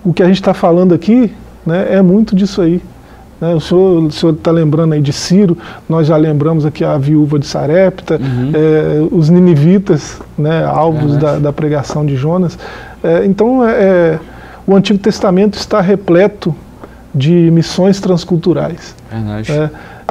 o 0.04 0.14
que 0.14 0.24
a 0.24 0.28
gente 0.28 0.40
está 0.40 0.54
falando 0.54 0.94
aqui 0.94 1.32
né, 1.66 1.96
é 1.96 2.02
muito 2.02 2.36
disso 2.36 2.62
aí. 2.62 2.82
Né? 3.40 3.54
O 3.56 3.60
senhor 3.60 4.34
está 4.34 4.52
lembrando 4.52 4.94
aí 4.94 5.02
de 5.02 5.14
Ciro, 5.14 5.58
nós 5.88 6.08
já 6.08 6.18
lembramos 6.18 6.66
aqui 6.66 6.84
a 6.84 6.98
viúva 6.98 7.40
de 7.40 7.46
Sarepta, 7.46 8.16
uhum. 8.16 8.52
é, 8.54 9.08
os 9.12 9.30
ninivitas, 9.30 10.20
né, 10.38 10.66
alvos 10.66 11.16
é 11.16 11.20
da, 11.20 11.40
da, 11.40 11.54
pregação 11.54 12.06
de 12.06 12.16
Jonas. 12.16 12.58
É, 13.04 13.26
então, 13.26 13.68
é, 13.68 13.72
é, 13.72 14.20
o 14.68 14.76
Antigo 14.76 15.00
Testamento 15.00 15.58
está 15.58 15.80
repleto 15.80 16.54
de 17.16 17.50
missões 17.52 18.00
transculturais. 18.00 18.96
Verdade. 19.10 19.52
É, 19.52 19.70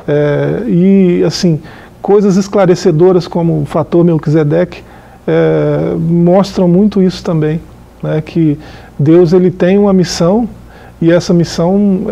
é, 0.08 0.62
e, 0.66 1.24
assim, 1.24 1.60
coisas 2.00 2.36
esclarecedoras 2.36 3.28
como 3.28 3.62
o 3.62 3.66
fator 3.66 4.04
Melquisedeque 4.04 4.82
mostram 5.98 6.66
muito 6.66 7.02
isso 7.02 7.22
também, 7.22 7.60
né, 8.02 8.20
que 8.20 8.58
Deus 8.98 9.32
ele 9.32 9.50
tem 9.50 9.78
uma 9.78 9.92
missão 9.92 10.48
e 11.00 11.10
essa 11.10 11.32
missão 11.32 12.06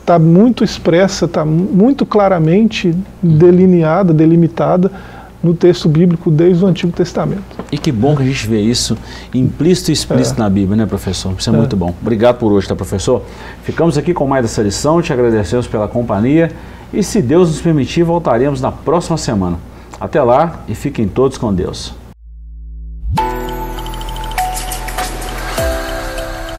está 0.00 0.18
muito 0.18 0.64
expressa, 0.64 1.26
está 1.26 1.44
muito 1.44 2.06
claramente 2.06 2.96
delineada, 3.22 4.14
delimitada 4.14 4.90
no 5.42 5.54
texto 5.54 5.88
bíblico 5.88 6.30
desde 6.30 6.64
o 6.64 6.66
Antigo 6.66 6.92
Testamento. 6.92 7.42
E 7.70 7.78
que 7.78 7.92
bom 7.92 8.16
que 8.16 8.22
a 8.22 8.26
gente 8.26 8.46
vê 8.46 8.60
isso 8.60 8.96
implícito 9.32 9.90
e 9.90 9.92
explícito 9.92 10.40
é. 10.40 10.42
na 10.42 10.50
Bíblia, 10.50 10.76
né, 10.76 10.86
professor? 10.86 11.34
Isso 11.38 11.50
é, 11.50 11.52
é, 11.52 11.56
muito 11.56 11.76
bom. 11.76 11.94
Obrigado 12.00 12.38
por 12.38 12.52
hoje, 12.52 12.66
tá, 12.66 12.74
professor? 12.74 13.22
Ficamos 13.62 13.96
aqui 13.96 14.12
com 14.12 14.26
mais 14.26 14.42
dessa 14.42 14.62
lição, 14.62 15.00
te 15.00 15.12
agradecemos 15.12 15.66
pela 15.66 15.86
companhia 15.86 16.50
e, 16.92 17.02
se 17.02 17.22
Deus 17.22 17.48
nos 17.48 17.60
permitir, 17.60 18.02
voltaremos 18.02 18.60
na 18.60 18.72
próxima 18.72 19.16
semana. 19.16 19.58
Até 20.00 20.22
lá 20.22 20.60
e 20.68 20.74
fiquem 20.74 21.06
todos 21.06 21.38
com 21.38 21.52
Deus. 21.52 21.97